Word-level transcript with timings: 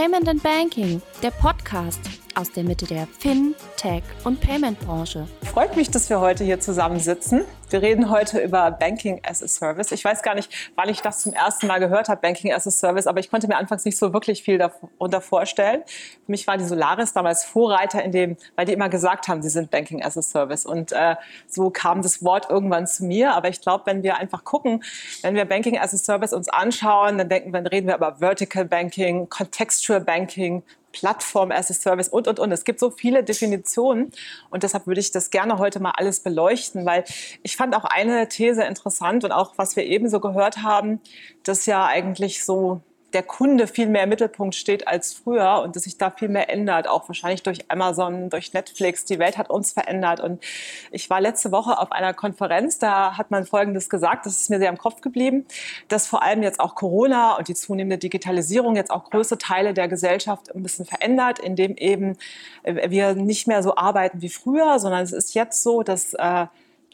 Payment 0.00 0.28
and 0.28 0.42
Banking, 0.42 1.02
der 1.22 1.30
Podcast 1.30 2.19
aus 2.34 2.50
der 2.50 2.64
Mitte 2.64 2.86
der 2.86 3.06
Fin, 3.06 3.54
Tech 3.76 4.02
und 4.24 4.40
Payment 4.40 4.78
Branche. 4.80 5.26
Freut 5.42 5.76
mich, 5.76 5.90
dass 5.90 6.10
wir 6.10 6.20
heute 6.20 6.44
hier 6.44 6.60
zusammensitzen. 6.60 7.44
Wir 7.70 7.82
reden 7.82 8.10
heute 8.10 8.40
über 8.40 8.72
Banking 8.72 9.20
as 9.24 9.44
a 9.44 9.48
Service. 9.48 9.92
Ich 9.92 10.04
weiß 10.04 10.22
gar 10.22 10.34
nicht, 10.34 10.50
wann 10.74 10.88
ich 10.88 11.02
das 11.02 11.20
zum 11.20 11.32
ersten 11.32 11.68
Mal 11.68 11.78
gehört 11.78 12.08
habe, 12.08 12.20
Banking 12.20 12.52
as 12.52 12.66
a 12.66 12.70
Service, 12.70 13.06
aber 13.06 13.20
ich 13.20 13.30
konnte 13.30 13.46
mir 13.46 13.56
anfangs 13.56 13.84
nicht 13.84 13.96
so 13.96 14.12
wirklich 14.12 14.42
viel 14.42 14.58
darunter 14.58 15.20
vorstellen. 15.20 15.82
Für 15.86 16.32
mich 16.32 16.46
war 16.48 16.56
die 16.56 16.64
Solaris 16.64 17.12
damals 17.12 17.44
Vorreiter 17.44 18.02
in 18.02 18.10
dem, 18.10 18.36
weil 18.56 18.66
die 18.66 18.72
immer 18.72 18.88
gesagt 18.88 19.28
haben, 19.28 19.40
sie 19.40 19.50
sind 19.50 19.70
Banking 19.70 20.02
as 20.02 20.18
a 20.18 20.22
Service. 20.22 20.66
Und 20.66 20.90
äh, 20.90 21.14
so 21.46 21.70
kam 21.70 22.02
das 22.02 22.24
Wort 22.24 22.50
irgendwann 22.50 22.88
zu 22.88 23.04
mir. 23.04 23.34
Aber 23.34 23.48
ich 23.48 23.60
glaube, 23.60 23.86
wenn 23.86 24.02
wir 24.02 24.16
einfach 24.16 24.42
gucken, 24.42 24.82
wenn 25.22 25.36
wir 25.36 25.44
Banking 25.44 25.78
as 25.78 25.94
a 25.94 25.96
Service 25.96 26.32
uns 26.32 26.48
anschauen, 26.48 27.18
dann 27.18 27.28
denken, 27.28 27.52
dann 27.52 27.66
reden 27.68 27.86
wir 27.86 27.94
über 27.94 28.16
Vertical 28.16 28.64
Banking, 28.64 29.28
Contextual 29.28 30.00
Banking, 30.00 30.64
Plattform 30.92 31.50
as 31.50 31.70
a 31.70 31.74
Service 31.74 32.08
und, 32.08 32.28
und, 32.28 32.38
und. 32.38 32.52
Es 32.52 32.64
gibt 32.64 32.80
so 32.80 32.90
viele 32.90 33.22
Definitionen 33.24 34.12
und 34.50 34.62
deshalb 34.62 34.86
würde 34.86 35.00
ich 35.00 35.10
das 35.10 35.30
gerne 35.30 35.58
heute 35.58 35.80
mal 35.80 35.92
alles 35.96 36.20
beleuchten, 36.20 36.86
weil 36.86 37.04
ich 37.42 37.56
fand 37.56 37.74
auch 37.74 37.84
eine 37.84 38.28
These 38.28 38.64
interessant 38.64 39.24
und 39.24 39.32
auch 39.32 39.54
was 39.56 39.76
wir 39.76 39.84
eben 39.84 40.08
so 40.08 40.20
gehört 40.20 40.62
haben, 40.62 41.00
dass 41.42 41.66
ja 41.66 41.86
eigentlich 41.86 42.44
so 42.44 42.80
der 43.12 43.22
Kunde 43.22 43.66
viel 43.66 43.88
mehr 43.88 44.04
im 44.04 44.08
Mittelpunkt 44.08 44.54
steht 44.54 44.86
als 44.86 45.12
früher 45.12 45.62
und 45.62 45.76
dass 45.76 45.84
sich 45.84 45.98
da 45.98 46.10
viel 46.10 46.28
mehr 46.28 46.50
ändert, 46.50 46.88
auch 46.88 47.08
wahrscheinlich 47.08 47.42
durch 47.42 47.70
Amazon, 47.70 48.30
durch 48.30 48.52
Netflix. 48.52 49.04
Die 49.04 49.18
Welt 49.18 49.36
hat 49.36 49.50
uns 49.50 49.72
verändert. 49.72 50.20
Und 50.20 50.42
ich 50.90 51.10
war 51.10 51.20
letzte 51.20 51.52
Woche 51.52 51.78
auf 51.78 51.92
einer 51.92 52.14
Konferenz, 52.14 52.78
da 52.78 53.16
hat 53.16 53.30
man 53.30 53.46
Folgendes 53.46 53.90
gesagt, 53.90 54.26
das 54.26 54.38
ist 54.38 54.50
mir 54.50 54.58
sehr 54.58 54.68
im 54.68 54.78
Kopf 54.78 55.00
geblieben, 55.00 55.46
dass 55.88 56.06
vor 56.06 56.22
allem 56.22 56.42
jetzt 56.42 56.60
auch 56.60 56.74
Corona 56.74 57.36
und 57.36 57.48
die 57.48 57.54
zunehmende 57.54 57.98
Digitalisierung 57.98 58.76
jetzt 58.76 58.90
auch 58.90 59.10
große 59.10 59.38
Teile 59.38 59.74
der 59.74 59.88
Gesellschaft 59.88 60.54
ein 60.54 60.62
bisschen 60.62 60.86
verändert, 60.86 61.38
indem 61.38 61.76
eben 61.76 62.16
äh, 62.62 62.90
wir 62.90 63.14
nicht 63.14 63.46
mehr 63.46 63.62
so 63.62 63.76
arbeiten 63.76 64.22
wie 64.22 64.28
früher, 64.28 64.78
sondern 64.78 65.02
es 65.02 65.12
ist 65.12 65.34
jetzt 65.34 65.62
so, 65.62 65.82
dass 65.82 66.14
äh, 66.14 66.46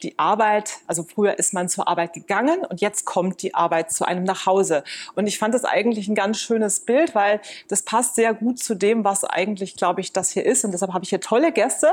die 0.03 0.17
Arbeit, 0.19 0.77
also 0.85 1.03
früher 1.03 1.39
ist 1.39 1.53
man 1.53 1.69
zur 1.69 1.87
Arbeit 1.87 2.13
gegangen 2.13 2.65
und 2.65 2.81
jetzt 2.81 3.05
kommt 3.05 3.41
die 3.41 3.55
Arbeit 3.55 3.91
zu 3.91 4.05
einem 4.05 4.23
nach 4.23 4.45
Hause. 4.45 4.83
Und 5.15 5.27
ich 5.27 5.39
fand 5.39 5.53
das 5.53 5.65
eigentlich 5.65 6.07
ein 6.07 6.15
ganz 6.15 6.39
schönes 6.39 6.81
Bild, 6.81 7.15
weil 7.15 7.41
das 7.67 7.81
passt 7.81 8.15
sehr 8.15 8.33
gut 8.33 8.59
zu 8.59 8.75
dem, 8.75 9.03
was 9.03 9.23
eigentlich, 9.23 9.75
glaube 9.75 10.01
ich, 10.01 10.13
das 10.13 10.29
hier 10.31 10.45
ist. 10.45 10.63
Und 10.65 10.71
deshalb 10.71 10.93
habe 10.93 11.03
ich 11.03 11.09
hier 11.09 11.21
tolle 11.21 11.51
Gäste. 11.51 11.87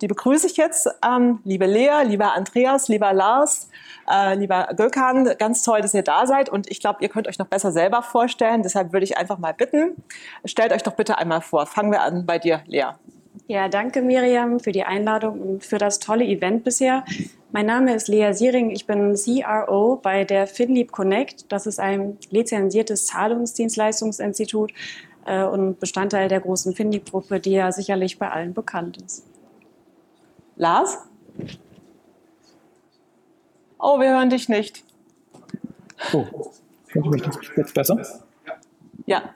Die 0.00 0.06
begrüße 0.06 0.46
ich 0.46 0.56
jetzt. 0.56 0.88
Ähm, 1.04 1.40
liebe 1.44 1.66
Lea, 1.66 2.04
lieber 2.04 2.34
Andreas, 2.34 2.88
lieber 2.88 3.12
Lars, 3.12 3.68
äh, 4.10 4.34
lieber 4.34 4.68
Gökhan, 4.76 5.36
ganz 5.38 5.62
toll, 5.62 5.82
dass 5.82 5.94
ihr 5.94 6.02
da 6.02 6.26
seid. 6.26 6.48
Und 6.48 6.70
ich 6.70 6.80
glaube, 6.80 7.02
ihr 7.02 7.08
könnt 7.08 7.28
euch 7.28 7.38
noch 7.38 7.48
besser 7.48 7.72
selber 7.72 8.02
vorstellen. 8.02 8.62
Deshalb 8.62 8.92
würde 8.92 9.04
ich 9.04 9.16
einfach 9.18 9.38
mal 9.38 9.52
bitten, 9.52 9.96
stellt 10.44 10.72
euch 10.72 10.82
doch 10.82 10.94
bitte 10.94 11.18
einmal 11.18 11.42
vor. 11.42 11.66
Fangen 11.66 11.92
wir 11.92 12.02
an 12.02 12.24
bei 12.24 12.38
dir, 12.38 12.62
Lea. 12.66 12.92
Ja, 13.46 13.68
danke 13.68 14.02
Miriam 14.02 14.60
für 14.60 14.72
die 14.72 14.84
Einladung 14.84 15.40
und 15.40 15.64
für 15.64 15.78
das 15.78 15.98
tolle 15.98 16.24
Event 16.24 16.64
bisher. 16.64 17.04
Mein 17.54 17.66
Name 17.66 17.94
ist 17.94 18.08
Lea 18.08 18.32
Siering, 18.32 18.70
ich 18.70 18.86
bin 18.86 19.14
CRO 19.14 19.96
bei 19.96 20.24
der 20.24 20.46
FinLeap 20.46 20.90
Connect. 20.90 21.52
Das 21.52 21.66
ist 21.66 21.78
ein 21.78 22.16
lizenziertes 22.30 23.04
Zahlungsdienstleistungsinstitut 23.04 24.72
äh, 25.26 25.44
und 25.44 25.78
Bestandteil 25.78 26.28
der 26.28 26.40
großen 26.40 26.74
FinLeap-Gruppe, 26.74 27.40
die 27.40 27.50
ja 27.50 27.70
sicherlich 27.70 28.18
bei 28.18 28.30
allen 28.30 28.54
bekannt 28.54 28.96
ist. 29.02 29.26
Lars? 30.56 30.96
Oh, 33.78 34.00
wir 34.00 34.08
hören 34.08 34.30
dich 34.30 34.48
nicht. 34.48 34.82
Oh, 36.14 36.24
hören 36.88 37.12
Sie 37.12 37.38
mich 37.38 37.50
jetzt 37.54 37.74
besser? 37.74 38.24
Ja. 39.04 39.34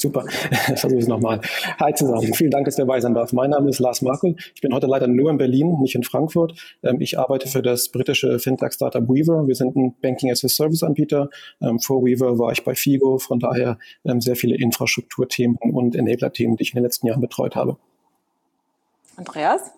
Super, 0.00 0.24
versuche 0.66 0.94
ich 0.94 1.02
es 1.02 1.08
nochmal. 1.08 1.42
Hi 1.78 1.92
zusammen, 1.92 2.32
vielen 2.32 2.50
Dank, 2.50 2.64
dass 2.64 2.78
ihr 2.78 2.86
dabei 2.86 3.00
sein 3.00 3.12
darf. 3.12 3.34
Mein 3.34 3.50
Name 3.50 3.68
ist 3.68 3.80
Lars 3.80 4.00
Markel. 4.00 4.34
Ich 4.54 4.62
bin 4.62 4.72
heute 4.72 4.86
leider 4.86 5.06
nur 5.06 5.30
in 5.30 5.36
Berlin, 5.36 5.78
nicht 5.78 5.94
in 5.94 6.04
Frankfurt. 6.04 6.54
Ähm, 6.82 7.02
ich 7.02 7.18
arbeite 7.18 7.48
für 7.48 7.60
das 7.60 7.90
britische 7.90 8.38
Fintech-Startup 8.38 9.06
Weaver. 9.06 9.46
Wir 9.46 9.54
sind 9.54 9.76
ein 9.76 9.94
Banking-as-a-Service-Anbieter. 10.00 11.28
Ähm, 11.60 11.80
vor 11.80 12.02
Weaver 12.02 12.38
war 12.38 12.50
ich 12.50 12.64
bei 12.64 12.74
Figo, 12.74 13.18
von 13.18 13.40
daher 13.40 13.78
ähm, 14.06 14.22
sehr 14.22 14.36
viele 14.36 14.56
Infrastrukturthemen 14.56 15.58
und 15.58 15.94
Enabler-Themen, 15.94 16.56
die 16.56 16.62
ich 16.62 16.72
in 16.72 16.76
den 16.76 16.84
letzten 16.84 17.06
Jahren 17.06 17.20
betreut 17.20 17.54
habe. 17.54 17.76
Andreas? 19.16 19.70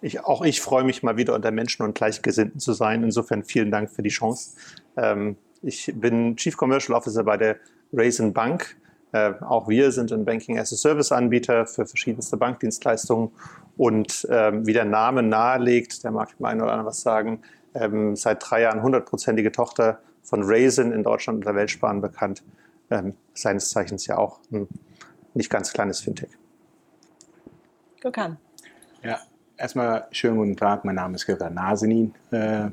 Ich, 0.00 0.24
auch 0.24 0.46
ich 0.46 0.62
freue 0.62 0.84
mich 0.84 1.02
mal 1.02 1.18
wieder 1.18 1.34
unter 1.34 1.50
Menschen 1.50 1.82
und 1.82 1.94
Gleichgesinnten 1.94 2.58
zu 2.58 2.72
sein. 2.72 3.02
Insofern 3.02 3.44
vielen 3.44 3.70
Dank 3.70 3.90
für 3.90 4.02
die 4.02 4.08
Chance. 4.08 4.56
ich 5.60 5.92
bin 5.94 6.36
Chief 6.36 6.56
Commercial 6.56 6.96
Officer 6.96 7.22
bei 7.22 7.36
der 7.36 7.56
Raisin 7.92 8.32
Bank. 8.32 8.78
Äh, 9.12 9.34
auch 9.40 9.68
wir 9.68 9.92
sind 9.92 10.12
ein 10.12 10.24
Banking-as-a-Service-Anbieter 10.24 11.66
für 11.66 11.86
verschiedenste 11.86 12.36
Bankdienstleistungen 12.36 13.30
und 13.76 14.26
ähm, 14.30 14.66
wie 14.66 14.72
der 14.72 14.84
Name 14.84 15.22
nahelegt, 15.22 16.02
der 16.04 16.10
mag 16.10 16.36
dem 16.36 16.44
einen 16.44 16.60
oder 16.60 16.72
anderen 16.72 16.86
was 16.86 17.02
sagen, 17.02 17.42
ähm, 17.74 18.16
seit 18.16 18.38
drei 18.48 18.62
Jahren 18.62 18.82
hundertprozentige 18.82 19.52
Tochter 19.52 20.00
von 20.22 20.42
Raisin 20.42 20.92
in 20.92 21.02
Deutschland 21.02 21.38
und 21.38 21.46
der 21.46 21.54
Weltsparen 21.54 22.00
bekannt. 22.00 22.42
Ähm, 22.90 23.14
seines 23.34 23.70
Zeichens 23.70 24.06
ja 24.06 24.16
auch 24.16 24.40
ein 24.52 24.68
nicht 25.34 25.50
ganz 25.50 25.72
kleines 25.72 26.00
Fintech. 26.00 26.30
Gökhan. 28.00 28.38
Ja, 29.02 29.18
erstmal 29.56 30.06
schönen 30.10 30.36
guten 30.36 30.56
Tag. 30.56 30.84
Mein 30.84 30.94
Name 30.94 31.16
ist 31.16 31.26
Gökhan 31.26 31.54
Nasenin. 31.54 32.14
Äh, 32.30 32.68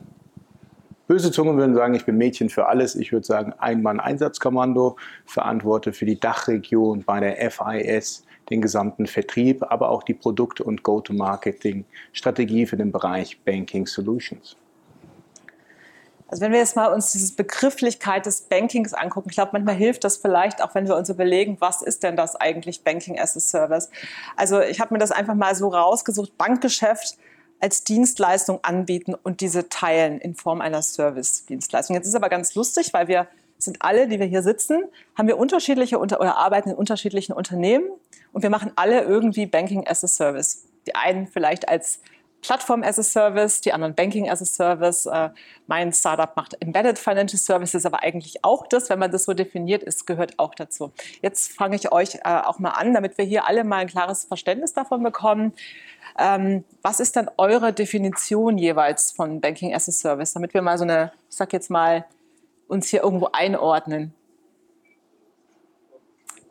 Böse 1.08 1.32
Zungen 1.32 1.58
würden 1.58 1.76
sagen, 1.76 1.94
ich 1.96 2.06
bin 2.06 2.18
Mädchen 2.18 2.50
für 2.50 2.68
alles. 2.68 2.96
Ich 2.96 3.12
würde 3.12 3.26
sagen, 3.26 3.54
Ein-Mann-Einsatzkommando, 3.58 4.96
verantworte 5.26 5.92
für 5.92 6.06
die 6.06 6.20
Dachregion 6.20 7.04
bei 7.04 7.20
der 7.20 7.52
FIS, 7.52 8.24
den 8.50 8.62
gesamten 8.62 9.06
Vertrieb, 9.06 9.64
aber 9.70 9.90
auch 9.90 10.04
die 10.04 10.14
Produkt- 10.14 10.62
und 10.62 10.84
Go-to-Marketing-Strategie 10.84 12.66
für 12.66 12.78
den 12.78 12.92
Bereich 12.92 13.42
Banking 13.44 13.86
Solutions. 13.86 14.56
Also 16.34 16.42
wenn 16.42 16.52
wir 16.52 16.60
jetzt 16.60 16.76
mal 16.76 16.92
uns 16.92 17.12
diese 17.12 17.36
Begrifflichkeit 17.36 18.26
des 18.26 18.42
Bankings 18.42 18.94
angucken, 18.94 19.30
ich 19.30 19.36
glaube, 19.36 19.52
manchmal 19.54 19.76
hilft 19.76 20.04
das 20.04 20.18
vielleicht, 20.18 20.64
auch 20.64 20.74
wenn 20.74 20.88
wir 20.88 20.96
uns 20.96 21.10
überlegen, 21.10 21.58
was 21.60 21.84
ist 21.84 22.02
denn 22.02 22.16
das 22.16 22.36
eigentlich 22.36 22.84
Banking 22.84 23.20
as 23.20 23.38
a 23.38 23.40
Service? 23.40 23.90
Also 24.36 24.60
ich 24.62 24.80
habe 24.80 24.96
mir 24.96 25.00
das 25.00 25.12
einfach 25.12 25.36
mal 25.36 25.54
so 25.54 25.68
rausgesucht, 25.68 26.36
Bankgeschäft 26.38 27.18
als 27.64 27.86
Dienstleistung 27.86 28.60
anbieten 28.62 29.16
und 29.16 29.40
diese 29.40 29.70
teilen 29.70 30.20
in 30.20 30.36
Form 30.36 30.60
einer 30.60 30.82
Service-Dienstleistung. 30.82 31.96
Jetzt 31.96 32.08
ist 32.08 32.16
aber 32.16 32.28
ganz 32.28 32.56
lustig, 32.56 32.92
weil 32.92 33.08
wir 33.08 33.26
sind 33.58 33.82
alle, 33.82 34.10
die 34.10 34.20
wir 34.20 34.26
hier 34.26 34.44
sitzen, 34.44 34.84
haben 35.18 35.30
wir 35.30 35.38
unterschiedliche 35.38 35.98
unter 35.98 36.20
oder 36.20 36.36
arbeiten 36.36 36.72
in 36.72 36.76
unterschiedlichen 36.76 37.32
Unternehmen 37.32 37.86
und 38.34 38.44
wir 38.44 38.50
machen 38.50 38.74
alle 38.76 39.04
irgendwie 39.04 39.46
Banking 39.46 39.88
as 39.88 40.04
a 40.04 40.08
Service. 40.08 40.66
Die 40.88 40.96
einen 40.96 41.26
vielleicht 41.28 41.70
als 41.70 42.02
Plattform 42.44 42.84
as 42.84 43.00
a 43.00 43.04
Service, 43.04 43.62
die 43.62 43.72
anderen 43.72 43.96
Banking 43.96 44.30
as 44.30 44.42
a 44.42 44.46
Service. 44.46 45.06
Äh, 45.06 45.30
mein 45.66 45.94
Startup 45.94 46.36
macht 46.36 46.56
Embedded 46.62 47.00
Financial 47.00 47.40
Services, 47.40 47.86
aber 47.86 48.04
eigentlich 48.04 48.44
auch 48.44 48.68
das, 48.68 48.90
wenn 48.90 49.00
man 49.00 49.12
das 49.12 49.24
so 49.24 49.34
definiert 49.34 49.82
ist, 49.82 50.06
gehört 50.06 50.38
auch 50.38 50.54
dazu. 50.54 50.92
Jetzt 51.22 51.54
fange 51.54 51.78
ich 51.78 51.92
euch 51.92 52.16
äh, 52.16 52.42
auch 52.44 52.60
mal 52.60 52.72
an, 52.72 52.94
damit 52.94 53.18
wir 53.18 53.26
hier 53.26 53.48
alle 53.48 53.64
mal 53.64 53.78
ein 53.78 53.88
klares 53.88 54.26
Verständnis 54.26 54.74
davon 54.74 55.02
bekommen. 55.02 55.54
Ähm, 56.20 56.66
was 56.82 57.00
ist 57.00 57.16
dann 57.16 57.30
eure 57.38 57.72
Definition 57.72 58.58
jeweils 58.58 59.14
von 59.14 59.40
Banking 59.40 59.74
as 59.74 59.88
a 59.88 59.94
Service, 59.94 60.34
damit 60.34 60.54
wir 60.54 60.62
mal 60.62 60.78
so 60.78 60.84
eine, 60.84 61.14
ich 61.30 61.38
sag 61.38 61.54
jetzt 61.54 61.70
mal, 61.70 62.06
uns 62.68 62.90
hier 62.90 63.04
irgendwo 63.04 63.30
einordnen? 63.32 64.14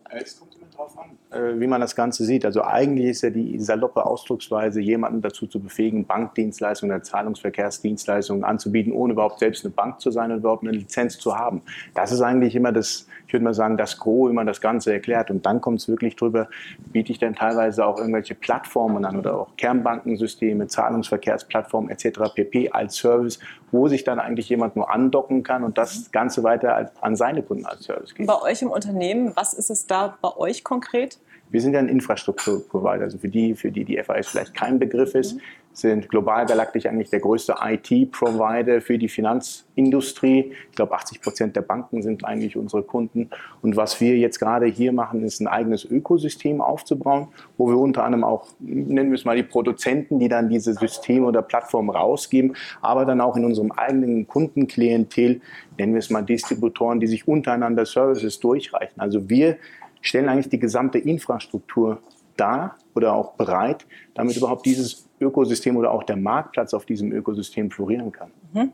Es 0.09 0.39
kommt 0.39 0.55
immer 0.55 0.67
drauf 0.75 0.99
an, 0.99 1.11
äh, 1.11 1.22
wie 1.55 1.67
man 1.67 1.81
das 1.81 1.97
Ganze 1.97 2.25
sieht. 2.25 2.45
Also 2.45 2.63
eigentlich 2.63 3.07
ist 3.07 3.23
ja 3.23 3.31
die 3.31 3.59
saloppe 3.59 4.05
Ausdrucksweise, 4.05 4.81
jemanden 4.81 5.23
dazu 5.23 5.47
zu 5.47 5.61
befähigen, 5.61 6.05
Bankdienstleistungen 6.05 6.95
oder 6.95 7.03
Zahlungsverkehrsdienstleistungen 7.03 8.45
anzubieten, 8.45 8.93
ohne 8.93 9.15
überhaupt 9.15 9.39
selbst 9.39 9.65
eine 9.65 9.73
Bank 9.73 10.01
zu 10.01 10.11
sein 10.11 10.31
und 10.31 10.39
überhaupt 10.39 10.63
eine 10.63 10.73
Lizenz 10.73 11.19
zu 11.19 11.37
haben. 11.37 11.63
Das 11.95 12.13
ist 12.13 12.21
eigentlich 12.21 12.55
immer 12.55 12.73
das, 12.73 13.07
ich 13.27 13.33
würde 13.33 13.45
mal 13.45 13.55
sagen, 13.55 13.77
das 13.77 13.99
Gros, 13.99 14.31
wie 14.31 14.35
man 14.35 14.47
das 14.47 14.61
Ganze 14.61 14.93
erklärt. 14.93 15.31
Und 15.31 15.47
dann 15.47 15.61
kommt 15.61 15.81
es 15.81 15.89
wirklich 15.89 16.17
drüber, 16.17 16.49
biete 16.93 17.13
ich 17.13 17.19
dann 17.19 17.35
teilweise 17.35 17.87
auch 17.87 17.99
irgendwelche 17.99 18.35
Plattformen 18.35 19.05
an 19.05 19.19
oder 19.19 19.39
auch 19.39 19.57
Kernbankensysteme, 19.57 20.67
Zahlungsverkehrsplattformen 20.67 21.91
etc. 21.91 22.35
pp. 22.35 22.71
als 22.73 22.97
Service, 22.97 23.39
wo 23.71 23.89
sich 23.89 24.05
dann 24.05 24.19
eigentlich 24.19 24.51
jemand 24.51 24.77
nur 24.77 24.93
andocken 24.93 25.43
kann 25.43 25.65
und 25.65 25.79
das 25.79 26.13
Ganze 26.13 26.43
weiter 26.43 26.93
an 27.01 27.17
seine 27.17 27.43
Kunden 27.43 27.65
als 27.65 27.85
Service 27.85 28.15
gibt. 28.15 28.27
Bei 28.27 28.43
euch 28.43 28.61
im 28.61 28.71
Unternehmen, 28.71 29.33
was 29.35 29.55
ist 29.55 29.71
es 29.71 29.87
da 29.87 30.19
bei 30.21 30.37
euch 30.37 30.63
konkret? 30.63 31.19
Wir 31.53 31.61
sind 31.61 31.75
ja 31.75 31.81
ein 31.81 31.89
Infrastrukturprovider, 31.89 33.05
also 33.05 33.19
für 33.19 33.29
die, 33.29 33.55
für 33.55 33.71
die 33.71 33.85
die 33.85 34.03
FAS 34.03 34.29
vielleicht 34.29 34.55
kein 34.55 34.79
Begriff 34.79 35.15
ist, 35.15 35.39
sind 35.75 36.09
global 36.09 36.47
galaktisch 36.47 36.87
eigentlich 36.87 37.11
der 37.11 37.21
größte 37.21 37.57
IT-Provider 37.63 38.81
für 38.81 38.99
die 38.99 39.09
Finanzindustrie. 39.09 40.53
Ich 40.71 40.77
glaube, 40.77 40.95
80 40.95 41.21
Prozent 41.21 41.57
der 41.57 41.63
Banken 41.63 42.03
sind 42.03 42.25
eigentlich 42.25 42.57
unsere 42.57 42.83
Kunden. 42.83 43.31
Und 43.63 43.77
was 43.77 44.01
wir 44.01 44.17
jetzt 44.17 44.39
gerade 44.39 44.67
hier 44.67 44.93
machen, 44.93 45.25
ist 45.25 45.41
ein 45.41 45.47
eigenes 45.47 45.85
Ökosystem 45.85 46.61
aufzubauen, 46.61 47.29
wo 47.57 47.69
wir 47.69 47.79
unter 47.79 48.05
anderem 48.05 48.25
auch, 48.25 48.49
nennen 48.61 49.11
wir 49.11 49.17
es 49.17 49.25
mal, 49.25 49.37
die 49.37 49.43
Produzenten, 49.43 50.19
die 50.19 50.29
dann 50.29 50.49
diese 50.49 50.75
Systeme 50.75 51.27
oder 51.27 51.43
Plattformen 51.43 51.91
rausgeben, 51.91 52.55
aber 52.81 53.05
dann 53.05 53.21
auch 53.21 53.37
in 53.37 53.45
unserem 53.45 53.73
eigenen 53.73 54.27
Kundenklientel, 54.27 55.41
nennen 55.79 55.95
wir 55.95 56.01
es 56.01 56.11
mal 56.11 56.23
Distributoren, 56.23 57.01
die 57.01 57.07
sich 57.07 57.27
untereinander 57.27 57.87
Services 57.87 58.41
durchreichen. 58.41 59.01
Also 59.01 59.29
wir 59.29 59.57
stellen 60.03 60.29
eigentlich 60.29 60.51
die 60.51 60.59
gesamte 60.59 60.99
Infrastruktur 60.99 62.03
dar 62.37 62.77
oder 62.95 63.15
auch 63.15 63.33
bereit, 63.33 63.87
damit 64.15 64.37
überhaupt 64.37 64.67
dieses 64.67 65.09
Ökosystem 65.21 65.77
oder 65.77 65.91
auch 65.91 66.03
der 66.03 66.17
Marktplatz 66.17 66.75
auf 66.75 66.85
diesem 66.85 67.13
Ökosystem 67.13 67.71
florieren 67.71 68.13
kann. 68.13 68.31
Mhm. 68.53 68.73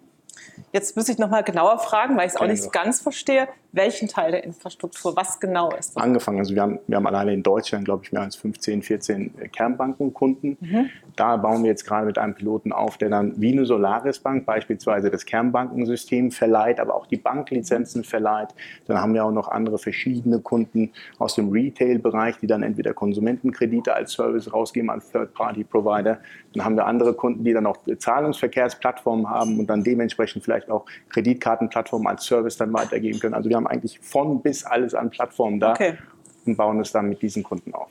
Jetzt 0.73 0.97
muss 0.97 1.09
ich 1.09 1.19
noch 1.19 1.31
mal 1.31 1.43
genauer 1.43 1.79
fragen, 1.79 2.17
weil 2.17 2.27
ich 2.27 2.35
es 2.35 2.41
auch 2.41 2.47
nicht 2.47 2.73
ganz 2.73 3.01
verstehe 3.01 3.49
welchen 3.73 4.09
Teil 4.09 4.31
der 4.31 4.45
Infrastruktur, 4.45 5.15
was 5.15 5.39
genau 5.41 5.71
ist 5.71 5.95
das? 5.95 6.03
Angefangen, 6.03 6.39
also 6.39 6.55
wir 6.55 6.63
haben, 6.63 6.79
wir 6.87 6.97
haben 6.97 7.07
alleine 7.07 7.35
in 7.35 7.43
Deutschland, 7.43 7.85
glaube 7.85 8.03
ich, 8.05 8.13
mehr 8.13 8.23
als 8.23 8.35
15, 8.37 8.83
14 8.83 9.51
Kernbankenkunden. 9.53 10.57
Mhm. 10.61 10.91
Da 11.17 11.37
bauen 11.37 11.63
wir 11.63 11.71
jetzt 11.71 11.85
gerade 11.85 12.07
mit 12.07 12.17
einem 12.17 12.35
Piloten 12.35 12.73
auf, 12.73 12.97
der 12.97 13.11
dann 13.11 13.39
wie 13.41 13.53
eine 13.53 13.67
Solaris-Bank 13.67 14.47
beispielsweise 14.47 15.11
das 15.11 15.27
Kernbankensystem 15.27 16.31
verleiht, 16.31 16.81
aber 16.81 16.95
auch 16.95 17.07
die 17.07 17.19
Banklizenzen 17.19 18.05
verleiht. 18.05 18.55
Dann 18.87 19.01
haben 19.01 19.13
wir 19.13 19.25
auch 19.25 19.33
noch 19.33 19.49
andere 19.49 19.79
verschiedene 19.79 20.41
Kunden 20.41 20.93
aus 21.19 21.35
dem 21.35 21.51
Retail-Bereich, 21.51 22.39
die 22.39 22.47
dann 22.47 22.63
entweder 22.63 22.95
Konsumentenkredite 22.95 23.95
als 23.95 24.13
Service 24.13 24.51
rausgeben 24.51 24.89
an 24.89 25.03
Third-Party-Provider. 25.13 26.19
Dann 26.55 26.65
haben 26.65 26.77
wir 26.77 26.87
andere 26.87 27.13
Kunden, 27.13 27.45
die 27.45 27.53
dann 27.53 27.67
auch 27.67 27.77
Zahlungsverkehrsplattformen 27.99 29.29
haben 29.29 29.59
und 29.59 29.69
dann 29.69 29.85
dementsprechend 29.85 30.43
vielleicht 30.43 30.71
auch 30.71 30.87
Kreditkartenplattformen 31.11 32.09
als 32.09 32.25
Service 32.25 32.57
dann 32.57 32.73
weitergeben 32.73 33.21
können. 33.21 33.35
Also 33.35 33.51
wir 33.51 33.58
haben 33.59 33.67
eigentlich 33.67 34.01
von 34.01 34.41
bis 34.41 34.65
alles 34.65 34.95
an 34.95 35.11
Plattformen 35.11 35.61
da 35.61 35.73
okay. 35.73 35.99
und 36.47 36.57
bauen 36.57 36.81
es 36.81 36.93
dann 36.93 37.09
mit 37.09 37.21
diesen 37.21 37.43
Kunden 37.43 37.75
auf. 37.75 37.89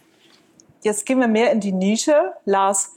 Jetzt 0.81 1.06
gehen 1.06 1.19
wir 1.19 1.28
mehr 1.28 1.52
in 1.52 1.60
die 1.60 1.72
Nische. 1.72 2.34
Lars, 2.46 2.96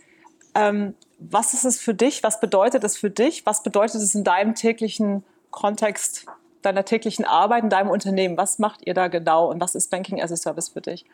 ähm, 0.55 0.95
was 1.19 1.53
ist 1.53 1.65
es 1.65 1.79
für 1.79 1.95
dich? 1.95 2.23
Was 2.23 2.41
bedeutet 2.41 2.85
es 2.85 2.97
für 2.97 3.11
dich? 3.11 3.45
Was 3.45 3.63
bedeutet 3.63 3.97
es 3.97 4.15
in 4.15 4.25
deinem 4.25 4.55
täglichen 4.55 5.25
Kontext, 5.51 6.27
deiner 6.63 6.85
täglichen 6.85 7.25
Arbeit, 7.25 7.65
in 7.65 7.71
deinem 7.71 7.91
Unternehmen? 7.91 8.37
Was 8.37 8.59
macht 8.59 8.87
ihr 8.87 8.95
da 8.95 9.09
genau 9.09 9.51
und 9.51 9.61
was 9.61 9.75
ist 9.75 9.91
Banking 9.91 10.23
as 10.23 10.33
a 10.33 10.37
Service 10.37 10.71
für 10.71 10.81
dich? 10.81 11.05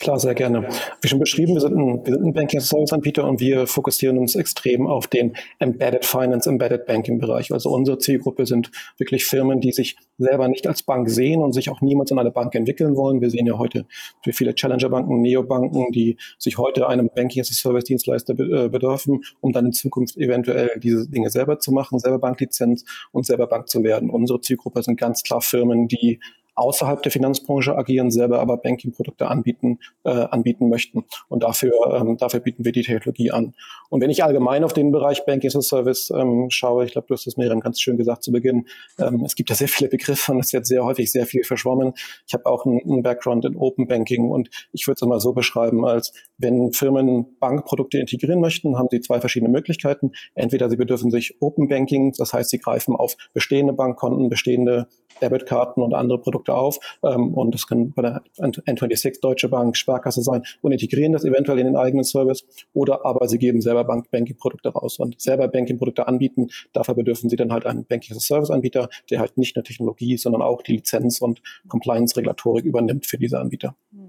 Klar, 0.00 0.20
sehr 0.20 0.34
gerne. 0.34 0.68
Wie 1.00 1.08
schon 1.08 1.18
beschrieben, 1.18 1.54
wir 1.54 1.60
sind 1.60 1.74
ein, 1.74 2.04
ein 2.06 2.32
Banking-Service-Anbieter 2.32 3.24
und 3.26 3.40
wir 3.40 3.66
fokussieren 3.66 4.16
uns 4.16 4.36
extrem 4.36 4.86
auf 4.86 5.08
den 5.08 5.32
Embedded 5.58 6.04
Finance, 6.04 6.48
Embedded 6.48 6.86
Banking-Bereich. 6.86 7.52
Also 7.52 7.70
unsere 7.70 7.98
Zielgruppe 7.98 8.46
sind 8.46 8.70
wirklich 8.96 9.24
Firmen, 9.24 9.60
die 9.60 9.72
sich 9.72 9.96
selber 10.16 10.46
nicht 10.46 10.68
als 10.68 10.84
Bank 10.84 11.10
sehen 11.10 11.42
und 11.42 11.52
sich 11.52 11.68
auch 11.68 11.80
niemals 11.80 12.12
in 12.12 12.18
eine 12.20 12.30
Bank 12.30 12.54
entwickeln 12.54 12.94
wollen. 12.94 13.20
Wir 13.20 13.30
sehen 13.30 13.46
ja 13.46 13.58
heute 13.58 13.86
für 14.22 14.32
viele 14.32 14.54
Challenger-Banken, 14.54 15.20
Neobanken, 15.20 15.90
die 15.90 16.16
sich 16.38 16.58
heute 16.58 16.88
einem 16.88 17.10
Banking-as-a-Service-Dienstleister 17.12 18.38
äh, 18.38 18.68
bedürfen, 18.68 19.24
um 19.40 19.52
dann 19.52 19.66
in 19.66 19.72
Zukunft 19.72 20.16
eventuell 20.16 20.78
diese 20.80 21.08
Dinge 21.08 21.30
selber 21.30 21.58
zu 21.58 21.72
machen, 21.72 21.98
selber 21.98 22.20
Banklizenz 22.20 22.84
und 23.10 23.26
selber 23.26 23.48
Bank 23.48 23.68
zu 23.68 23.82
werden. 23.82 24.10
Unsere 24.10 24.40
Zielgruppe 24.40 24.80
sind 24.80 24.96
ganz 24.96 25.24
klar 25.24 25.40
Firmen, 25.40 25.88
die 25.88 26.20
außerhalb 26.58 27.02
der 27.02 27.12
Finanzbranche 27.12 27.76
agieren, 27.76 28.10
selber 28.10 28.40
aber 28.40 28.56
Banking-Produkte 28.56 29.28
anbieten, 29.28 29.78
äh, 30.04 30.10
anbieten 30.10 30.68
möchten. 30.68 31.04
Und 31.28 31.42
dafür, 31.42 31.72
ähm, 31.94 32.16
dafür 32.16 32.40
bieten 32.40 32.64
wir 32.64 32.72
die 32.72 32.82
Technologie 32.82 33.30
an. 33.30 33.54
Und 33.90 34.00
wenn 34.00 34.10
ich 34.10 34.24
allgemein 34.24 34.64
auf 34.64 34.72
den 34.72 34.92
Bereich 34.92 35.24
Banking 35.24 35.48
as 35.48 35.56
a 35.56 35.62
Service 35.62 36.10
ähm, 36.10 36.48
schaue, 36.50 36.84
ich 36.84 36.92
glaube, 36.92 37.06
du 37.08 37.14
hast 37.14 37.26
es 37.26 37.36
Miriam 37.36 37.60
ganz 37.60 37.80
schön 37.80 37.96
gesagt 37.96 38.22
zu 38.22 38.32
Beginn, 38.32 38.66
ähm, 38.98 39.24
es 39.24 39.34
gibt 39.34 39.50
ja 39.50 39.56
sehr 39.56 39.68
viele 39.68 39.88
Begriffe 39.88 40.32
und 40.32 40.40
es 40.40 40.52
wird 40.52 40.66
sehr 40.66 40.84
häufig 40.84 41.10
sehr 41.10 41.26
viel 41.26 41.44
verschwommen. 41.44 41.94
Ich 42.26 42.34
habe 42.34 42.46
auch 42.46 42.66
einen, 42.66 42.80
einen 42.82 43.02
Background 43.02 43.44
in 43.44 43.56
Open 43.56 43.86
Banking 43.86 44.30
und 44.30 44.50
ich 44.72 44.86
würde 44.86 44.96
es 44.96 45.02
immer 45.02 45.20
so 45.20 45.32
beschreiben, 45.32 45.84
als 45.84 46.12
wenn 46.36 46.72
Firmen 46.72 47.36
Bankprodukte 47.40 47.98
integrieren 47.98 48.40
möchten, 48.40 48.76
haben 48.76 48.88
sie 48.90 49.00
zwei 49.00 49.20
verschiedene 49.20 49.50
Möglichkeiten. 49.50 50.12
Entweder 50.34 50.68
sie 50.68 50.76
bedürfen 50.76 51.10
sich 51.10 51.36
Open 51.40 51.68
Banking, 51.68 52.12
das 52.16 52.32
heißt, 52.32 52.50
sie 52.50 52.58
greifen 52.58 52.96
auf 52.96 53.16
bestehende 53.32 53.72
Bankkonten, 53.72 54.28
bestehende 54.28 54.88
Debitkarten 55.20 55.82
und 55.82 55.94
andere 55.94 56.20
Produkte 56.20 56.47
auf. 56.54 56.78
Ähm, 57.02 57.34
und 57.34 57.54
das 57.54 57.66
kann 57.66 57.92
bei 57.92 58.02
der 58.02 58.22
N26 58.38 59.20
Deutsche 59.20 59.48
Bank, 59.48 59.76
Sparkasse 59.76 60.22
sein 60.22 60.42
und 60.62 60.72
integrieren 60.72 61.12
das 61.12 61.24
eventuell 61.24 61.58
in 61.58 61.66
den 61.66 61.76
eigenen 61.76 62.04
Service. 62.04 62.44
Oder 62.72 63.04
aber 63.04 63.28
sie 63.28 63.38
geben 63.38 63.60
selber 63.60 63.84
Banking-Produkte 63.84 64.70
raus 64.70 64.98
und 64.98 65.20
selber 65.20 65.48
Banking-Produkte 65.48 66.06
anbieten. 66.06 66.48
Dafür 66.72 66.94
bedürfen 66.94 67.30
sie 67.30 67.36
dann 67.36 67.52
halt 67.52 67.66
einen 67.66 67.84
Banking-Service-Anbieter, 67.84 68.88
der 69.10 69.20
halt 69.20 69.38
nicht 69.38 69.56
nur 69.56 69.64
Technologie, 69.64 70.16
sondern 70.16 70.42
auch 70.42 70.62
die 70.62 70.72
Lizenz 70.72 71.20
und 71.20 71.42
Compliance-Regulatorik 71.68 72.64
übernimmt 72.64 73.06
für 73.06 73.18
diese 73.18 73.38
Anbieter. 73.38 73.76
Mhm 73.90 74.07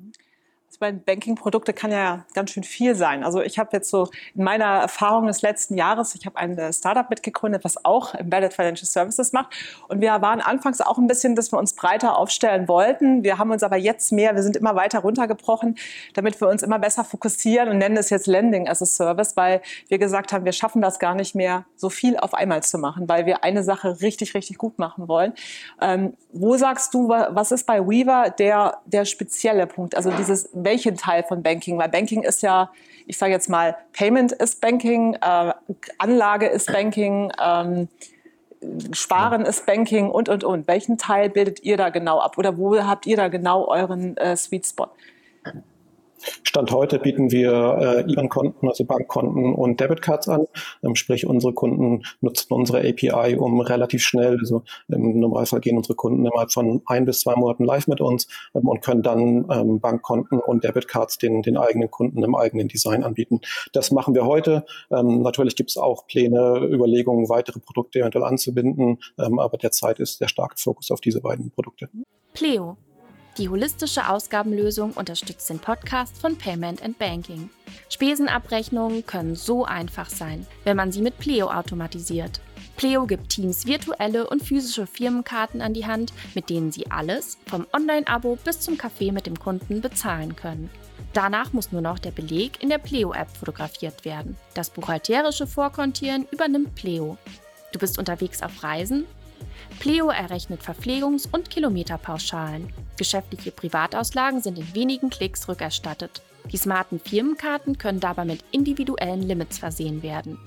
meine, 0.79 0.97
Banking-Produkte 0.97 1.73
kann 1.73 1.91
ja 1.91 2.25
ganz 2.33 2.51
schön 2.51 2.63
viel 2.63 2.95
sein. 2.95 3.23
Also 3.23 3.41
ich 3.41 3.59
habe 3.59 3.69
jetzt 3.73 3.89
so 3.89 4.09
in 4.35 4.43
meiner 4.43 4.65
Erfahrung 4.65 5.27
des 5.27 5.41
letzten 5.41 5.75
Jahres, 5.77 6.15
ich 6.15 6.25
habe 6.25 6.37
ein 6.37 6.57
äh, 6.57 6.73
Startup 6.73 7.09
mitgegründet, 7.09 7.63
was 7.63 7.83
auch 7.85 8.13
Embedded 8.13 8.53
Financial 8.53 8.85
Services 8.85 9.33
macht. 9.33 9.53
Und 9.87 10.01
wir 10.01 10.09
waren 10.21 10.41
anfangs 10.41 10.81
auch 10.81 10.97
ein 10.97 11.07
bisschen, 11.07 11.35
dass 11.35 11.51
wir 11.51 11.59
uns 11.59 11.73
breiter 11.73 12.17
aufstellen 12.17 12.67
wollten. 12.67 13.23
Wir 13.23 13.37
haben 13.37 13.51
uns 13.51 13.63
aber 13.63 13.77
jetzt 13.77 14.11
mehr, 14.11 14.35
wir 14.35 14.43
sind 14.43 14.55
immer 14.55 14.75
weiter 14.75 14.99
runtergebrochen, 14.99 15.77
damit 16.13 16.39
wir 16.39 16.47
uns 16.47 16.63
immer 16.63 16.79
besser 16.79 17.03
fokussieren 17.03 17.69
und 17.69 17.77
nennen 17.77 17.97
es 17.97 18.09
jetzt 18.09 18.27
Lending 18.27 18.67
as 18.67 18.81
a 18.81 18.85
Service, 18.85 19.35
weil 19.35 19.61
wir 19.87 19.97
gesagt 19.97 20.33
haben, 20.33 20.45
wir 20.45 20.53
schaffen 20.53 20.81
das 20.81 20.99
gar 20.99 21.15
nicht 21.15 21.35
mehr, 21.35 21.65
so 21.75 21.89
viel 21.89 22.17
auf 22.17 22.33
einmal 22.33 22.63
zu 22.63 22.77
machen, 22.77 23.07
weil 23.09 23.25
wir 23.25 23.43
eine 23.43 23.63
Sache 23.63 24.01
richtig, 24.01 24.33
richtig 24.33 24.57
gut 24.57 24.79
machen 24.79 25.07
wollen. 25.07 25.33
Ähm, 25.81 26.13
wo 26.31 26.57
sagst 26.57 26.93
du, 26.93 27.09
was 27.09 27.51
ist 27.51 27.65
bei 27.65 27.79
Weaver 27.79 28.29
der, 28.29 28.79
der 28.85 29.05
spezielle 29.05 29.67
Punkt? 29.67 29.95
Also 29.95 30.11
dieses 30.11 30.49
welchen 30.69 30.95
Teil 30.95 31.23
von 31.23 31.41
Banking? 31.41 31.79
Weil 31.79 31.89
Banking 31.89 32.23
ist 32.23 32.43
ja, 32.43 32.71
ich 33.07 33.17
sage 33.17 33.31
jetzt 33.31 33.49
mal, 33.49 33.75
Payment 33.93 34.31
ist 34.31 34.61
Banking, 34.61 35.15
äh, 35.15 35.53
Anlage 35.97 36.47
ist 36.47 36.71
Banking, 36.71 37.31
ähm, 37.43 37.87
Sparen 38.93 39.45
ist 39.45 39.65
Banking 39.65 40.11
und, 40.11 40.29
und, 40.29 40.43
und. 40.43 40.67
Welchen 40.67 40.97
Teil 40.97 41.29
bildet 41.29 41.63
ihr 41.63 41.77
da 41.77 41.89
genau 41.89 42.19
ab? 42.19 42.37
Oder 42.37 42.57
wo 42.57 42.77
habt 42.83 43.07
ihr 43.07 43.17
da 43.17 43.29
genau 43.29 43.67
euren 43.67 44.15
äh, 44.17 44.35
Sweet 44.35 44.67
Spot? 44.67 44.89
Stand 46.43 46.71
heute 46.71 46.99
bieten 46.99 47.31
wir 47.31 48.05
äh, 48.07 48.11
IBAN-Konten, 48.11 48.67
also 48.67 48.85
Bankkonten 48.85 49.53
und 49.53 49.79
Debitcards 49.79 50.27
an. 50.27 50.45
Ähm, 50.83 50.95
sprich, 50.95 51.25
unsere 51.25 51.53
Kunden 51.53 52.03
nutzen 52.21 52.53
unsere 52.53 52.79
API, 52.79 53.37
um 53.37 53.61
relativ 53.61 54.03
schnell, 54.03 54.37
also 54.39 54.63
im 54.87 55.19
Normalfall 55.19 55.59
gehen 55.59 55.77
unsere 55.77 55.95
Kunden 55.95 56.25
innerhalb 56.25 56.51
von 56.51 56.81
ein 56.85 57.05
bis 57.05 57.21
zwei 57.21 57.35
Monaten 57.35 57.63
live 57.63 57.87
mit 57.87 58.01
uns 58.01 58.27
ähm, 58.53 58.67
und 58.67 58.81
können 58.81 59.03
dann 59.03 59.45
ähm, 59.51 59.79
Bankkonten 59.79 60.39
und 60.39 60.63
Debitcards 60.63 61.17
den, 61.17 61.41
den 61.41 61.57
eigenen 61.57 61.91
Kunden 61.91 62.23
im 62.23 62.35
eigenen 62.35 62.67
Design 62.67 63.03
anbieten. 63.03 63.41
Das 63.73 63.91
machen 63.91 64.15
wir 64.15 64.25
heute. 64.25 64.65
Ähm, 64.91 65.21
natürlich 65.21 65.55
gibt 65.55 65.69
es 65.69 65.77
auch 65.77 66.07
Pläne, 66.07 66.57
Überlegungen, 66.59 67.29
weitere 67.29 67.59
Produkte 67.59 67.99
eventuell 67.99 68.25
anzubinden, 68.25 68.99
ähm, 69.17 69.39
aber 69.39 69.57
derzeit 69.57 69.99
ist 69.99 70.21
der 70.21 70.27
starke 70.27 70.55
Fokus 70.57 70.91
auf 70.91 71.01
diese 71.01 71.21
beiden 71.21 71.51
Produkte. 71.51 71.89
Pleo 72.33 72.77
die 73.39 73.47
holistische 73.47 74.09
Ausgabenlösung 74.09 74.91
unterstützt 74.91 75.49
den 75.49 75.59
Podcast 75.59 76.17
von 76.17 76.37
Payment 76.37 76.83
and 76.83 76.99
Banking. 76.99 77.49
Spesenabrechnungen 77.89 79.05
können 79.05 79.35
so 79.35 79.63
einfach 79.63 80.09
sein, 80.09 80.45
wenn 80.65 80.75
man 80.75 80.91
sie 80.91 81.01
mit 81.01 81.17
Pleo 81.17 81.49
automatisiert. 81.49 82.41
Pleo 82.75 83.05
gibt 83.05 83.29
Teams 83.29 83.65
virtuelle 83.65 84.27
und 84.27 84.43
physische 84.43 84.85
Firmenkarten 84.85 85.61
an 85.61 85.73
die 85.73 85.85
Hand, 85.85 86.11
mit 86.35 86.49
denen 86.49 86.71
sie 86.71 86.91
alles, 86.91 87.37
vom 87.45 87.65
Online-Abo 87.73 88.37
bis 88.43 88.59
zum 88.59 88.77
Kaffee 88.77 89.13
mit 89.13 89.25
dem 89.25 89.39
Kunden, 89.39 89.79
bezahlen 89.79 90.35
können. 90.35 90.69
Danach 91.13 91.53
muss 91.53 91.71
nur 91.71 91.81
noch 91.81 91.99
der 91.99 92.11
Beleg 92.11 92.61
in 92.61 92.69
der 92.69 92.77
Pleo-App 92.77 93.35
fotografiert 93.37 94.03
werden. 94.03 94.35
Das 94.53 94.69
buchhalterische 94.69 95.47
Vorkontieren 95.47 96.27
übernimmt 96.31 96.75
Pleo. 96.75 97.17
Du 97.71 97.79
bist 97.79 97.97
unterwegs 97.97 98.43
auf 98.43 98.63
Reisen 98.63 99.05
Pleo 99.79 100.09
errechnet 100.09 100.61
Verpflegungs- 100.61 101.27
und 101.31 101.49
Kilometerpauschalen. 101.49 102.73
Geschäftliche 102.97 103.51
Privatauslagen 103.51 104.41
sind 104.41 104.57
in 104.57 104.75
wenigen 104.75 105.09
Klicks 105.09 105.47
rückerstattet. 105.47 106.21
Die 106.51 106.57
smarten 106.57 106.99
Firmenkarten 106.99 107.77
können 107.77 107.99
dabei 107.99 108.25
mit 108.25 108.43
individuellen 108.51 109.21
Limits 109.21 109.59
versehen 109.59 110.03
werden. 110.03 110.39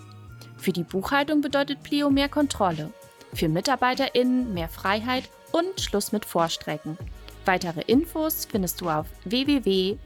Für 0.57 0.73
die 0.73 0.85
Buchhaltung 0.85 1.41
bedeutet 1.41 1.83
Pleo 1.83 2.11
mehr 2.11 2.29
Kontrolle. 2.29 2.93
Für 3.35 3.49
MitarbeiterInnen 3.49 4.53
mehr 4.53 4.69
Freiheit 4.69 5.29
und 5.53 5.81
Schluss 5.81 6.13
mit 6.13 6.25
Vorstrecken. 6.25 6.99
Weitere 7.45 7.81
Infos 7.83 8.45
findest 8.45 8.81
du 8.81 8.89
auf 8.89 9.07
www.pleo.io. 9.25 10.01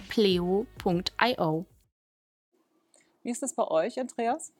Wie 3.22 3.30
ist 3.30 3.42
es 3.42 3.54
bei 3.54 3.66
euch, 3.68 3.98
Andreas? 4.00 4.52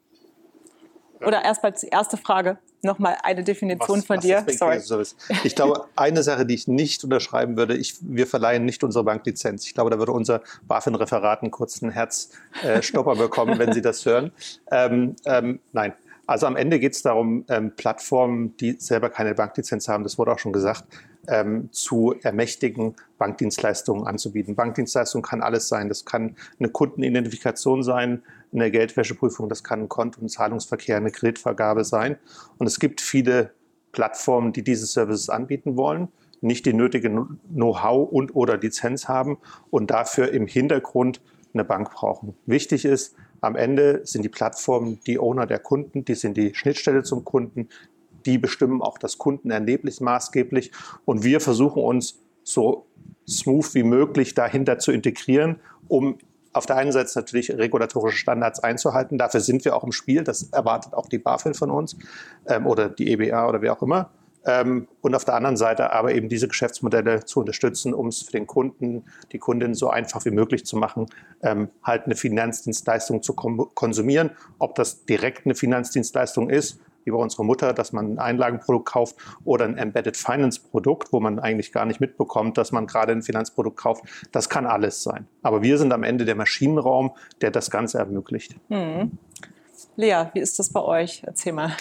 Oder 1.21 1.45
erstmal 1.45 1.73
die 1.73 1.87
erste 1.87 2.16
Frage, 2.16 2.59
nochmal 2.83 3.16
eine 3.23 3.42
Definition 3.42 3.99
was, 3.99 4.06
von 4.06 4.16
was 4.16 4.25
dir. 4.25 4.45
Sorry. 4.49 5.04
Ich 5.45 5.54
glaube, 5.54 5.87
eine 5.97 6.23
Sache, 6.23 6.47
die 6.47 6.54
ich 6.54 6.68
nicht 6.68 7.04
unterschreiben 7.04 7.56
würde, 7.56 7.76
ich, 7.76 7.97
wir 8.00 8.26
verleihen 8.26 8.64
nicht 8.64 8.85
unsere 8.85 9.04
Banklizenz. 9.04 9.66
Ich 9.66 9.75
glaube, 9.75 9.90
da 9.90 9.99
würde 9.99 10.12
unser 10.12 10.42
BaFin-Referat 10.66 11.42
einen 11.42 11.50
kurzen 11.50 11.90
Herzstopper 11.90 13.12
äh, 13.12 13.16
bekommen, 13.16 13.59
wenn 13.59 13.73
Sie 13.73 13.83
das 13.83 14.04
hören. 14.06 14.33
Ähm, 14.71 15.16
ähm, 15.25 15.61
nein. 15.73 15.95
Also 16.26 16.47
am 16.47 16.56
Ende 16.56 16.80
geht 16.80 16.92
es 16.92 17.02
darum, 17.02 17.45
ähm, 17.49 17.73
Plattformen, 17.76 18.56
die 18.56 18.76
selber 18.78 19.11
keine 19.11 19.35
Banklizenz 19.35 19.88
haben, 19.88 20.02
das 20.02 20.18
wurde 20.18 20.33
auch 20.33 20.38
schon 20.38 20.52
gesagt, 20.52 20.85
ähm, 21.28 21.68
zu 21.73 22.14
ermächtigen, 22.23 22.95
Bankdienstleistungen 23.18 24.06
anzubieten. 24.06 24.54
Bankdienstleistung 24.54 25.23
kann 25.23 25.42
alles 25.42 25.68
sein. 25.68 25.88
Das 25.88 26.04
kann 26.04 26.37
eine 26.59 26.68
Kundenidentifikation 26.68 27.83
sein, 27.83 28.23
eine 28.52 28.71
Geldwäscheprüfung, 28.71 29.49
das 29.49 29.64
kann 29.64 29.83
ein 29.83 29.88
Konto- 29.88 30.21
und 30.21 30.28
Zahlungsverkehr, 30.28 30.97
eine 30.97 31.11
Kreditvergabe 31.11 31.85
sein. 31.85 32.16
Und 32.59 32.66
es 32.66 32.78
gibt 32.78 33.00
viele 33.00 33.52
Plattformen, 33.92 34.52
die 34.52 34.62
diese 34.62 34.87
Services 34.87 35.28
anbieten 35.30 35.76
wollen. 35.76 36.09
nicht 36.42 36.66
die 36.66 36.75
nötige 36.75 37.11
Know-how 37.49 38.12
und 38.12 38.37
oder 38.37 38.59
Lizenz 38.59 39.09
haben 39.09 39.38
und 39.71 39.90
dafür 39.90 40.33
im 40.33 40.47
Hintergrund 40.47 41.23
eine 41.54 41.64
Bank 41.64 41.90
brauchen. 41.90 42.35
Wichtig 42.45 42.85
ist, 42.85 43.16
am 43.47 43.57
Ende 43.57 44.00
sind 44.05 44.23
die 44.23 44.29
Plattformen 44.29 45.00
die 45.07 45.19
Owner 45.19 45.47
der 45.47 45.59
Kunden, 45.59 46.05
die 46.05 46.15
sind 46.15 46.37
die 46.37 46.55
Schnittstelle 46.55 47.03
zum 47.03 47.25
Kunden, 47.25 47.69
die 48.26 48.38
bestimmen 48.38 48.83
auch 48.83 48.99
das 48.99 49.19
Kundenerlebnis 49.19 50.00
maßgeblich 50.00 50.73
und 51.05 51.23
wir 51.23 51.41
versuchen 51.41 51.83
uns 51.83 52.21
so 52.43 52.87
smooth 53.29 53.75
wie 53.75 53.83
möglich 53.83 54.35
dahinter 54.35 54.79
zu 54.79 54.93
integrieren, 54.93 55.61
um 55.88 56.19
auf 56.53 56.67
der 56.67 56.76
einen 56.76 56.93
Seite 56.93 57.11
natürlich 57.15 57.50
regulatorische 57.50 58.17
Standards 58.17 58.61
einzuhalten. 58.61 59.19
Dafür 59.19 59.41
sind 59.41 59.65
wir 59.65 59.76
auch 59.76 59.85
im 59.85 59.93
Spiel. 59.93 60.25
Das 60.25 60.45
erwartet 60.45 60.95
auch 60.95 61.07
die 61.07 61.19
BaFin 61.19 61.53
von 61.53 61.71
uns 61.71 61.97
ähm, 62.47 62.67
oder 62.67 62.88
die 62.88 63.11
EBA 63.12 63.47
oder 63.47 63.61
wer 63.61 63.75
auch 63.75 63.83
immer. 63.83 64.11
Ähm, 64.47 64.87
und 65.00 65.15
auf 65.15 65.25
der 65.25 65.35
anderen 65.35 65.57
Seite 65.57 65.93
aber 65.93 66.15
eben 66.15 66.29
diese 66.29 66.49
Geschäftsmodelle 66.49 67.25
zu 67.25 67.41
unterstützen, 67.41 67.93
um 67.93 68.07
es 68.07 68.23
für 68.23 68.33
den 68.33 68.47
Kunden, 68.47 69.05
die 69.33 69.38
Kundin 69.38 69.75
so 69.75 69.91
einfach 69.91 70.25
wie 70.25 70.31
möglich 70.31 70.65
zu 70.65 70.76
machen, 70.76 71.07
ähm, 71.43 71.69
halt 71.83 72.05
eine 72.07 72.15
Finanzdienstleistung 72.15 73.23
zu 73.23 73.35
konsumieren. 73.35 74.31
Ob 74.59 74.76
das 74.76 75.05
direkt 75.05 75.47
eine 75.47 75.57
Finanzdienstleistung 75.57 76.49
ist, 76.49 76.81
wie 77.07 77.11
bei 77.11 77.19
unserer 77.19 77.45
Mutter, 77.45 77.73
dass 77.73 77.93
man 77.93 78.15
ein 78.15 78.19
Einlagenprodukt 78.19 78.87
kauft 78.87 79.17
oder 79.45 79.65
ein 79.65 79.79
Embedded 79.79 80.17
Finance 80.17 80.61
Produkt, 80.61 81.12
wo 81.12 81.21
man 81.21 81.38
eigentlich 81.38 81.73
gar 81.73 81.87
nicht 81.87 82.00
mitbekommt, 82.00 82.59
dass 82.59 82.73
man 82.73 82.87
gerade 82.87 83.12
ein 83.12 83.23
Finanzprodukt 83.23 83.76
kauft. 83.76 84.05
Das 84.33 84.49
kann 84.49 84.67
alles 84.67 85.03
sein. 85.03 85.26
Aber 85.43 85.62
wir 85.62 85.79
sind 85.79 85.93
am 85.93 86.03
Ende 86.03 86.25
der 86.25 86.35
Maschinenraum, 86.35 87.12
der 87.41 87.53
das 87.53 87.71
Ganze 87.71 87.99
ermöglicht. 87.99 88.57
Hm. 88.69 89.12
Lea, 89.95 90.25
wie 90.35 90.41
ist 90.41 90.59
das 90.59 90.71
bei 90.71 90.83
euch? 90.83 91.23
Erzähl 91.25 91.53
mal. 91.53 91.73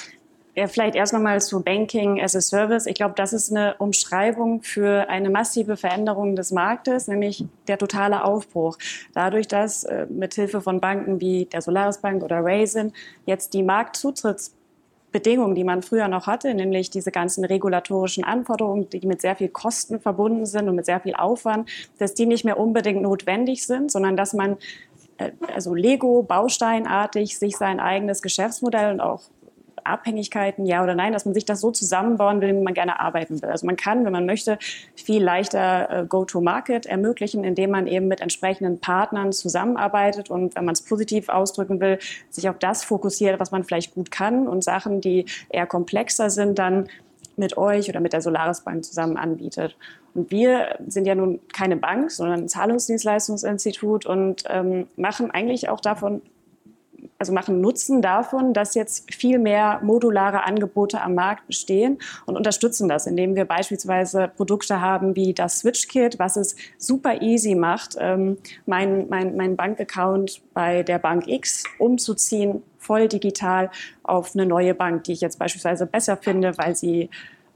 Ja, 0.58 0.68
vielleicht 0.68 0.96
erst 0.96 1.12
nochmal 1.12 1.42
zu 1.42 1.62
Banking 1.62 2.22
as 2.22 2.34
a 2.34 2.40
Service. 2.40 2.86
Ich 2.86 2.96
glaube, 2.96 3.14
das 3.18 3.34
ist 3.34 3.52
eine 3.52 3.76
Umschreibung 3.78 4.62
für 4.64 5.10
eine 5.10 5.30
massive 5.30 5.76
Veränderung 5.76 6.38
des 6.38 6.52
Marktes, 6.52 7.10
nämlich 7.10 7.44
der 7.68 7.78
totale 7.78 8.24
Aufbruch. 8.24 8.78
Dadurch, 9.14 9.50
dass 9.50 9.84
äh, 9.84 10.06
mithilfe 10.10 10.62
von 10.62 10.80
Banken 10.80 11.20
wie 11.20 11.44
der 11.44 11.62
Solaris 11.62 11.98
Bank 11.98 12.24
oder 12.24 12.40
Raisin 12.42 12.94
jetzt 13.26 13.54
die 13.54 13.64
Marktzutrittsbedingungen, 13.64 15.56
die 15.56 15.66
man 15.66 15.82
früher 15.82 16.08
noch 16.08 16.26
hatte, 16.26 16.54
nämlich 16.54 16.90
diese 16.90 17.12
ganzen 17.12 17.44
regulatorischen 17.44 18.24
Anforderungen, 18.24 18.90
die 18.90 19.06
mit 19.06 19.20
sehr 19.20 19.36
viel 19.36 19.50
Kosten 19.50 20.00
verbunden 20.00 20.46
sind 20.46 20.70
und 20.70 20.76
mit 20.76 20.86
sehr 20.86 21.02
viel 21.02 21.16
Aufwand, 21.16 21.70
dass 22.00 22.14
die 22.14 22.28
nicht 22.28 22.46
mehr 22.46 22.58
unbedingt 22.58 23.02
notwendig 23.02 23.68
sind, 23.68 23.92
sondern 23.92 24.16
dass 24.16 24.32
man 24.32 24.56
äh, 25.18 25.32
also 25.54 25.74
Lego 25.74 26.24
bausteinartig 26.24 27.38
sich 27.38 27.58
sein 27.58 27.82
eigenes 27.82 28.22
Geschäftsmodell 28.22 28.94
und 28.94 29.02
auch 29.02 29.24
Abhängigkeiten, 29.86 30.66
ja 30.66 30.84
oder 30.84 30.96
nein, 30.96 31.14
dass 31.14 31.26
man 31.26 31.34
sich 31.34 31.46
das 31.46 31.62
so 31.62 31.72
zusammenbauen 31.72 32.42
will, 32.42 32.56
wie 32.56 32.62
man 32.62 32.74
gerne 32.74 33.00
arbeiten 33.00 33.42
will. 33.42 33.50
Also 33.50 33.66
man 33.66 33.76
kann, 33.76 34.06
wenn 34.06 34.12
man 34.12 34.26
möchte, 34.26 34.58
viel 34.96 35.24
leichter 35.24 35.90
äh, 35.90 36.06
Go-to-Market 36.06 36.86
ermöglichen, 36.86 37.44
indem 37.44 37.72
man 37.72 37.88
eben 37.88 38.08
mit 38.08 38.22
entsprechenden 38.22 38.80
Partnern 38.80 39.32
zusammenarbeitet 39.32 40.30
und, 40.30 40.56
wenn 40.56 40.66
man 40.66 40.74
es 40.74 40.82
positiv 40.82 41.30
ausdrücken 41.30 41.80
will, 41.80 42.00
sich 42.30 42.50
auf 42.50 42.58
das 42.60 42.84
fokussiert, 42.84 43.40
was 43.40 43.52
man 43.52 43.64
vielleicht 43.64 43.94
gut 43.94 44.12
kann 44.12 44.48
und 44.48 44.64
Sachen, 44.64 45.02
die 45.02 45.26
eher 45.50 45.68
komplexer 45.68 46.30
sind, 46.30 46.60
dann 46.60 46.88
mit 47.38 47.58
euch 47.58 47.90
oder 47.90 48.00
mit 48.00 48.14
der 48.14 48.22
Solaris 48.22 48.62
Bank 48.62 48.84
zusammen 48.84 49.18
anbietet. 49.18 49.76
Und 50.14 50.32
wir 50.32 50.80
sind 50.88 51.06
ja 51.06 51.16
nun 51.16 51.42
keine 51.54 51.76
Bank, 51.76 52.12
sondern 52.12 52.42
ein 52.42 52.48
Zahlungsdienstleistungsinstitut 52.48 54.06
und 54.06 54.44
ähm, 54.48 54.88
machen 54.96 55.32
eigentlich 55.32 55.70
auch 55.70 55.82
davon 55.82 56.22
also 57.18 57.34
machen 57.34 57.62
Nutzen 57.62 58.02
davon, 58.02 58.54
dass 58.54 58.76
jetzt 58.76 59.14
viel 59.14 59.40
mehr 59.40 59.80
modulare 59.84 60.44
Angebote 60.44 61.02
am 61.02 61.16
Markt 61.16 61.48
bestehen 61.48 62.00
und 62.26 62.38
unterstützen 62.38 62.90
das, 62.90 63.08
indem 63.08 63.36
wir 63.36 63.46
beispielsweise 63.46 64.32
Produkte 64.36 64.82
haben 64.82 65.16
wie 65.16 65.34
das 65.34 65.60
Switch-Kit, 65.60 66.20
was 66.20 66.36
es 66.36 66.56
super 66.78 67.22
easy 67.22 67.56
macht, 67.56 67.96
ähm, 68.00 68.38
mein, 68.66 69.08
mein, 69.10 69.36
mein 69.36 69.56
Bankaccount 69.56 70.42
bei 70.54 70.84
der 70.84 71.00
Bank 71.00 71.28
X 71.28 71.64
umzuziehen, 71.80 72.64
voll 72.78 73.08
digital 73.08 73.72
auf 74.04 74.36
eine 74.36 74.46
neue 74.46 74.76
Bank, 74.76 75.06
die 75.06 75.14
ich 75.14 75.22
jetzt 75.22 75.40
beispielsweise 75.40 75.88
besser 75.88 76.18
finde, 76.18 76.58
weil 76.58 76.76
sie 76.76 77.10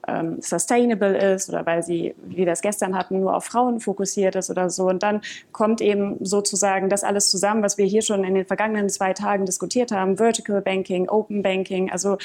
ähm, 0.10 0.42
sustainable 0.42 1.18
ist 1.18 1.50
oder 1.50 1.66
weil 1.66 1.84
sie, 1.84 2.16
wie 2.24 2.46
wir 2.46 2.51
es 2.51 2.62
gestern 2.62 2.98
hatten, 2.98 3.20
nur 3.20 3.36
auf 3.36 3.46
Frauen 3.46 3.80
fokussiert 3.80 4.36
ist 4.36 4.50
oder 4.50 4.70
so. 4.70 4.88
Und 4.88 5.04
dann 5.04 5.22
kommt 5.51 5.82
eben 5.82 6.18
sozusagen 6.25 6.89
das 6.89 7.04
alles 7.04 7.30
zusammen, 7.30 7.62
was 7.63 7.78
wir 7.78 7.86
hier 7.86 8.01
schon 8.01 8.24
in 8.24 8.36
den 8.36 8.46
vergangenen 8.46 8.89
zwei 8.89 9.13
Tagen 9.13 9.46
diskutiert 9.46 9.92
haben, 9.92 10.18
Vertical 10.18 10.62
Banking, 10.62 11.10
Open 11.10 11.42
Banking. 11.42 11.92
Also 11.92 12.18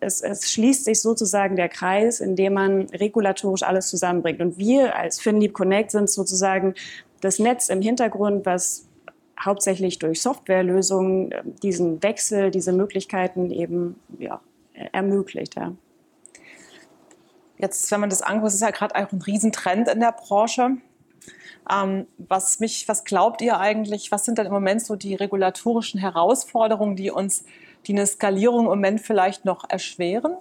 es, 0.00 0.20
es 0.20 0.52
schließt 0.52 0.84
sich 0.84 1.00
sozusagen 1.00 1.56
der 1.56 1.68
Kreis, 1.68 2.20
in 2.20 2.36
dem 2.36 2.54
man 2.54 2.82
regulatorisch 2.90 3.62
alles 3.62 3.88
zusammenbringt. 3.88 4.40
Und 4.40 4.58
wir 4.58 4.96
als 4.96 5.20
FinLeap 5.20 5.52
Connect 5.52 5.90
sind 5.90 6.08
sozusagen 6.08 6.74
das 7.20 7.38
Netz 7.38 7.68
im 7.68 7.82
Hintergrund, 7.82 8.46
was 8.46 8.86
hauptsächlich 9.44 9.98
durch 9.98 10.22
Softwarelösungen 10.22 11.32
äh, 11.32 11.42
diesen 11.62 12.02
Wechsel, 12.02 12.50
diese 12.50 12.72
Möglichkeiten 12.72 13.50
eben 13.50 13.96
ja, 14.18 14.40
ermöglicht. 14.92 15.56
Ja. 15.56 15.72
Jetzt, 17.62 17.92
wenn 17.92 18.00
man 18.00 18.10
das 18.10 18.22
anguckt, 18.22 18.52
ist 18.52 18.60
ja 18.60 18.72
gerade 18.72 18.96
auch 18.96 19.12
ein 19.12 19.22
Riesentrend 19.22 19.88
in 19.88 20.00
der 20.00 20.10
Branche. 20.10 20.78
Ähm, 21.70 22.08
was, 22.18 22.58
mich, 22.58 22.88
was 22.88 23.04
glaubt 23.04 23.40
ihr 23.40 23.60
eigentlich, 23.60 24.10
was 24.10 24.24
sind 24.24 24.38
denn 24.38 24.46
im 24.46 24.52
Moment 24.52 24.84
so 24.84 24.96
die 24.96 25.14
regulatorischen 25.14 26.00
Herausforderungen, 26.00 26.96
die 26.96 27.12
uns 27.12 27.44
die 27.86 27.92
eine 27.92 28.04
Skalierung 28.04 28.64
im 28.64 28.70
Moment 28.70 29.00
vielleicht 29.00 29.44
noch 29.44 29.70
erschweren? 29.70 30.34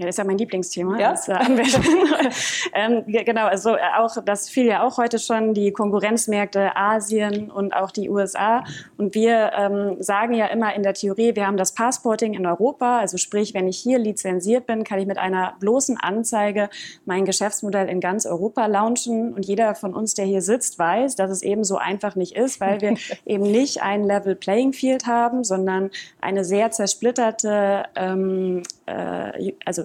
Ja, 0.00 0.06
das 0.06 0.14
ist 0.14 0.18
ja 0.18 0.24
mein 0.24 0.38
Lieblingsthema 0.38 0.98
ja? 0.98 1.10
als 1.10 1.28
äh, 1.28 1.34
ähm, 2.72 3.04
genau, 3.06 3.44
also 3.44 3.76
äh, 3.76 3.80
auch 3.98 4.16
das 4.24 4.48
fiel 4.48 4.64
ja 4.64 4.82
auch 4.82 4.96
heute 4.96 5.18
schon, 5.18 5.52
die 5.52 5.72
Konkurrenzmärkte 5.72 6.74
Asien 6.74 7.50
und 7.50 7.76
auch 7.76 7.90
die 7.90 8.08
USA. 8.08 8.64
Und 8.96 9.14
wir 9.14 9.52
ähm, 9.54 9.96
sagen 10.02 10.32
ja 10.32 10.46
immer 10.46 10.74
in 10.74 10.82
der 10.82 10.94
Theorie, 10.94 11.36
wir 11.36 11.46
haben 11.46 11.58
das 11.58 11.74
Passporting 11.74 12.32
in 12.32 12.46
Europa. 12.46 12.98
Also 12.98 13.18
sprich, 13.18 13.52
wenn 13.52 13.68
ich 13.68 13.76
hier 13.76 13.98
lizenziert 13.98 14.66
bin, 14.66 14.84
kann 14.84 14.98
ich 15.00 15.06
mit 15.06 15.18
einer 15.18 15.52
bloßen 15.60 15.98
Anzeige 15.98 16.70
mein 17.04 17.26
Geschäftsmodell 17.26 17.86
in 17.90 18.00
ganz 18.00 18.24
Europa 18.24 18.64
launchen. 18.64 19.34
Und 19.34 19.44
jeder 19.44 19.74
von 19.74 19.92
uns, 19.92 20.14
der 20.14 20.24
hier 20.24 20.40
sitzt, 20.40 20.78
weiß, 20.78 21.14
dass 21.16 21.30
es 21.30 21.42
eben 21.42 21.62
so 21.62 21.76
einfach 21.76 22.16
nicht 22.16 22.34
ist, 22.36 22.58
weil 22.58 22.80
wir 22.80 22.94
eben 23.26 23.42
nicht 23.44 23.82
ein 23.82 24.02
Level 24.04 24.34
Playing 24.34 24.72
Field 24.72 25.06
haben, 25.06 25.44
sondern 25.44 25.90
eine 26.22 26.42
sehr 26.42 26.70
zersplitterte 26.70 27.84
ähm, 27.96 28.62
äh, 28.90 29.52
also 29.64 29.84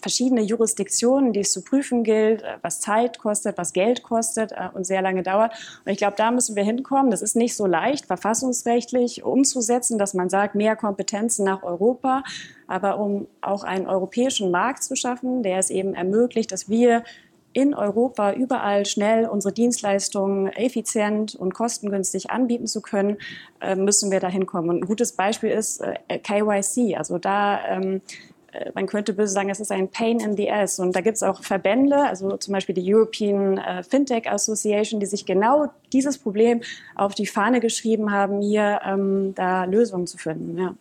verschiedene 0.00 0.42
Jurisdiktionen, 0.42 1.32
die 1.32 1.40
es 1.40 1.52
zu 1.52 1.62
prüfen 1.62 2.04
gilt, 2.04 2.42
äh, 2.42 2.58
was 2.62 2.80
Zeit 2.80 3.18
kostet, 3.18 3.56
was 3.56 3.72
Geld 3.72 4.02
kostet 4.02 4.52
äh, 4.52 4.68
und 4.74 4.86
sehr 4.86 5.00
lange 5.00 5.22
dauert. 5.22 5.52
Und 5.84 5.92
ich 5.92 5.98
glaube, 5.98 6.16
da 6.16 6.30
müssen 6.30 6.54
wir 6.54 6.62
hinkommen. 6.62 7.10
Das 7.10 7.22
ist 7.22 7.36
nicht 7.36 7.56
so 7.56 7.66
leicht, 7.66 8.06
verfassungsrechtlich 8.06 9.24
umzusetzen, 9.24 9.98
dass 9.98 10.12
man 10.14 10.28
sagt, 10.28 10.54
mehr 10.54 10.76
Kompetenzen 10.76 11.44
nach 11.44 11.62
Europa. 11.62 12.22
Aber 12.66 12.98
um 12.98 13.26
auch 13.40 13.64
einen 13.64 13.86
europäischen 13.86 14.50
Markt 14.50 14.82
zu 14.82 14.94
schaffen, 14.94 15.42
der 15.42 15.58
es 15.58 15.70
eben 15.70 15.94
ermöglicht, 15.94 16.52
dass 16.52 16.68
wir 16.68 17.02
in 17.52 17.72
Europa 17.72 18.32
überall 18.32 18.84
schnell 18.84 19.26
unsere 19.26 19.54
Dienstleistungen 19.54 20.48
effizient 20.48 21.36
und 21.36 21.54
kostengünstig 21.54 22.30
anbieten 22.30 22.66
zu 22.66 22.80
können, 22.80 23.16
müssen 23.76 24.10
wir 24.10 24.18
dahin 24.18 24.44
kommen. 24.44 24.70
Und 24.70 24.78
ein 24.78 24.86
gutes 24.86 25.12
Beispiel 25.12 25.50
ist 25.50 25.80
KYC. 26.24 26.96
Also 26.96 27.18
da 27.18 27.64
ähm, 27.68 28.00
äh, 28.00 28.00
man 28.74 28.86
könnte 28.86 29.12
böse 29.12 29.32
sagen, 29.32 29.50
es 29.50 29.60
ist 29.60 29.72
ein 29.72 29.88
Pain 29.88 30.20
in 30.20 30.36
the 30.36 30.50
Ass. 30.50 30.78
Und 30.78 30.94
da 30.94 31.00
gibt 31.00 31.16
es 31.16 31.22
auch 31.22 31.42
Verbände, 31.42 31.96
also 31.96 32.36
zum 32.36 32.52
Beispiel 32.52 32.74
die 32.74 32.94
European 32.94 33.58
äh, 33.58 33.82
Fintech 33.82 34.30
Association, 34.30 35.00
die 35.00 35.06
sich 35.06 35.26
genau 35.26 35.66
dieses 35.92 36.18
Problem 36.18 36.62
auf 36.94 37.14
die 37.14 37.26
Fahne 37.26 37.60
geschrieben 37.60 38.12
haben, 38.12 38.40
hier 38.40 38.80
ähm, 38.84 39.34
da 39.34 39.64
Lösungen 39.64 40.06
zu 40.06 40.18
finden. 40.18 40.58
Ja. 40.58 40.74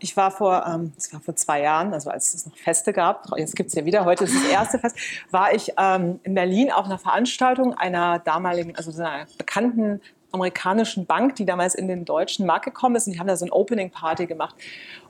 Ich 0.00 0.16
war 0.16 0.30
vor, 0.30 0.64
ähm, 0.66 0.92
das 0.96 1.12
war 1.12 1.20
vor 1.20 1.36
zwei 1.36 1.62
Jahren, 1.62 1.92
also 1.92 2.10
als 2.10 2.34
es 2.34 2.46
noch 2.46 2.56
Feste 2.56 2.92
gab, 2.92 3.26
jetzt 3.36 3.54
gibt 3.54 3.68
es 3.68 3.74
ja 3.74 3.84
wieder, 3.84 4.04
heute 4.04 4.24
ist 4.24 4.34
das 4.34 4.50
erste 4.50 4.78
Fest, 4.78 4.96
war 5.30 5.54
ich 5.54 5.72
ähm, 5.78 6.18
in 6.24 6.34
Berlin 6.34 6.72
auf 6.72 6.86
einer 6.86 6.98
Veranstaltung 6.98 7.74
einer 7.74 8.18
damaligen, 8.18 8.74
also 8.76 8.90
einer 9.00 9.26
bekannten 9.38 10.00
amerikanischen 10.32 11.06
Bank, 11.06 11.36
die 11.36 11.44
damals 11.44 11.74
in 11.74 11.88
den 11.88 12.04
deutschen 12.04 12.46
Markt 12.46 12.64
gekommen 12.64 12.96
ist. 12.96 13.06
Und 13.06 13.14
die 13.14 13.20
haben 13.20 13.26
da 13.26 13.36
so 13.36 13.44
ein 13.44 13.52
Opening 13.52 13.90
Party 13.90 14.26
gemacht. 14.26 14.54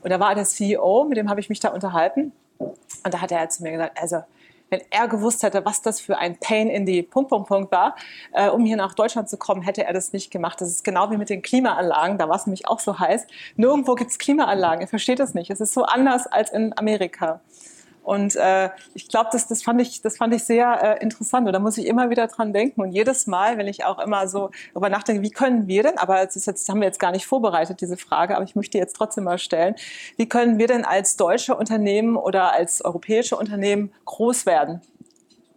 Und 0.01 0.09
da 0.09 0.19
war 0.19 0.35
der 0.35 0.45
CEO, 0.45 1.05
mit 1.05 1.17
dem 1.17 1.29
habe 1.29 1.39
ich 1.39 1.49
mich 1.49 1.59
da 1.59 1.69
unterhalten. 1.69 2.31
Und 2.57 3.13
da 3.13 3.21
hat 3.21 3.31
er 3.31 3.49
zu 3.49 3.63
mir 3.63 3.71
gesagt, 3.71 3.99
also 3.99 4.23
wenn 4.73 4.81
er 4.89 5.07
gewusst 5.07 5.43
hätte, 5.43 5.63
was 5.65 5.83
das 5.83 6.01
für 6.01 6.17
ein 6.17 6.37
Pain 6.37 6.67
in 6.67 6.85
die 6.85 7.03
Punkt, 7.03 7.29
Punkt, 7.29 7.47
Punkt 7.47 7.71
war, 7.71 7.95
äh, 8.31 8.49
um 8.49 8.65
hier 8.65 8.75
nach 8.75 8.95
Deutschland 8.95 9.29
zu 9.29 9.37
kommen, 9.37 9.61
hätte 9.61 9.85
er 9.85 9.93
das 9.93 10.13
nicht 10.13 10.31
gemacht. 10.31 10.59
Das 10.59 10.69
ist 10.69 10.83
genau 10.83 11.11
wie 11.11 11.17
mit 11.17 11.29
den 11.29 11.43
Klimaanlagen. 11.43 12.17
Da 12.17 12.27
war 12.27 12.37
es 12.37 12.47
nämlich 12.47 12.67
auch 12.67 12.79
so 12.79 12.97
heiß. 12.97 13.27
Nirgendwo 13.55 13.93
gibt 13.93 14.09
es 14.09 14.17
Klimaanlagen. 14.17 14.81
Er 14.81 14.87
versteht 14.87 15.19
das 15.19 15.35
nicht. 15.35 15.51
Es 15.51 15.61
ist 15.61 15.73
so 15.73 15.83
anders 15.83 16.25
als 16.25 16.51
in 16.51 16.75
Amerika. 16.75 17.39
Und 18.03 18.35
äh, 18.35 18.69
ich 18.93 19.07
glaube, 19.07 19.29
das, 19.31 19.47
das, 19.47 19.63
fand 19.63 19.81
ich, 19.81 20.01
das 20.01 20.17
fand 20.17 20.33
ich 20.35 20.43
sehr 20.43 20.99
äh, 20.99 21.01
interessant. 21.01 21.47
Und 21.47 21.53
da 21.53 21.59
muss 21.59 21.77
ich 21.77 21.87
immer 21.87 22.09
wieder 22.09 22.27
dran 22.27 22.53
denken. 22.53 22.81
Und 22.81 22.91
jedes 22.91 23.27
Mal, 23.27 23.57
wenn 23.57 23.67
ich 23.67 23.85
auch 23.85 23.99
immer 23.99 24.27
so 24.27 24.51
darüber 24.73 24.89
nachdenke, 24.89 25.21
wie 25.21 25.31
können 25.31 25.67
wir 25.67 25.83
denn, 25.83 25.97
aber 25.97 26.25
das, 26.25 26.35
ist 26.35 26.45
jetzt, 26.45 26.67
haben 26.69 26.81
wir 26.81 26.87
jetzt 26.87 26.99
gar 26.99 27.11
nicht 27.11 27.25
vorbereitet, 27.25 27.81
diese 27.81 27.97
Frage, 27.97 28.35
aber 28.35 28.43
ich 28.43 28.55
möchte 28.55 28.77
jetzt 28.77 28.95
trotzdem 28.95 29.23
mal 29.23 29.37
stellen, 29.37 29.75
wie 30.17 30.27
können 30.27 30.57
wir 30.57 30.67
denn 30.67 30.83
als 30.85 31.15
deutsche 31.15 31.55
Unternehmen 31.55 32.17
oder 32.17 32.53
als 32.53 32.83
europäische 32.83 33.37
Unternehmen 33.37 33.93
groß 34.05 34.45
werden? 34.45 34.81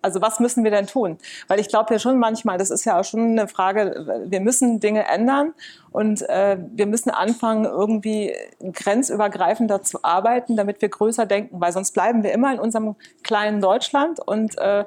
Also 0.06 0.22
was 0.22 0.38
müssen 0.38 0.62
wir 0.62 0.70
denn 0.70 0.86
tun? 0.86 1.18
Weil 1.48 1.58
ich 1.58 1.68
glaube 1.68 1.92
ja 1.92 1.98
schon 1.98 2.18
manchmal, 2.18 2.58
das 2.58 2.70
ist 2.70 2.84
ja 2.84 3.00
auch 3.00 3.04
schon 3.04 3.32
eine 3.32 3.48
Frage, 3.48 4.24
wir 4.28 4.40
müssen 4.40 4.78
Dinge 4.78 5.04
ändern 5.08 5.52
und 5.90 6.22
äh, 6.28 6.56
wir 6.74 6.86
müssen 6.86 7.10
anfangen, 7.10 7.64
irgendwie 7.64 8.32
grenzübergreifender 8.60 9.82
zu 9.82 10.04
arbeiten, 10.04 10.56
damit 10.56 10.80
wir 10.80 10.88
größer 10.88 11.26
denken, 11.26 11.60
weil 11.60 11.72
sonst 11.72 11.90
bleiben 11.90 12.22
wir 12.22 12.32
immer 12.32 12.52
in 12.52 12.60
unserem 12.60 12.94
kleinen 13.24 13.60
Deutschland 13.60 14.20
und 14.24 14.56
äh, 14.58 14.84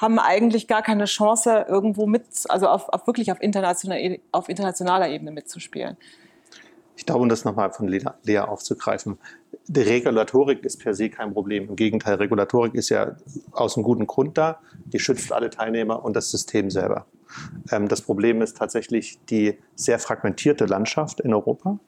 haben 0.00 0.18
eigentlich 0.20 0.68
gar 0.68 0.82
keine 0.82 1.06
Chance, 1.06 1.66
irgendwo 1.68 2.06
mit, 2.06 2.24
also 2.48 2.68
auf, 2.68 2.88
auf 2.88 3.06
wirklich 3.06 3.32
auf 3.32 3.42
internationaler, 3.42 4.18
auf 4.30 4.48
internationaler 4.48 5.08
Ebene 5.08 5.32
mitzuspielen. 5.32 5.96
Ich 7.02 7.06
glaube, 7.06 7.22
um 7.22 7.28
das 7.28 7.44
nochmal 7.44 7.72
von 7.72 7.88
Lea 7.88 8.38
aufzugreifen, 8.38 9.18
die 9.66 9.80
Regulatorik 9.80 10.64
ist 10.64 10.76
per 10.76 10.94
se 10.94 11.10
kein 11.10 11.32
Problem. 11.32 11.68
Im 11.70 11.74
Gegenteil, 11.74 12.14
Regulatorik 12.14 12.76
ist 12.76 12.90
ja 12.90 13.16
aus 13.50 13.76
einem 13.76 13.82
guten 13.82 14.06
Grund 14.06 14.38
da. 14.38 14.60
Die 14.84 15.00
schützt 15.00 15.32
alle 15.32 15.50
Teilnehmer 15.50 16.04
und 16.04 16.14
das 16.14 16.30
System 16.30 16.70
selber. 16.70 17.06
Ähm, 17.72 17.88
das 17.88 18.02
Problem 18.02 18.40
ist 18.40 18.56
tatsächlich 18.56 19.18
die 19.28 19.58
sehr 19.74 19.98
fragmentierte 19.98 20.66
Landschaft 20.66 21.18
in 21.18 21.34
Europa 21.34 21.80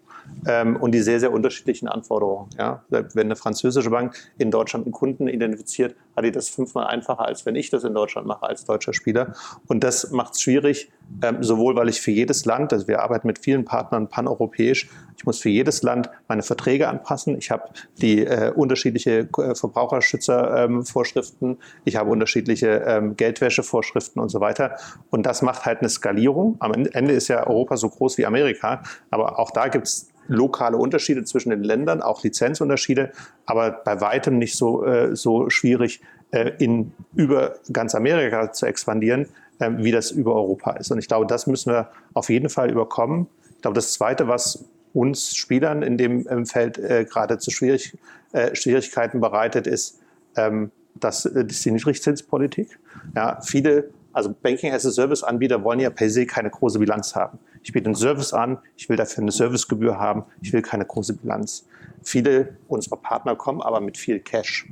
ähm, 0.48 0.74
und 0.74 0.90
die 0.90 1.00
sehr, 1.00 1.20
sehr 1.20 1.32
unterschiedlichen 1.32 1.86
Anforderungen. 1.86 2.48
Wenn 2.88 3.26
eine 3.26 3.36
französische 3.36 3.90
Bank 3.90 4.16
in 4.36 4.50
Deutschland 4.50 4.84
einen 4.84 4.92
Kunden 4.92 5.28
identifiziert, 5.28 5.94
hat 6.16 6.24
die 6.24 6.32
das 6.32 6.48
fünfmal 6.48 6.86
einfacher, 6.86 7.24
als 7.26 7.46
wenn 7.46 7.56
ich 7.56 7.70
das 7.70 7.84
in 7.84 7.94
Deutschland 7.94 8.26
mache 8.26 8.44
als 8.44 8.64
deutscher 8.64 8.92
Spieler. 8.92 9.34
Und 9.66 9.84
das 9.84 10.10
macht 10.10 10.34
es 10.34 10.42
schwierig, 10.42 10.90
ähm, 11.22 11.42
sowohl 11.42 11.76
weil 11.76 11.88
ich 11.88 12.00
für 12.00 12.10
jedes 12.10 12.44
Land, 12.44 12.72
also 12.72 12.88
wir 12.88 13.02
arbeiten 13.02 13.26
mit 13.26 13.38
vielen 13.38 13.64
Partnern 13.64 14.08
paneuropäisch, 14.08 14.88
ich 15.16 15.24
muss 15.24 15.40
für 15.40 15.48
jedes 15.48 15.82
Land 15.82 16.10
meine 16.28 16.42
Verträge 16.42 16.88
anpassen. 16.88 17.38
Ich 17.38 17.50
habe 17.50 17.64
die 18.00 18.26
äh, 18.26 18.52
unterschiedliche 18.54 19.28
äh, 19.38 19.54
Verbraucherschützervorschriften, 19.54 21.50
ähm, 21.50 21.58
ich 21.84 21.96
habe 21.96 22.10
unterschiedliche 22.10 22.84
ähm, 22.86 23.16
Geldwäschevorschriften 23.16 24.20
und 24.20 24.28
so 24.28 24.40
weiter. 24.40 24.76
Und 25.10 25.24
das 25.26 25.42
macht 25.42 25.64
halt 25.64 25.80
eine 25.80 25.88
Skalierung. 25.88 26.56
Am 26.58 26.72
Ende 26.72 27.14
ist 27.14 27.28
ja 27.28 27.46
Europa 27.46 27.76
so 27.76 27.88
groß 27.88 28.18
wie 28.18 28.26
Amerika, 28.26 28.82
aber 29.10 29.38
auch 29.38 29.50
da 29.50 29.68
gibt 29.68 29.86
es 29.86 30.13
lokale 30.28 30.76
Unterschiede 30.76 31.24
zwischen 31.24 31.50
den 31.50 31.62
Ländern, 31.62 32.02
auch 32.02 32.22
Lizenzunterschiede, 32.22 33.12
aber 33.46 33.70
bei 33.70 34.00
weitem 34.00 34.38
nicht 34.38 34.56
so, 34.56 34.84
äh, 34.84 35.14
so 35.14 35.50
schwierig, 35.50 36.00
äh, 36.30 36.52
in, 36.58 36.92
über 37.14 37.56
ganz 37.72 37.94
Amerika 37.94 38.52
zu 38.52 38.66
expandieren, 38.66 39.26
äh, 39.58 39.70
wie 39.76 39.92
das 39.92 40.10
über 40.10 40.34
Europa 40.34 40.72
ist. 40.72 40.90
Und 40.90 40.98
ich 40.98 41.08
glaube, 41.08 41.26
das 41.26 41.46
müssen 41.46 41.72
wir 41.72 41.90
auf 42.12 42.30
jeden 42.30 42.48
Fall 42.48 42.70
überkommen. 42.70 43.26
Ich 43.56 43.62
glaube, 43.62 43.76
das 43.76 43.92
Zweite, 43.92 44.28
was 44.28 44.64
uns 44.92 45.34
Spielern 45.34 45.82
in 45.82 45.98
dem 45.98 46.46
Feld 46.46 46.78
äh, 46.78 47.04
gerade 47.04 47.38
zu 47.38 47.50
schwierig, 47.50 47.96
äh, 48.32 48.54
Schwierigkeiten 48.54 49.20
bereitet, 49.20 49.66
ist, 49.66 50.00
ähm, 50.36 50.70
das, 50.94 51.22
das 51.22 51.34
ist 51.34 51.64
die 51.64 51.72
Niedrigzinspolitik. 51.72 52.78
Ja, 53.14 53.40
viele 53.42 53.90
also 54.14 54.34
Banking 54.42 54.72
as 54.72 54.86
a 54.86 54.90
Service 54.90 55.22
Anbieter 55.22 55.62
wollen 55.62 55.80
ja 55.80 55.90
per 55.90 56.08
se 56.08 56.24
keine 56.24 56.48
große 56.48 56.78
Bilanz 56.78 57.14
haben. 57.14 57.38
Ich 57.62 57.72
biete 57.72 57.86
einen 57.86 57.94
Service 57.94 58.32
an, 58.32 58.58
ich 58.76 58.88
will 58.88 58.96
dafür 58.96 59.22
eine 59.22 59.32
Servicegebühr 59.32 59.98
haben, 59.98 60.24
ich 60.40 60.52
will 60.52 60.62
keine 60.62 60.86
große 60.86 61.14
Bilanz. 61.14 61.66
Viele 62.02 62.56
unserer 62.68 62.96
Partner 62.96 63.34
kommen 63.34 63.60
aber 63.60 63.80
mit 63.80 63.98
viel 63.98 64.20
Cash. 64.20 64.66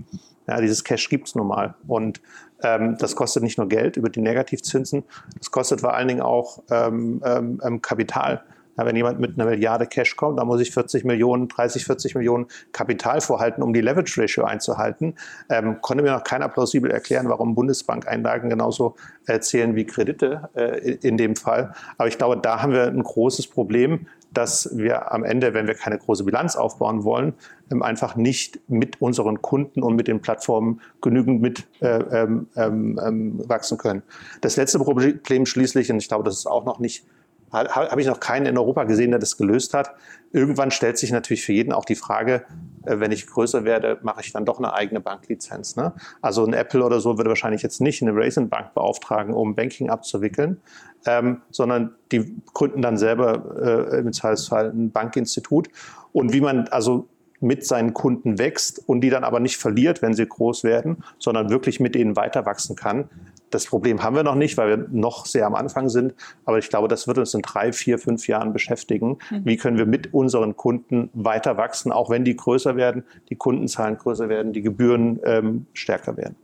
Ja, 0.46 0.60
dieses 0.60 0.84
Cash 0.84 1.08
gibt 1.08 1.28
es 1.28 1.34
nun 1.34 1.48
mal. 1.48 1.74
Und 1.86 2.20
ähm, 2.62 2.96
das 2.98 3.16
kostet 3.16 3.42
nicht 3.42 3.58
nur 3.58 3.68
Geld 3.68 3.96
über 3.96 4.08
die 4.08 4.20
Negativzinsen, 4.20 5.04
das 5.36 5.50
kostet 5.50 5.80
vor 5.80 5.94
allen 5.94 6.08
Dingen 6.08 6.22
auch 6.22 6.62
ähm, 6.70 7.20
ähm, 7.24 7.60
ähm 7.64 7.82
Kapital. 7.82 8.44
Ja, 8.78 8.86
wenn 8.86 8.96
jemand 8.96 9.20
mit 9.20 9.38
einer 9.38 9.50
Milliarde 9.50 9.86
Cash 9.86 10.16
kommt, 10.16 10.38
dann 10.38 10.46
muss 10.46 10.60
ich 10.60 10.72
40 10.72 11.04
Millionen, 11.04 11.48
30, 11.48 11.84
40 11.84 12.14
Millionen 12.14 12.46
Kapital 12.72 13.20
vorhalten, 13.20 13.62
um 13.62 13.72
die 13.72 13.80
Leverage 13.80 14.20
Ratio 14.20 14.44
einzuhalten. 14.44 15.14
Ähm, 15.50 15.80
konnte 15.80 16.02
mir 16.02 16.12
noch 16.12 16.24
keiner 16.24 16.48
plausibel 16.48 16.90
erklären, 16.90 17.28
warum 17.28 17.54
Bundesbankeinlagen 17.54 18.48
genauso 18.48 18.96
äh, 19.26 19.40
zählen 19.40 19.76
wie 19.76 19.84
Kredite 19.84 20.48
äh, 20.54 20.92
in 21.02 21.16
dem 21.16 21.36
Fall. 21.36 21.74
Aber 21.98 22.08
ich 22.08 22.16
glaube, 22.16 22.38
da 22.38 22.62
haben 22.62 22.72
wir 22.72 22.86
ein 22.86 23.02
großes 23.02 23.48
Problem, 23.48 24.06
dass 24.32 24.70
wir 24.76 25.12
am 25.12 25.24
Ende, 25.24 25.54
wenn 25.54 25.66
wir 25.66 25.74
keine 25.74 25.98
große 25.98 26.24
Bilanz 26.24 26.56
aufbauen 26.56 27.04
wollen, 27.04 27.34
ähm, 27.70 27.82
einfach 27.82 28.16
nicht 28.16 28.60
mit 28.68 29.00
unseren 29.00 29.42
Kunden 29.42 29.82
und 29.82 29.96
mit 29.96 30.08
den 30.08 30.20
Plattformen 30.20 30.80
genügend 31.00 31.42
mit 31.42 31.66
äh, 31.80 31.98
ähm, 31.98 32.46
ähm, 32.56 33.00
ähm 33.04 33.42
wachsen 33.48 33.78
können. 33.78 34.02
Das 34.40 34.56
letzte 34.56 34.78
Problem 34.78 35.46
schließlich, 35.46 35.90
und 35.90 35.98
ich 35.98 36.08
glaube, 36.08 36.24
das 36.24 36.36
ist 36.36 36.46
auch 36.46 36.64
noch 36.64 36.78
nicht 36.78 37.04
habe 37.52 38.00
ich 38.00 38.06
noch 38.06 38.20
keinen 38.20 38.46
in 38.46 38.56
Europa 38.56 38.84
gesehen, 38.84 39.10
der 39.10 39.20
das 39.20 39.36
gelöst 39.36 39.74
hat. 39.74 39.94
Irgendwann 40.32 40.70
stellt 40.70 40.96
sich 40.96 41.12
natürlich 41.12 41.44
für 41.44 41.52
jeden 41.52 41.72
auch 41.72 41.84
die 41.84 41.94
Frage, 41.94 42.44
äh, 42.86 42.98
wenn 42.98 43.12
ich 43.12 43.26
größer 43.26 43.64
werde, 43.64 43.98
mache 44.02 44.22
ich 44.22 44.32
dann 44.32 44.44
doch 44.44 44.58
eine 44.58 44.72
eigene 44.72 45.00
Banklizenz. 45.00 45.76
Ne? 45.76 45.92
Also 46.22 46.44
ein 46.44 46.54
Apple 46.54 46.82
oder 46.82 47.00
so 47.00 47.18
würde 47.18 47.28
wahrscheinlich 47.28 47.62
jetzt 47.62 47.80
nicht 47.80 48.02
eine 48.02 48.14
Raisin 48.14 48.48
Bank 48.48 48.74
beauftragen, 48.74 49.34
um 49.34 49.54
Banking 49.54 49.90
abzuwickeln, 49.90 50.60
ähm, 51.06 51.42
sondern 51.50 51.94
die 52.10 52.36
gründen 52.54 52.80
dann 52.80 52.96
selber 52.96 53.90
äh, 53.92 53.98
im 53.98 54.12
Zweifelsfall 54.12 54.70
ein 54.70 54.90
Bankinstitut. 54.90 55.68
Und 56.12 56.32
wie 56.32 56.40
man 56.40 56.68
also 56.68 57.08
mit 57.42 57.66
seinen 57.66 57.92
Kunden 57.92 58.38
wächst 58.38 58.88
und 58.88 59.00
die 59.00 59.10
dann 59.10 59.24
aber 59.24 59.40
nicht 59.40 59.56
verliert, 59.56 60.00
wenn 60.00 60.14
sie 60.14 60.26
groß 60.26 60.62
werden, 60.62 61.02
sondern 61.18 61.50
wirklich 61.50 61.80
mit 61.80 61.96
denen 61.96 62.14
weiter 62.14 62.46
wachsen 62.46 62.76
kann, 62.76 63.10
das 63.52 63.66
Problem 63.66 64.02
haben 64.02 64.16
wir 64.16 64.22
noch 64.22 64.34
nicht, 64.34 64.56
weil 64.56 64.68
wir 64.68 64.86
noch 64.90 65.26
sehr 65.26 65.46
am 65.46 65.54
Anfang 65.54 65.88
sind. 65.88 66.14
Aber 66.44 66.58
ich 66.58 66.68
glaube, 66.68 66.88
das 66.88 67.06
wird 67.06 67.18
uns 67.18 67.34
in 67.34 67.42
drei, 67.42 67.72
vier, 67.72 67.98
fünf 67.98 68.26
Jahren 68.26 68.52
beschäftigen. 68.52 69.18
Mhm. 69.30 69.44
Wie 69.44 69.56
können 69.56 69.78
wir 69.78 69.86
mit 69.86 70.12
unseren 70.14 70.56
Kunden 70.56 71.10
weiter 71.12 71.56
wachsen, 71.56 71.92
auch 71.92 72.10
wenn 72.10 72.24
die 72.24 72.36
größer 72.36 72.76
werden, 72.76 73.04
die 73.28 73.36
Kundenzahlen 73.36 73.96
größer 73.98 74.28
werden, 74.28 74.52
die 74.52 74.62
Gebühren 74.62 75.20
ähm, 75.24 75.66
stärker 75.72 76.16
werden. 76.16 76.36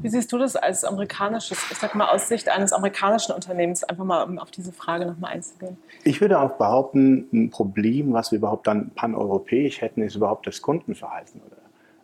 Wie 0.00 0.08
siehst 0.08 0.32
du 0.32 0.38
das 0.38 0.54
als 0.54 0.84
amerikanisches, 0.84 1.58
ich 1.70 1.78
sag 1.78 1.94
mal 1.94 2.08
aus 2.08 2.28
Sicht 2.28 2.48
eines 2.48 2.72
amerikanischen 2.72 3.34
Unternehmens, 3.34 3.82
einfach 3.82 4.04
mal 4.04 4.22
um 4.22 4.38
auf 4.38 4.50
diese 4.50 4.72
Frage 4.72 5.06
nochmal 5.06 5.32
einzugehen? 5.32 5.76
Ich 6.04 6.20
würde 6.20 6.38
auch 6.38 6.52
behaupten, 6.52 7.28
ein 7.32 7.50
Problem, 7.50 8.12
was 8.12 8.30
wir 8.30 8.38
überhaupt 8.38 8.66
dann 8.66 8.90
paneuropäisch 8.94 9.80
hätten, 9.80 10.02
ist 10.02 10.14
überhaupt 10.14 10.46
das 10.46 10.62
Kundenverhalten 10.62 11.40
oder 11.44 11.59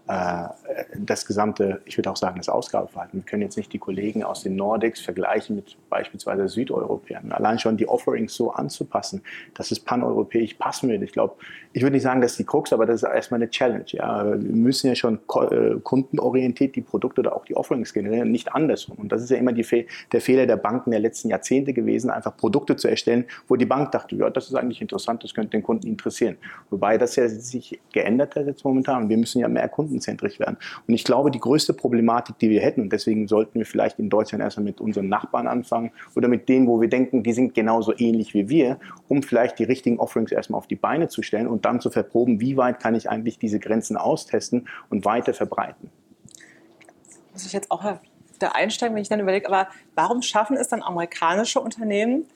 das 0.07 1.27
gesamte, 1.27 1.81
ich 1.85 1.99
würde 1.99 2.11
auch 2.11 2.17
sagen, 2.17 2.37
das 2.37 2.49
Ausgabeverhalten. 2.49 3.21
Wir 3.21 3.25
können 3.25 3.43
jetzt 3.43 3.57
nicht 3.57 3.73
die 3.73 3.79
Kollegen 3.79 4.23
aus 4.23 4.43
den 4.43 4.55
Nordics 4.55 5.01
vergleichen 5.01 5.57
mit 5.57 5.77
beispielsweise 5.91 6.49
Südeuropäern. 6.49 7.33
Allein 7.33 7.59
schon 7.59 7.77
die 7.77 7.89
Offerings 7.89 8.35
so 8.35 8.53
anzupassen, 8.53 9.23
dass 9.55 9.73
es 9.73 9.81
paneuropäisch 9.81 10.55
passen 10.55 10.89
wird. 10.89 11.03
Ich 11.03 11.13
glaube, 11.13 11.35
ich 11.73 11.83
würde 11.83 11.95
nicht 11.95 12.05
sagen, 12.05 12.21
dass 12.21 12.37
die 12.37 12.45
Krux, 12.45 12.73
aber 12.73 12.87
das 12.87 13.03
ist 13.03 13.09
erstmal 13.09 13.39
eine 13.39 13.51
Challenge. 13.51 13.85
Ja. 13.89 14.25
Wir 14.25 14.37
müssen 14.39 14.87
ja 14.87 14.95
schon 14.95 15.19
äh, 15.51 15.75
kundenorientiert 15.83 16.77
die 16.77 16.83
Produkte 16.83 17.23
oder 17.23 17.35
auch 17.35 17.45
die 17.45 17.57
Offerings 17.57 17.93
generieren, 17.93 18.31
nicht 18.31 18.55
andersrum. 18.55 18.97
Und 18.99 19.11
das 19.11 19.23
ist 19.23 19.31
ja 19.31 19.39
immer 19.39 19.55
Fe 19.65 19.87
der 20.13 20.21
Fehler 20.21 20.47
der 20.47 20.57
Banken 20.57 20.93
der 20.93 21.01
letzten 21.01 21.31
Jahrzehnte 21.31 21.73
gewesen, 21.73 22.11
einfach 22.11 22.37
Produkte 22.37 22.77
zu 22.77 22.89
erstellen, 22.89 23.25
wo 23.49 23.57
die 23.57 23.67
Bank 23.67 23.91
dachte, 23.91 24.15
ja, 24.15 24.31
das 24.31 24.47
ist 24.47 24.55
eigentlich 24.55 24.81
interessant, 24.81 25.25
das 25.25 25.35
könnte 25.35 25.51
den 25.51 25.63
Kunden 25.63 25.89
interessieren. 25.89 26.37
Wobei 26.71 26.97
das 26.97 27.17
ja 27.17 27.29
sich 27.29 27.81
geändert 27.93 28.37
hat 28.37 28.47
jetzt 28.47 28.65
momentan. 28.65 29.09
Wir 29.09 29.17
müssen 29.17 29.41
ja 29.41 29.49
mehr 29.49 29.69
Kunden 29.69 29.96
kundenzentrisch 29.97 30.39
werden. 30.39 30.57
Und 30.87 30.95
ich 30.95 31.05
glaube, 31.05 31.31
die 31.31 31.41
größte 31.41 31.73
Problematik, 31.73 32.39
die 32.39 32.51
wir 32.51 32.61
hätten, 32.61 32.83
und 32.83 32.93
deswegen 32.93 33.27
sollten 33.29 33.59
wir 33.59 33.67
vielleicht 33.67 33.99
in 33.99 34.11
Deutschland 34.11 34.43
erstmal 34.43 34.65
mit 34.65 34.81
unseren 34.81 35.09
Nachbarn 35.09 35.47
anfangen 35.47 35.91
oder 36.15 36.29
mit 36.29 36.49
denen, 36.49 36.67
wo 36.67 36.81
wir 36.81 36.89
denken, 36.89 37.23
die 37.23 37.33
sind 37.33 37.55
genauso 37.55 37.93
ähnlich 37.97 38.35
wie 38.35 38.49
wir, 38.49 38.79
um 39.09 39.23
vielleicht 39.23 39.59
die 39.59 39.65
richtigen 39.65 39.99
Offerings 39.99 40.33
erstmal 40.33 40.59
auf 40.59 40.67
die 40.67 40.77
Beine 40.77 41.09
zu 41.09 41.23
stellen 41.23 41.47
und 41.47 41.65
dann 41.65 41.81
zu 41.81 41.91
verproben, 41.91 42.41
wie 42.41 42.57
weit 42.57 42.81
kann 42.81 42.95
ich 42.95 43.09
eigentlich 43.09 43.39
diese 43.39 43.59
Grenzen 43.59 43.97
austesten 43.97 44.69
und 44.91 45.05
weiter 45.05 45.33
verbreiten. 45.33 45.91
Muss 47.33 47.47
ich 47.47 47.53
jetzt 47.53 47.71
auch 47.71 47.83
da 48.39 48.49
einsteigen, 48.49 48.95
wenn 48.95 49.03
ich 49.03 49.09
dann 49.09 49.21
überlege, 49.21 49.47
aber 49.47 49.69
warum 49.95 50.23
schaffen 50.23 50.57
es 50.57 50.69
dann 50.69 50.83
amerikanische 50.83 51.61
Unternehmen, 51.61 52.27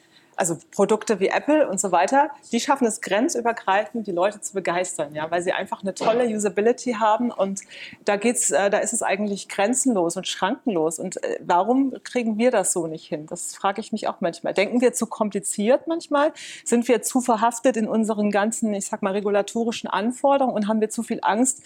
also 0.40 0.56
Produkte 0.70 1.20
wie 1.20 1.28
Apple 1.28 1.68
und 1.68 1.78
so 1.78 1.92
weiter, 1.92 2.30
die 2.50 2.60
schaffen 2.60 2.86
es 2.86 3.02
grenzübergreifend, 3.02 4.06
die 4.06 4.12
Leute 4.12 4.40
zu 4.40 4.54
begeistern, 4.54 5.14
ja, 5.14 5.30
weil 5.30 5.42
sie 5.42 5.52
einfach 5.52 5.82
eine 5.82 5.94
tolle 5.94 6.26
Usability 6.26 6.94
haben 6.94 7.30
und 7.30 7.60
da 8.06 8.16
geht's, 8.16 8.50
äh, 8.50 8.70
da 8.70 8.78
ist 8.78 8.94
es 8.94 9.02
eigentlich 9.02 9.48
grenzenlos 9.48 10.16
und 10.16 10.26
schrankenlos. 10.26 10.98
Und 10.98 11.22
äh, 11.22 11.38
warum 11.44 11.94
kriegen 12.02 12.38
wir 12.38 12.50
das 12.50 12.72
so 12.72 12.86
nicht 12.86 13.06
hin? 13.06 13.26
Das 13.26 13.54
frage 13.54 13.80
ich 13.80 13.92
mich 13.92 14.08
auch 14.08 14.20
manchmal. 14.20 14.54
Denken 14.54 14.80
wir 14.80 14.94
zu 14.94 15.06
kompliziert 15.06 15.86
manchmal? 15.86 16.32
Sind 16.64 16.88
wir 16.88 17.02
zu 17.02 17.20
verhaftet 17.20 17.76
in 17.76 17.86
unseren 17.86 18.30
ganzen, 18.30 18.72
ich 18.72 18.86
sag 18.86 19.02
mal, 19.02 19.12
regulatorischen 19.12 19.90
Anforderungen 19.90 20.54
und 20.54 20.68
haben 20.68 20.80
wir 20.80 20.88
zu 20.88 21.02
viel 21.02 21.18
Angst, 21.22 21.62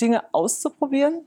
Dinge 0.00 0.22
auszuprobieren? 0.32 1.26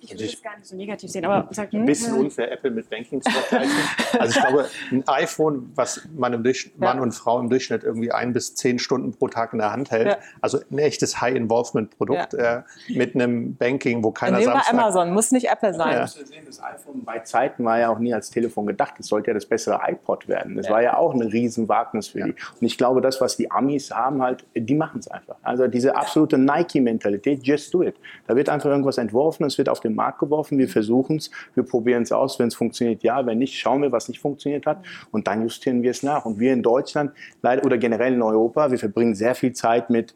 Ich 0.00 0.10
würde 0.12 0.24
es 0.24 0.42
gar 0.42 0.56
nicht 0.56 0.66
so 0.66 0.76
negativ 0.76 1.10
sehen, 1.10 1.24
aber 1.24 1.48
sag, 1.52 1.72
ein 1.72 1.84
bisschen 1.84 2.14
unfair, 2.14 2.52
Apple 2.52 2.70
mit 2.70 2.88
Banking 2.88 3.20
zu 3.20 3.30
vergleichen. 3.30 3.76
also 4.18 4.38
ich 4.38 4.46
glaube, 4.46 4.68
ein 4.90 5.08
iPhone, 5.08 5.72
was 5.74 6.08
man, 6.14 6.32
im 6.32 6.42
Durchschnitt, 6.42 6.74
ja. 6.74 6.80
Mann 6.86 7.00
und 7.00 7.12
Frau 7.12 7.40
im 7.40 7.48
Durchschnitt 7.48 7.84
irgendwie 7.84 8.12
ein 8.12 8.32
bis 8.32 8.54
zehn 8.54 8.78
Stunden 8.78 9.12
pro 9.12 9.28
Tag 9.28 9.52
in 9.52 9.58
der 9.58 9.72
Hand 9.72 9.90
hält, 9.90 10.08
ja. 10.08 10.18
also 10.40 10.60
ein 10.70 10.78
echtes 10.78 11.20
High-Involvement-Produkt 11.20 12.34
ja. 12.34 12.58
äh, 12.58 12.62
mit 12.88 13.14
einem 13.14 13.56
Banking, 13.56 14.02
wo 14.04 14.10
keiner 14.10 14.40
sagt. 14.42 14.64
Samstag... 14.64 14.74
Amazon, 14.74 15.12
muss 15.12 15.32
nicht 15.32 15.50
Apple 15.50 15.74
sein. 15.74 15.92
Ja. 15.92 16.00
Das 16.46 16.62
iPhone 16.62 17.04
bei 17.04 17.18
Zeiten 17.20 17.64
war 17.64 17.78
ja 17.78 17.88
auch 17.90 17.98
nie 17.98 18.14
als 18.14 18.30
Telefon 18.30 18.66
gedacht. 18.66 18.94
Es 18.98 19.06
sollte 19.06 19.28
ja 19.30 19.34
das 19.34 19.46
bessere 19.46 19.80
iPod 19.86 20.28
werden. 20.28 20.56
Das 20.56 20.70
war 20.70 20.82
ja 20.82 20.96
auch 20.96 21.12
ein 21.14 21.22
Riesenwagnis 21.22 22.08
für 22.08 22.22
die. 22.22 22.34
Und 22.60 22.66
ich 22.66 22.78
glaube, 22.78 23.00
das, 23.00 23.20
was 23.20 23.36
die 23.36 23.50
Amis 23.50 23.90
haben, 23.90 24.22
halt, 24.22 24.44
die 24.54 24.74
machen 24.74 25.00
es 25.00 25.08
einfach. 25.08 25.36
Also 25.42 25.66
diese 25.66 25.96
absolute 25.96 26.38
Nike-Mentalität, 26.38 27.46
just 27.46 27.72
do 27.74 27.82
it. 27.82 27.96
Da 28.26 28.36
wird 28.36 28.48
einfach 28.48 28.70
irgendwas 28.70 28.98
entworfen, 28.98 29.44
es 29.44 29.58
wird 29.58 29.68
auf 29.68 29.80
dem 29.80 29.87
den 29.88 29.96
Markt 29.96 30.18
geworfen, 30.18 30.58
wir 30.58 30.68
versuchen 30.68 31.16
es, 31.16 31.30
wir 31.54 31.64
probieren 31.64 32.02
es 32.02 32.12
aus, 32.12 32.38
wenn 32.38 32.48
es 32.48 32.54
funktioniert, 32.54 33.02
ja, 33.02 33.24
wenn 33.26 33.38
nicht, 33.38 33.58
schauen 33.58 33.82
wir, 33.82 33.92
was 33.92 34.08
nicht 34.08 34.20
funktioniert 34.20 34.66
hat. 34.66 34.84
Und 35.10 35.26
dann 35.26 35.42
justieren 35.42 35.82
wir 35.82 35.90
es 35.90 36.02
nach. 36.02 36.24
Und 36.24 36.38
wir 36.38 36.52
in 36.52 36.62
Deutschland 36.62 37.12
oder 37.42 37.78
generell 37.78 38.12
in 38.14 38.22
Europa, 38.22 38.70
wir 38.70 38.78
verbringen 38.78 39.14
sehr 39.14 39.34
viel 39.34 39.52
Zeit 39.52 39.90
mit 39.90 40.14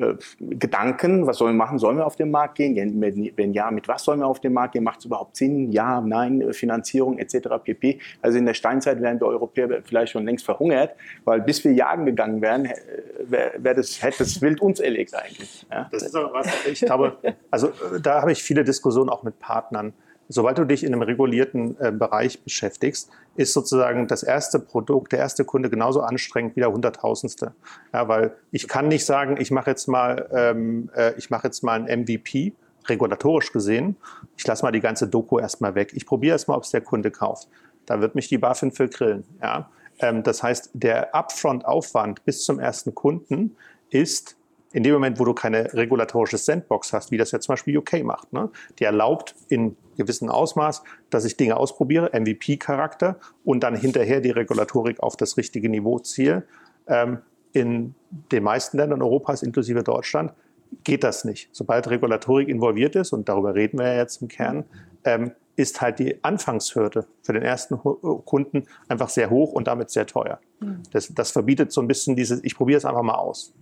äh, 0.00 0.14
Gedanken, 0.40 1.26
was 1.26 1.38
sollen 1.38 1.54
wir 1.54 1.64
machen? 1.64 1.78
Sollen 1.78 1.96
wir 1.96 2.06
auf 2.06 2.16
den 2.16 2.30
Markt 2.30 2.56
gehen? 2.56 3.00
Wenn 3.00 3.52
ja, 3.52 3.70
mit 3.70 3.88
was 3.88 4.04
sollen 4.04 4.20
wir 4.20 4.26
auf 4.26 4.40
den 4.40 4.52
Markt 4.52 4.72
gehen? 4.72 4.84
Macht 4.84 5.00
es 5.00 5.04
überhaupt 5.04 5.36
Sinn? 5.36 5.70
Ja, 5.72 6.00
nein, 6.00 6.52
Finanzierung 6.52 7.18
etc. 7.18 7.48
pp. 7.62 7.98
Also 8.22 8.38
in 8.38 8.46
der 8.46 8.54
Steinzeit 8.54 9.00
wären 9.00 9.20
wir 9.20 9.26
Europäer 9.26 9.82
vielleicht 9.84 10.12
schon 10.12 10.24
längst 10.24 10.44
verhungert, 10.44 10.94
weil 11.24 11.40
bis 11.40 11.62
wir 11.64 11.72
jagen 11.72 12.06
gegangen 12.06 12.40
wären, 12.40 12.68
wär, 13.20 13.52
wär 13.58 13.74
das, 13.74 14.02
hätte 14.02 14.18
das 14.18 14.40
Wild 14.40 14.60
uns 14.60 14.80
erlegt 14.80 15.14
eigentlich. 15.14 15.66
Ja? 15.70 15.88
Das 15.90 16.02
ist 16.02 16.16
aber 16.16 16.32
was, 16.32 16.66
ich 16.66 16.80
glaube, 16.80 17.16
also 17.50 17.68
äh, 17.68 18.00
da 18.02 18.22
habe 18.22 18.32
ich 18.32 18.42
viele 18.42 18.64
Diskussionen 18.64 19.10
auch 19.10 19.22
mit 19.22 19.38
Partnern 19.38 19.92
sobald 20.30 20.58
du 20.58 20.64
dich 20.64 20.84
in 20.84 20.92
einem 20.92 21.02
regulierten 21.02 21.76
äh, 21.80 21.90
Bereich 21.92 22.42
beschäftigst, 22.42 23.10
ist 23.34 23.52
sozusagen 23.52 24.06
das 24.06 24.22
erste 24.22 24.60
Produkt, 24.60 25.12
der 25.12 25.18
erste 25.18 25.44
Kunde 25.44 25.68
genauso 25.68 26.00
anstrengend 26.00 26.56
wie 26.56 26.60
der 26.60 26.72
Hunderttausendste. 26.72 27.52
Ja, 27.92 28.08
weil 28.08 28.34
ich 28.52 28.68
kann 28.68 28.88
nicht 28.88 29.04
sagen, 29.04 29.36
ich 29.40 29.50
mache 29.50 29.70
jetzt 29.70 29.88
mal, 29.88 30.28
ähm, 30.32 30.88
äh, 30.96 31.14
ich 31.18 31.30
mache 31.30 31.48
jetzt 31.48 31.62
mal 31.62 31.82
ein 31.82 32.02
MVP, 32.02 32.54
regulatorisch 32.88 33.52
gesehen. 33.52 33.96
Ich 34.36 34.46
lasse 34.46 34.64
mal 34.64 34.72
die 34.72 34.80
ganze 34.80 35.08
Doku 35.08 35.38
erstmal 35.38 35.74
weg. 35.74 35.92
Ich 35.94 36.06
probiere 36.06 36.34
erstmal, 36.34 36.56
ob 36.56 36.64
es 36.64 36.70
der 36.70 36.80
Kunde 36.80 37.10
kauft. 37.10 37.48
Da 37.86 38.00
wird 38.00 38.14
mich 38.14 38.28
die 38.28 38.38
BaFin 38.38 38.70
für 38.70 38.88
grillen. 38.88 39.24
Ja? 39.42 39.68
Ähm, 39.98 40.22
das 40.22 40.42
heißt, 40.42 40.70
der 40.74 41.14
Upfront-Aufwand 41.14 42.24
bis 42.24 42.44
zum 42.44 42.60
ersten 42.60 42.94
Kunden 42.94 43.56
ist 43.90 44.36
in 44.72 44.82
dem 44.82 44.92
Moment, 44.92 45.18
wo 45.18 45.24
du 45.24 45.34
keine 45.34 45.72
regulatorische 45.74 46.38
Sandbox 46.38 46.92
hast, 46.92 47.10
wie 47.10 47.16
das 47.16 47.32
ja 47.32 47.40
zum 47.40 47.54
Beispiel 47.54 47.76
UK 47.76 48.04
macht, 48.04 48.32
ne? 48.32 48.50
die 48.78 48.84
erlaubt 48.84 49.34
in 49.48 49.76
gewissem 49.96 50.28
Ausmaß, 50.28 50.82
dass 51.10 51.24
ich 51.24 51.36
Dinge 51.36 51.56
ausprobiere, 51.56 52.10
MVP-Charakter 52.12 53.18
und 53.44 53.62
dann 53.62 53.74
hinterher 53.74 54.20
die 54.20 54.30
Regulatorik 54.30 55.00
auf 55.00 55.16
das 55.16 55.36
richtige 55.36 55.68
Niveau 55.68 55.98
ziehe. 55.98 56.44
Ähm, 56.86 57.18
in 57.52 57.94
den 58.30 58.44
meisten 58.44 58.76
Ländern 58.76 59.02
Europas, 59.02 59.42
inklusive 59.42 59.82
Deutschland, 59.82 60.32
geht 60.84 61.02
das 61.02 61.24
nicht. 61.24 61.48
Sobald 61.52 61.90
Regulatorik 61.90 62.48
involviert 62.48 62.94
ist, 62.94 63.12
und 63.12 63.28
darüber 63.28 63.54
reden 63.54 63.78
wir 63.78 63.88
ja 63.88 63.96
jetzt 63.98 64.22
im 64.22 64.28
Kern, 64.28 64.64
ähm, 65.04 65.32
ist 65.56 65.80
halt 65.80 65.98
die 65.98 66.22
Anfangshürde 66.22 67.06
für 67.22 67.32
den 67.32 67.42
ersten 67.42 67.76
Kunden 67.76 68.66
einfach 68.88 69.08
sehr 69.08 69.30
hoch 69.30 69.52
und 69.52 69.66
damit 69.66 69.90
sehr 69.90 70.06
teuer. 70.06 70.40
Mhm. 70.60 70.82
Das, 70.92 71.12
das 71.12 71.32
verbietet 71.32 71.72
so 71.72 71.80
ein 71.80 71.88
bisschen 71.88 72.16
dieses, 72.16 72.42
ich 72.44 72.56
probiere 72.56 72.78
es 72.78 72.84
einfach 72.84 73.02
mal 73.02 73.16
aus. 73.16 73.52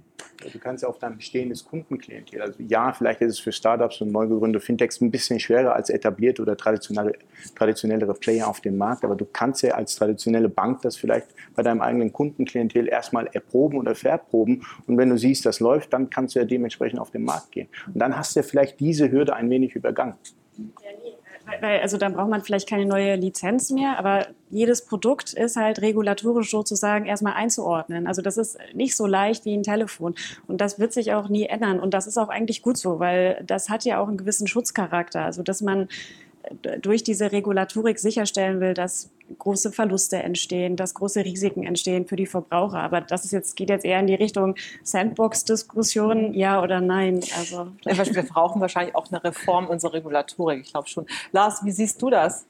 Du 0.53 0.59
kannst 0.59 0.83
ja 0.83 0.89
auf 0.89 0.99
dein 0.99 1.17
bestehendes 1.17 1.65
Kundenklientel, 1.65 2.41
also 2.41 2.63
ja, 2.63 2.93
vielleicht 2.93 3.21
ist 3.21 3.35
es 3.35 3.39
für 3.41 3.51
Startups 3.51 4.01
und 4.01 4.13
neu 4.13 4.29
gegründete 4.29 4.65
Fintechs 4.65 5.01
ein 5.01 5.11
bisschen 5.11 5.41
schwerer 5.41 5.75
als 5.75 5.91
etablierte 5.91 6.43
oder 6.43 6.57
traditionelle, 6.57 7.15
traditionellere 7.57 8.15
Player 8.15 8.47
auf 8.47 8.61
dem 8.61 8.77
Markt, 8.77 9.05
aber 9.05 9.17
du 9.17 9.25
kannst 9.25 9.63
ja 9.63 9.75
als 9.75 9.97
traditionelle 9.97 10.49
Bank 10.49 10.83
das 10.83 10.97
vielleicht 10.97 11.29
bei 11.57 11.63
deinem 11.63 11.81
eigenen 11.81 12.13
Kundenklientel 12.13 12.89
erstmal 12.89 13.27
erproben 13.27 13.79
oder 13.79 13.95
verproben 13.95 14.65
und 14.87 14.97
wenn 14.97 15.11
du 15.11 15.19
siehst, 15.19 15.45
das 15.45 15.59
läuft, 15.59 15.93
dann 15.93 16.09
kannst 16.09 16.37
du 16.37 16.39
ja 16.39 16.45
dementsprechend 16.45 17.01
auf 17.01 17.11
den 17.11 17.25
Markt 17.25 17.51
gehen. 17.51 17.69
Und 17.87 17.99
dann 17.99 18.17
hast 18.17 18.37
du 18.37 18.41
ja 18.41 18.45
vielleicht 18.45 18.79
diese 18.81 19.11
Hürde 19.11 19.35
ein 19.35 19.51
wenig 19.51 19.75
übergangen. 19.75 20.15
Ja, 20.57 20.91
weil, 21.61 21.81
also 21.81 21.97
dann 21.97 22.15
braucht 22.15 22.29
man 22.29 22.43
vielleicht 22.43 22.69
keine 22.69 22.87
neue 22.87 23.17
Lizenz 23.17 23.71
mehr, 23.71 23.99
aber 23.99 24.27
jedes 24.51 24.85
Produkt 24.85 25.33
ist 25.33 25.57
halt 25.57 25.81
regulatorisch 25.81 26.51
sozusagen 26.51 27.07
erstmal 27.07 27.35
einzuordnen. 27.35 28.07
Also 28.07 28.23
das 28.23 28.37
ist 28.37 28.59
nicht 28.75 28.97
so 28.97 29.07
leicht 29.07 29.45
wie 29.45 29.55
ein 29.57 29.63
Telefon. 29.63 30.15
Und 30.47 30.61
das 30.61 30.79
wird 30.79 30.93
sich 30.93 31.13
auch 31.13 31.29
nie 31.29 31.47
ändern. 31.47 31.81
Und 31.81 31.95
das 31.95 32.07
ist 32.07 32.19
auch 32.19 32.29
eigentlich 32.29 32.63
gut 32.63 32.77
so, 32.77 32.99
weil 32.99 33.43
das 33.47 33.69
hat 33.69 33.85
ja 33.85 34.01
auch 34.01 34.09
einen 34.09 34.17
gewissen 34.17 34.47
Schutzcharakter. 34.47 35.23
Also 35.23 35.43
dass 35.43 35.61
man 35.61 35.89
durch 36.81 37.03
diese 37.03 37.33
Regulatorik 37.33 37.99
sicherstellen 37.99 38.61
will, 38.61 38.75
dass 38.75 39.11
große 39.39 39.73
Verluste 39.73 40.17
entstehen, 40.23 40.77
dass 40.77 40.95
große 40.95 41.25
Risiken 41.25 41.65
entstehen 41.65 42.07
für 42.07 42.17
die 42.17 42.27
Verbraucher. 42.27 42.81
Aber 42.81 43.01
das 43.01 43.25
ist 43.25 43.33
jetzt, 43.33 43.57
geht 43.57 43.69
jetzt 43.69 43.85
eher 43.85 44.01
in 44.01 44.07
die 44.07 44.15
Richtung 44.15 44.55
Sandbox-Diskussion, 44.83 46.35
ja 46.35 46.63
oder 46.63 46.81
nein. 46.81 47.21
Also, 47.37 47.69
wir 47.85 48.23
brauchen 48.23 48.61
wahrscheinlich 48.61 48.95
auch 48.95 49.11
eine 49.11 49.23
Reform 49.23 49.67
unserer 49.67 49.95
Regulatorik, 49.95 50.61
ich 50.63 50.71
glaube 50.71 50.89
schon. 50.89 51.07
Lars, 51.33 51.65
wie 51.65 51.73
siehst 51.73 52.01
du 52.01 52.11
das? 52.11 52.47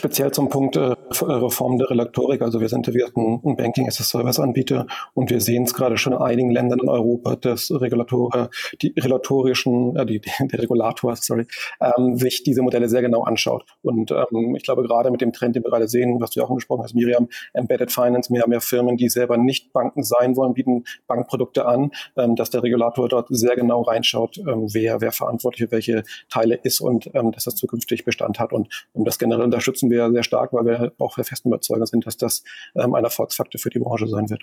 Speziell 0.00 0.32
zum 0.32 0.48
Punkt 0.48 0.76
äh, 0.76 0.94
Reform 1.20 1.76
der 1.76 1.90
Relatorik. 1.90 2.40
Also 2.40 2.58
wir 2.58 2.70
sind 2.70 2.86
wir 2.86 3.10
ein, 3.14 3.40
ein 3.44 3.56
Banking 3.56 3.86
as 3.86 4.00
a 4.00 4.02
Service 4.02 4.40
Anbieter 4.40 4.86
und 5.12 5.28
wir 5.28 5.42
sehen 5.42 5.64
es 5.64 5.74
gerade 5.74 5.98
schon 5.98 6.14
in 6.14 6.18
einigen 6.18 6.50
Ländern 6.50 6.78
in 6.78 6.88
Europa, 6.88 7.36
dass 7.36 7.70
Regulatoren, 7.70 8.48
die 8.80 8.94
regulatorischen, 8.96 9.96
äh, 9.96 10.06
die, 10.06 10.22
der 10.40 10.62
Regulator, 10.62 11.14
sorry, 11.16 11.46
ähm, 11.82 12.16
sich 12.16 12.42
diese 12.42 12.62
Modelle 12.62 12.88
sehr 12.88 13.02
genau 13.02 13.24
anschaut. 13.24 13.66
Und 13.82 14.10
ähm, 14.10 14.56
ich 14.56 14.62
glaube 14.62 14.84
gerade 14.84 15.10
mit 15.10 15.20
dem 15.20 15.34
Trend, 15.34 15.54
den 15.54 15.64
wir 15.64 15.70
gerade 15.70 15.86
sehen, 15.86 16.18
was 16.18 16.30
du 16.30 16.42
auch 16.42 16.48
angesprochen 16.48 16.82
hast, 16.82 16.94
Miriam, 16.94 17.28
Embedded 17.52 17.92
Finance, 17.92 18.32
mehr 18.32 18.48
mehr 18.48 18.62
Firmen, 18.62 18.96
die 18.96 19.10
selber 19.10 19.36
nicht 19.36 19.70
Banken 19.74 20.02
sein 20.02 20.34
wollen, 20.34 20.54
bieten 20.54 20.84
Bankprodukte 21.08 21.66
an, 21.66 21.90
ähm, 22.16 22.36
dass 22.36 22.48
der 22.48 22.62
Regulator 22.62 23.06
dort 23.10 23.26
sehr 23.28 23.54
genau 23.54 23.82
reinschaut, 23.82 24.38
ähm, 24.38 24.66
wer, 24.72 25.02
wer 25.02 25.12
verantwortlich 25.12 25.68
für 25.68 25.72
welche 25.72 26.04
Teile 26.30 26.54
ist 26.54 26.80
und 26.80 27.10
ähm, 27.12 27.32
dass 27.32 27.44
das 27.44 27.54
zukünftig 27.56 28.06
Bestand 28.06 28.38
hat. 28.38 28.54
Und 28.54 28.86
um 28.94 29.04
das 29.04 29.18
generell 29.18 29.44
unterstützen 29.44 29.89
wir 29.90 30.10
sehr 30.10 30.22
stark, 30.22 30.52
weil 30.52 30.64
wir 30.64 30.92
auch 30.98 31.16
der 31.16 31.24
festen 31.24 31.48
Überzeugung 31.48 31.86
sind, 31.86 32.06
dass 32.06 32.16
das 32.16 32.42
ähm, 32.74 32.94
ein 32.94 33.04
Erfolgsfaktor 33.04 33.60
für 33.60 33.70
die 33.70 33.78
Branche 33.78 34.06
sein 34.06 34.30
wird. 34.30 34.42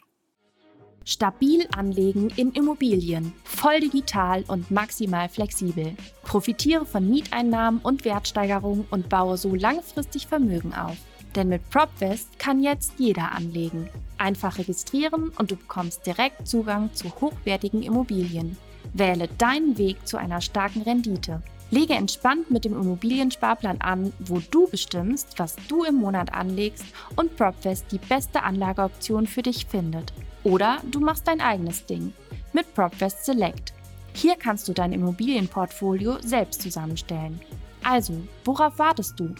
Stabil 1.08 1.66
anlegen 1.74 2.30
in 2.36 2.52
Immobilien, 2.52 3.32
voll 3.46 3.80
digital 3.80 4.44
und 4.50 4.72
maximal 4.72 5.30
flexibel. 5.30 5.96
Profitiere 6.24 6.86
von 6.86 7.10
Mieteinnahmen 7.10 7.80
und 7.82 8.04
Wertsteigerungen 8.04 8.86
und 8.92 9.08
baue 9.08 9.38
so 9.38 9.56
langfristig 9.56 10.28
Vermögen 10.28 10.74
auf. 10.74 10.98
Denn 11.34 11.48
mit 11.48 11.70
PropVest 11.70 12.38
kann 12.40 12.62
jetzt 12.62 12.94
jeder 12.98 13.32
anlegen. 13.32 13.88
Einfach 14.18 14.58
registrieren 14.58 15.32
und 15.38 15.52
du 15.52 15.56
bekommst 15.56 16.06
direkt 16.06 16.46
Zugang 16.46 16.94
zu 16.94 17.08
hochwertigen 17.22 17.84
Immobilien. 17.84 18.58
Wähle 18.94 19.30
deinen 19.38 19.78
Weg 19.78 20.06
zu 20.06 20.18
einer 20.18 20.42
starken 20.42 20.82
Rendite. 20.82 21.42
Lege 21.70 21.94
entspannt 21.94 22.50
mit 22.50 22.64
dem 22.64 22.74
Immobiliensparplan 22.74 23.82
an, 23.82 24.14
wo 24.20 24.40
du 24.40 24.68
bestimmst, 24.68 25.38
was 25.38 25.58
du 25.68 25.84
im 25.84 25.96
Monat 25.96 26.34
anlegst 26.34 26.86
und 27.16 27.36
PropFest 27.36 27.92
die 27.92 27.98
beste 27.98 28.44
Anlageoption 28.44 29.28
für 29.28 29.42
dich 29.42 29.66
findet. 29.66 30.14
Oder 30.44 30.78
du 30.90 31.02
machst 31.02 31.28
dein 31.28 31.42
eigenes 31.42 31.86
Ding 31.86 32.14
mit 32.54 32.74
PropFest 32.74 33.26
Select. 33.26 33.74
Hier 34.14 34.38
kannst 34.38 34.68
du 34.68 34.74
dein 34.74 34.94
Immobilienportfolio 34.94 36.20
selbst 36.22 36.62
zusammenstellen. 36.62 37.42
Also, 37.84 38.14
worauf 38.46 38.80
wartest 38.80 39.20
du? 39.20 39.36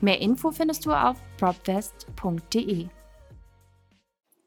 Mehr 0.00 0.20
Info 0.20 0.50
findest 0.50 0.84
du 0.84 0.92
auf 0.92 1.16
propfest.de. 1.38 2.88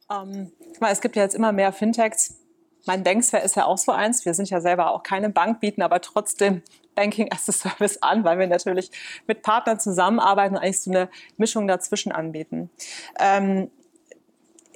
Ähm, 0.10 0.52
es 0.80 1.02
gibt 1.02 1.16
ja 1.16 1.24
jetzt 1.24 1.36
immer 1.36 1.52
mehr 1.52 1.74
Fintechs. 1.74 2.40
Mein 2.86 3.04
Denksphere 3.04 3.44
ist 3.44 3.56
ja 3.56 3.66
auch 3.66 3.78
so 3.78 3.92
eins. 3.92 4.24
Wir 4.24 4.34
sind 4.34 4.50
ja 4.50 4.62
selber 4.62 4.92
auch 4.92 5.04
keine 5.04 5.30
Bank, 5.30 5.60
bieten 5.60 5.82
aber 5.82 6.00
trotzdem 6.00 6.62
Banking 6.98 7.32
as 7.32 7.48
a 7.48 7.54
Service 7.54 7.98
an, 8.02 8.26
weil 8.26 8.40
wir 8.40 8.48
natürlich 8.48 8.92
mit 9.28 9.44
Partnern 9.44 9.80
zusammenarbeiten 9.80 10.56
und 10.56 10.62
eigentlich 10.62 10.82
so 10.82 10.92
eine 10.92 11.10
Mischung 11.38 11.68
dazwischen 11.68 12.12
anbieten. 12.12 12.70
Ähm, 13.20 13.72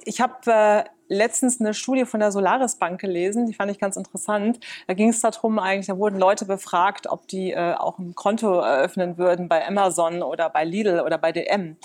ich 0.04 0.20
habe 0.20 0.50
äh, 0.50 0.84
letztens 1.08 1.60
eine 1.60 1.74
Studie 1.74 2.06
von 2.06 2.20
der 2.20 2.32
Solaris 2.32 2.76
Bank 2.76 3.00
gelesen, 3.00 3.46
die 3.46 3.54
fand 3.54 3.70
ich 3.70 3.78
ganz 3.78 3.96
interessant. 3.96 4.58
Da 4.86 4.94
ging 4.94 5.10
es 5.10 5.20
darum, 5.20 5.58
eigentlich, 5.58 5.86
da 5.86 5.98
wurden 5.98 6.18
Leute 6.18 6.44
befragt, 6.44 7.06
ob 7.08 7.28
die 7.28 7.52
äh, 7.52 7.74
auch 7.74 7.98
ein 7.98 8.14
Konto 8.14 8.60
eröffnen 8.60 9.18
würden 9.18 9.48
bei 9.48 9.66
Amazon 9.66 10.22
oder 10.22 10.48
bei 10.48 10.64
Lidl 10.64 11.00
oder 11.00 11.18
bei 11.18 11.32
DM. 11.32 11.76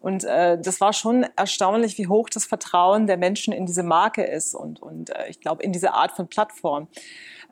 Und 0.00 0.24
äh, 0.24 0.58
das 0.60 0.80
war 0.80 0.92
schon 0.92 1.26
erstaunlich, 1.36 1.98
wie 1.98 2.06
hoch 2.06 2.28
das 2.28 2.44
Vertrauen 2.44 3.06
der 3.06 3.16
Menschen 3.16 3.52
in 3.52 3.66
diese 3.66 3.82
Marke 3.82 4.22
ist 4.22 4.54
und, 4.54 4.80
und 4.80 5.10
äh, 5.10 5.28
ich 5.28 5.40
glaube 5.40 5.62
in 5.62 5.72
diese 5.72 5.94
Art 5.94 6.12
von 6.12 6.28
Plattform. 6.28 6.88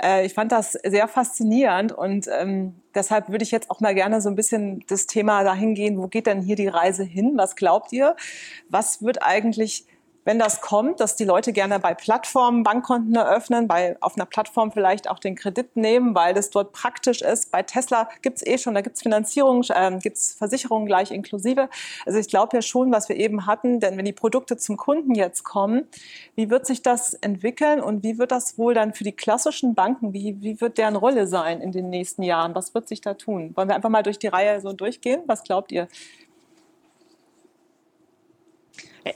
Äh, 0.02 0.26
ich 0.26 0.34
fand 0.34 0.52
das 0.52 0.72
sehr 0.72 1.08
faszinierend 1.08 1.92
und 1.92 2.28
ähm, 2.28 2.74
deshalb 2.94 3.28
würde 3.28 3.44
ich 3.44 3.50
jetzt 3.50 3.70
auch 3.70 3.80
mal 3.80 3.94
gerne 3.94 4.20
so 4.20 4.28
ein 4.28 4.34
bisschen 4.34 4.84
das 4.88 5.06
Thema 5.06 5.44
dahin 5.44 5.74
gehen, 5.74 5.98
wo 5.98 6.08
geht 6.08 6.26
denn 6.26 6.42
hier 6.42 6.56
die 6.56 6.68
Reise 6.68 7.04
hin? 7.04 7.32
Was 7.36 7.56
glaubt 7.56 7.92
ihr? 7.92 8.16
Was 8.68 9.02
wird 9.02 9.22
eigentlich 9.22 9.86
wenn 10.24 10.38
das 10.38 10.60
kommt, 10.60 11.00
dass 11.00 11.16
die 11.16 11.24
Leute 11.24 11.52
gerne 11.52 11.78
bei 11.78 11.94
Plattformen 11.94 12.62
Bankkonten 12.62 13.14
eröffnen, 13.14 13.68
bei, 13.68 13.96
auf 14.00 14.16
einer 14.16 14.26
Plattform 14.26 14.72
vielleicht 14.72 15.08
auch 15.08 15.18
den 15.18 15.34
Kredit 15.34 15.76
nehmen, 15.76 16.14
weil 16.14 16.34
das 16.34 16.50
dort 16.50 16.72
praktisch 16.72 17.22
ist. 17.22 17.50
Bei 17.50 17.62
Tesla 17.62 18.08
gibt 18.22 18.38
es 18.38 18.46
eh 18.46 18.58
schon, 18.58 18.74
da 18.74 18.80
gibt 18.80 18.96
es 18.96 19.02
Finanzierung, 19.02 19.62
äh, 19.68 19.98
gibt 19.98 20.16
es 20.16 20.34
Versicherungen 20.34 20.86
gleich 20.86 21.10
inklusive. 21.10 21.68
Also 22.06 22.18
ich 22.18 22.28
glaube 22.28 22.56
ja 22.56 22.62
schon, 22.62 22.90
was 22.92 23.08
wir 23.08 23.16
eben 23.16 23.46
hatten, 23.46 23.80
denn 23.80 23.96
wenn 23.96 24.04
die 24.04 24.12
Produkte 24.12 24.56
zum 24.56 24.76
Kunden 24.76 25.14
jetzt 25.14 25.44
kommen, 25.44 25.86
wie 26.34 26.50
wird 26.50 26.66
sich 26.66 26.82
das 26.82 27.14
entwickeln 27.14 27.80
und 27.80 28.02
wie 28.02 28.18
wird 28.18 28.32
das 28.32 28.58
wohl 28.58 28.74
dann 28.74 28.94
für 28.94 29.04
die 29.04 29.12
klassischen 29.12 29.74
Banken, 29.74 30.12
wie, 30.12 30.36
wie 30.40 30.60
wird 30.60 30.78
deren 30.78 30.96
Rolle 30.96 31.26
sein 31.26 31.60
in 31.60 31.72
den 31.72 31.90
nächsten 31.90 32.22
Jahren? 32.22 32.54
Was 32.54 32.74
wird 32.74 32.88
sich 32.88 33.00
da 33.00 33.14
tun? 33.14 33.52
Wollen 33.54 33.68
wir 33.68 33.76
einfach 33.76 33.90
mal 33.90 34.02
durch 34.02 34.18
die 34.18 34.28
Reihe 34.28 34.60
so 34.60 34.72
durchgehen? 34.72 35.22
Was 35.26 35.44
glaubt 35.44 35.72
ihr? 35.72 35.88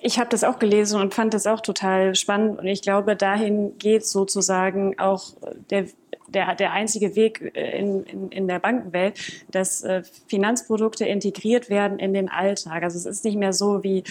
Ich 0.03 0.19
habe 0.19 0.29
das 0.29 0.45
auch 0.45 0.59
gelesen 0.59 1.01
und 1.01 1.15
fand 1.15 1.33
das 1.33 1.47
auch 1.47 1.61
total 1.61 2.15
spannend. 2.15 2.59
Und 2.59 2.67
ich 2.67 2.83
glaube, 2.83 3.17
dahin 3.17 3.79
geht 3.79 4.05
sozusagen 4.07 4.99
auch 4.99 5.33
der, 5.71 5.87
der, 6.29 6.55
der 6.55 6.73
einzige 6.73 7.17
Weg 7.17 7.53
äh, 7.55 7.79
in, 7.79 8.05
in, 8.05 8.29
in 8.31 8.49
der 8.49 8.59
Bankenwelt, 8.59 9.19
dass 9.51 9.83
äh, 9.83 10.03
Finanzprodukte 10.27 11.07
integriert 11.07 11.71
werden 11.71 11.99
in 11.99 12.13
den 12.13 12.29
Alltag. 12.29 12.83
Also 12.83 12.99
es 12.99 13.07
ist 13.07 13.25
nicht 13.25 13.39
mehr 13.39 13.53
so 13.53 13.83
wie 13.83 14.05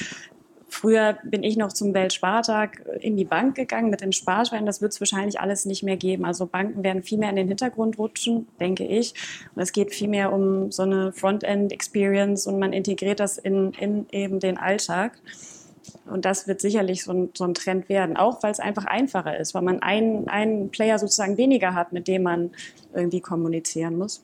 Früher 0.70 1.18
bin 1.24 1.44
ich 1.44 1.56
noch 1.56 1.72
zum 1.72 1.94
Weltspartag 1.94 2.84
in 3.00 3.16
die 3.16 3.24
Bank 3.24 3.56
gegangen 3.56 3.90
mit 3.90 4.02
den 4.02 4.12
Sparschweinen. 4.12 4.66
Das 4.66 4.82
wird 4.82 4.92
es 4.92 5.00
wahrscheinlich 5.00 5.40
alles 5.40 5.66
nicht 5.66 5.82
mehr 5.82 5.96
geben. 5.96 6.26
Also 6.26 6.46
Banken 6.46 6.84
werden 6.84 7.04
viel 7.04 7.18
mehr 7.18 7.30
in 7.30 7.38
den 7.38 7.48
Hintergrund 7.48 7.98
rutschen, 7.98 8.48
denke 8.60 8.84
ich. 8.86 9.14
Und 9.56 9.62
es 9.62 9.72
geht 9.72 9.94
viel 9.94 10.10
mehr 10.10 10.34
um 10.34 10.70
so 10.72 10.84
eine 10.84 11.14
Frontend-Experience 11.14 12.48
und 12.48 12.60
man 12.60 12.74
integriert 12.74 13.22
das 13.22 13.38
in, 13.38 13.72
in 13.74 14.08
eben 14.12 14.40
den 14.40 14.58
Alltag. 14.58 15.18
Und 16.06 16.26
das 16.26 16.48
wird 16.48 16.62
sicherlich 16.62 17.04
so 17.04 17.12
ein, 17.12 17.30
so 17.36 17.44
ein 17.44 17.54
Trend 17.54 17.90
werden, 17.90 18.18
auch 18.18 18.44
weil 18.44 18.52
es 18.52 18.60
einfach 18.60 18.86
einfacher 18.86 19.38
ist, 19.38 19.54
weil 19.54 19.62
man 19.62 19.82
einen, 19.82 20.28
einen 20.28 20.70
Player 20.70 21.00
sozusagen 21.00 21.38
weniger 21.38 21.74
hat, 21.74 21.94
mit 21.94 22.08
dem 22.08 22.24
man 22.24 22.52
irgendwie 22.94 23.22
kommunizieren 23.22 23.98
muss. 23.98 24.24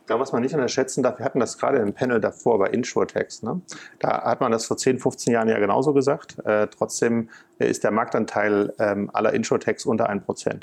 Ich 0.00 0.06
glaube, 0.06 0.22
was 0.22 0.32
man 0.32 0.42
nicht 0.42 0.54
unterschätzen 0.54 1.02
darf, 1.02 1.18
wir 1.18 1.24
hatten 1.24 1.38
das 1.38 1.58
gerade 1.58 1.78
im 1.78 1.92
Panel 1.92 2.20
davor 2.20 2.58
bei 2.58 2.68
Insurtext. 2.68 3.44
Ne? 3.44 3.60
Da 4.00 4.22
hat 4.24 4.40
man 4.40 4.50
das 4.50 4.66
vor 4.66 4.76
10, 4.76 4.98
15 4.98 5.32
Jahren 5.32 5.48
ja 5.48 5.58
genauso 5.58 5.92
gesagt. 5.92 6.44
Äh, 6.44 6.66
trotzdem 6.68 7.28
ist 7.58 7.84
der 7.84 7.92
Marktanteil 7.92 8.74
ähm, 8.78 9.10
aller 9.12 9.32
Insurtechs 9.32 9.86
unter 9.86 10.10
1%. 10.10 10.62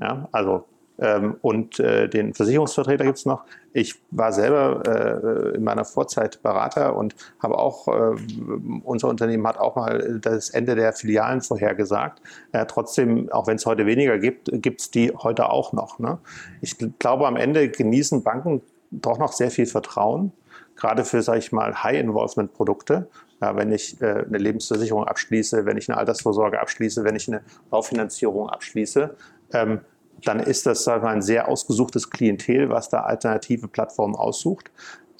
Ja? 0.00 0.28
Also 0.32 0.64
ähm, 0.98 1.36
und 1.42 1.80
äh, 1.80 2.08
den 2.08 2.34
Versicherungsvertreter 2.34 3.04
gibt 3.04 3.18
es 3.18 3.26
noch. 3.26 3.44
Ich 3.72 4.00
war 4.10 4.32
selber 4.32 4.82
äh, 4.86 5.56
in 5.56 5.64
meiner 5.64 5.84
Vorzeit 5.84 6.40
Berater 6.42 6.96
und 6.96 7.16
habe 7.40 7.58
auch, 7.58 7.88
äh, 7.88 8.16
unser 8.84 9.08
Unternehmen 9.08 9.46
hat 9.46 9.58
auch 9.58 9.74
mal 9.74 10.20
das 10.20 10.50
Ende 10.50 10.76
der 10.76 10.92
Filialen 10.92 11.40
vorhergesagt. 11.40 12.22
Äh, 12.52 12.66
trotzdem, 12.66 13.30
auch 13.32 13.46
wenn 13.48 13.56
es 13.56 13.66
heute 13.66 13.86
weniger 13.86 14.18
gibt, 14.18 14.50
gibt 14.62 14.80
es 14.80 14.90
die 14.90 15.12
heute 15.12 15.50
auch 15.50 15.72
noch. 15.72 15.98
Ne? 15.98 16.18
Ich 16.60 16.76
glaube, 17.00 17.26
am 17.26 17.36
Ende 17.36 17.68
genießen 17.68 18.22
Banken 18.22 18.62
doch 18.92 19.18
noch 19.18 19.32
sehr 19.32 19.50
viel 19.50 19.66
Vertrauen, 19.66 20.32
gerade 20.76 21.04
für, 21.04 21.22
sage 21.22 21.40
ich 21.40 21.50
mal, 21.50 21.82
High-Involvement-Produkte. 21.82 23.08
Ja, 23.40 23.56
wenn 23.56 23.72
ich 23.72 24.00
äh, 24.00 24.24
eine 24.26 24.38
Lebensversicherung 24.38 25.04
abschließe, 25.04 25.66
wenn 25.66 25.76
ich 25.76 25.88
eine 25.88 25.98
Altersvorsorge 25.98 26.60
abschließe, 26.60 27.02
wenn 27.02 27.16
ich 27.16 27.26
eine 27.26 27.42
Baufinanzierung 27.68 28.48
abschließe. 28.48 29.16
Ähm, 29.52 29.80
dann 30.24 30.40
ist 30.40 30.66
das 30.66 30.84
sagen 30.84 31.04
wir, 31.04 31.10
ein 31.10 31.22
sehr 31.22 31.48
ausgesuchtes 31.48 32.10
Klientel, 32.10 32.70
was 32.70 32.88
da 32.88 33.00
alternative 33.00 33.68
Plattformen 33.68 34.14
aussucht. 34.14 34.70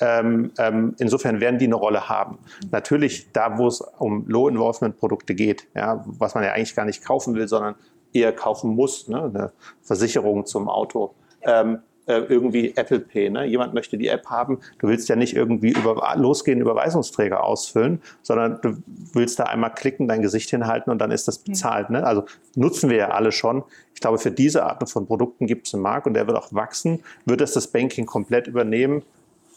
Ähm, 0.00 0.50
ähm, 0.58 0.96
insofern 0.98 1.40
werden 1.40 1.58
die 1.58 1.66
eine 1.66 1.76
Rolle 1.76 2.08
haben. 2.08 2.38
Natürlich 2.72 3.30
da, 3.32 3.58
wo 3.58 3.68
es 3.68 3.80
um 3.80 4.26
Low-Involvement-Produkte 4.26 5.34
geht, 5.34 5.68
ja, 5.74 6.02
was 6.06 6.34
man 6.34 6.42
ja 6.42 6.52
eigentlich 6.52 6.74
gar 6.74 6.84
nicht 6.84 7.04
kaufen 7.04 7.34
will, 7.34 7.46
sondern 7.46 7.76
eher 8.12 8.32
kaufen 8.32 8.74
muss, 8.74 9.08
ne, 9.08 9.24
eine 9.24 9.52
Versicherung 9.82 10.46
zum 10.46 10.68
Auto. 10.68 11.14
Ähm, 11.42 11.80
äh, 12.06 12.18
irgendwie 12.18 12.74
Apple 12.76 13.00
Pay. 13.00 13.30
Ne? 13.30 13.46
Jemand 13.46 13.74
möchte 13.74 13.96
die 13.96 14.08
App 14.08 14.26
haben. 14.26 14.58
Du 14.78 14.88
willst 14.88 15.08
ja 15.08 15.16
nicht 15.16 15.34
irgendwie 15.34 15.70
über, 15.70 16.14
losgehen, 16.16 16.60
Überweisungsträger 16.60 17.42
ausfüllen, 17.42 18.00
sondern 18.22 18.60
du 18.60 18.76
willst 19.12 19.38
da 19.38 19.44
einmal 19.44 19.72
klicken, 19.72 20.08
dein 20.08 20.22
Gesicht 20.22 20.50
hinhalten 20.50 20.90
und 20.90 20.98
dann 20.98 21.10
ist 21.10 21.28
das 21.28 21.38
bezahlt. 21.38 21.90
Ne? 21.90 22.04
Also 22.04 22.24
nutzen 22.56 22.90
wir 22.90 22.96
ja 22.96 23.08
alle 23.08 23.32
schon. 23.32 23.64
Ich 23.94 24.00
glaube, 24.00 24.18
für 24.18 24.30
diese 24.30 24.64
Art 24.64 24.88
von 24.90 25.06
Produkten 25.06 25.46
gibt 25.46 25.66
es 25.66 25.74
einen 25.74 25.82
Markt 25.82 26.06
und 26.06 26.14
der 26.14 26.26
wird 26.26 26.36
auch 26.36 26.52
wachsen. 26.52 27.00
Wird 27.24 27.40
es 27.40 27.52
das 27.52 27.68
Banking 27.68 28.06
komplett 28.06 28.46
übernehmen, 28.46 29.02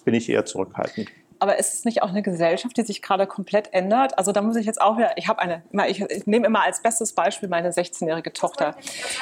bin 0.06 0.14
ich 0.14 0.30
eher 0.30 0.46
zurückhaltend. 0.46 1.10
Aber 1.40 1.60
ist 1.60 1.74
es 1.74 1.86
nicht 1.86 2.02
auch 2.04 2.10
eine 2.10 2.22
Gesellschaft, 2.22 2.78
die 2.78 2.84
sich 2.84 3.02
gerade 3.02 3.28
komplett 3.28 3.74
ändert? 3.74 4.18
Also 4.18 4.32
da 4.32 4.42
muss 4.42 4.56
ich 4.56 4.66
jetzt 4.66 4.82
auch 4.82 4.98
wieder, 4.98 5.18
ich 5.18 5.28
habe 5.28 5.40
eine, 5.40 5.64
ich, 5.88 6.26
nehme 6.26 6.48
immer 6.48 6.64
als 6.64 6.82
bestes 6.82 7.14
Beispiel 7.14 7.50
meine 7.50 7.70
16-jährige 7.70 8.34
Tochter. 8.34 8.76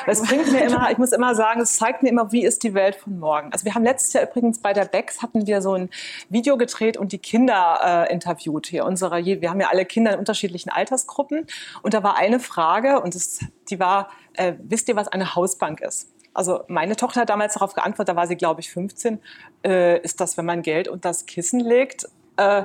Es 0.07 0.21
bringt 0.21 0.51
mir 0.51 0.63
immer, 0.65 0.91
ich 0.91 0.97
muss 0.97 1.11
immer 1.11 1.35
sagen, 1.35 1.61
es 1.61 1.77
zeigt 1.77 2.03
mir 2.03 2.09
immer, 2.09 2.31
wie 2.31 2.45
ist 2.45 2.63
die 2.63 2.73
Welt 2.73 2.95
von 2.95 3.19
morgen. 3.19 3.51
Also 3.51 3.65
wir 3.65 3.75
haben 3.75 3.83
letztes 3.83 4.13
Jahr 4.13 4.23
übrigens 4.23 4.59
bei 4.59 4.73
der 4.73 4.85
Bex 4.85 5.21
hatten 5.21 5.45
wir 5.45 5.61
so 5.61 5.73
ein 5.73 5.89
Video 6.29 6.57
gedreht 6.57 6.97
und 6.97 7.11
die 7.11 7.19
Kinder 7.19 8.07
äh, 8.09 8.13
interviewt 8.13 8.67
hier. 8.67 8.85
Unsere, 8.85 9.25
wir 9.25 9.49
haben 9.49 9.59
ja 9.59 9.69
alle 9.69 9.85
Kinder 9.85 10.13
in 10.13 10.19
unterschiedlichen 10.19 10.69
Altersgruppen 10.69 11.47
und 11.81 11.93
da 11.93 12.03
war 12.03 12.17
eine 12.17 12.39
Frage 12.39 13.01
und 13.01 13.15
das, 13.15 13.39
die 13.69 13.79
war, 13.79 14.09
äh, 14.33 14.53
wisst 14.59 14.87
ihr, 14.89 14.95
was 14.95 15.07
eine 15.07 15.35
Hausbank 15.35 15.81
ist? 15.81 16.14
Also 16.35 16.63
meine 16.67 16.95
Tochter 16.95 17.21
hat 17.21 17.29
damals 17.29 17.53
darauf 17.53 17.73
geantwortet, 17.73 18.09
da 18.09 18.15
war 18.15 18.27
sie, 18.27 18.35
glaube 18.35 18.61
ich, 18.61 18.69
15, 18.71 19.19
äh, 19.65 19.99
ist 20.01 20.19
das, 20.21 20.37
wenn 20.37 20.45
man 20.45 20.61
Geld 20.61 20.87
unter 20.87 21.09
das 21.09 21.25
Kissen 21.25 21.59
legt? 21.59 22.07
Äh, 22.37 22.63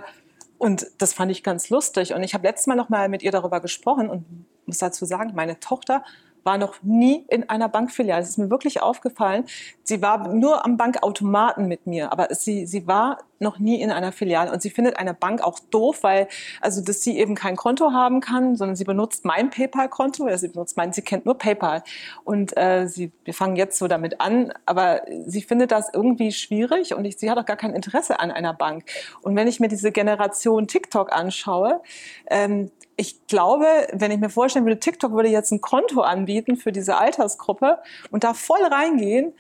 und 0.59 0.89
das 0.99 1.15
fand 1.15 1.31
ich 1.31 1.43
ganz 1.43 1.71
lustig. 1.71 2.13
Und 2.13 2.23
ich 2.23 2.35
habe 2.35 2.47
letztes 2.47 2.67
Mal 2.67 2.75
noch 2.75 2.91
mal 2.91 3.09
mit 3.09 3.23
ihr 3.23 3.31
darüber 3.31 3.61
gesprochen 3.61 4.11
und 4.11 4.27
muss 4.67 4.79
dazu 4.79 5.07
sagen, 5.07 5.33
meine 5.35 5.59
Tochter 5.59 6.05
war 6.43 6.59
noch 6.59 6.83
nie 6.83 7.25
in 7.29 7.49
einer 7.49 7.69
Bankfiliale. 7.69 8.23
Es 8.23 8.31
ist 8.31 8.39
mir 8.39 8.51
wirklich 8.51 8.83
aufgefallen. 8.83 9.45
Sie 9.85 10.03
war 10.03 10.29
nur 10.29 10.65
am 10.65 10.77
Bankautomaten 10.77 11.67
mit 11.67 11.87
mir, 11.87 12.13
aber 12.13 12.35
sie, 12.35 12.67
sie 12.67 12.87
war 12.87 13.19
noch 13.41 13.59
nie 13.59 13.81
in 13.81 13.91
einer 13.91 14.13
Filiale. 14.13 14.53
Und 14.53 14.63
sie 14.63 14.71
findet 14.71 14.99
eine 14.99 15.15
Bank 15.15 15.43
auch 15.43 15.59
doof, 15.59 16.03
weil 16.03 16.29
also 16.61 16.83
dass 16.83 17.03
sie 17.03 17.19
eben 17.19 17.35
kein 17.35 17.57
Konto 17.57 17.93
haben 17.93 18.21
kann, 18.21 18.57
sondern 18.57 18.77
sie 18.77 18.85
benutzt 18.85 19.25
mein 19.25 19.51
PayPal-Konto, 19.51 20.29
ja, 20.29 20.37
sie 20.37 20.49
benutzt 20.49 20.77
mein, 20.77 20.93
sie 20.93 21.03
kennt 21.03 21.25
nur 21.25 21.37
PayPal. 21.37 21.83
Und 22.25 22.57
äh, 22.57 22.87
sie, 22.87 23.13
wir 23.25 23.35
fangen 23.35 23.57
jetzt 23.57 23.79
so 23.79 23.89
damit 23.89 24.21
an, 24.21 24.53
aber 24.67 25.03
sie 25.27 25.43
findet 25.43 25.73
das 25.73 25.93
irgendwie 25.93 26.33
schwierig 26.33 26.95
und 26.95 27.05
ich, 27.05 27.19
sie 27.19 27.31
hat 27.31 27.39
auch 27.39 27.47
gar 27.47 27.57
kein 27.57 27.75
Interesse 27.75 28.21
an 28.21 28.31
einer 28.31 28.55
Bank. 28.55 28.85
Und 29.23 29.37
wenn 29.37 29.49
ich 29.49 29.61
mir 29.61 29.69
diese 29.69 29.91
Generation 29.91 30.69
TikTok 30.69 31.13
anschaue, 31.13 31.81
ähm, 32.29 32.71
ich 32.97 33.27
glaube, 33.29 33.65
wenn 33.93 34.11
ich 34.11 34.19
mir 34.19 34.29
vorstellen 34.29 34.67
würde, 34.67 34.79
TikTok 34.79 35.13
würde 35.13 35.31
jetzt 35.31 35.53
ein 35.53 35.63
Konto 35.63 36.03
anbieten 36.03 36.57
für 36.57 36.71
diese 36.71 36.99
Altersgruppe 36.99 37.79
und 38.11 38.25
da 38.25 38.35
voll 38.35 38.63
reingehen, 38.63 39.33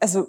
also 0.00 0.28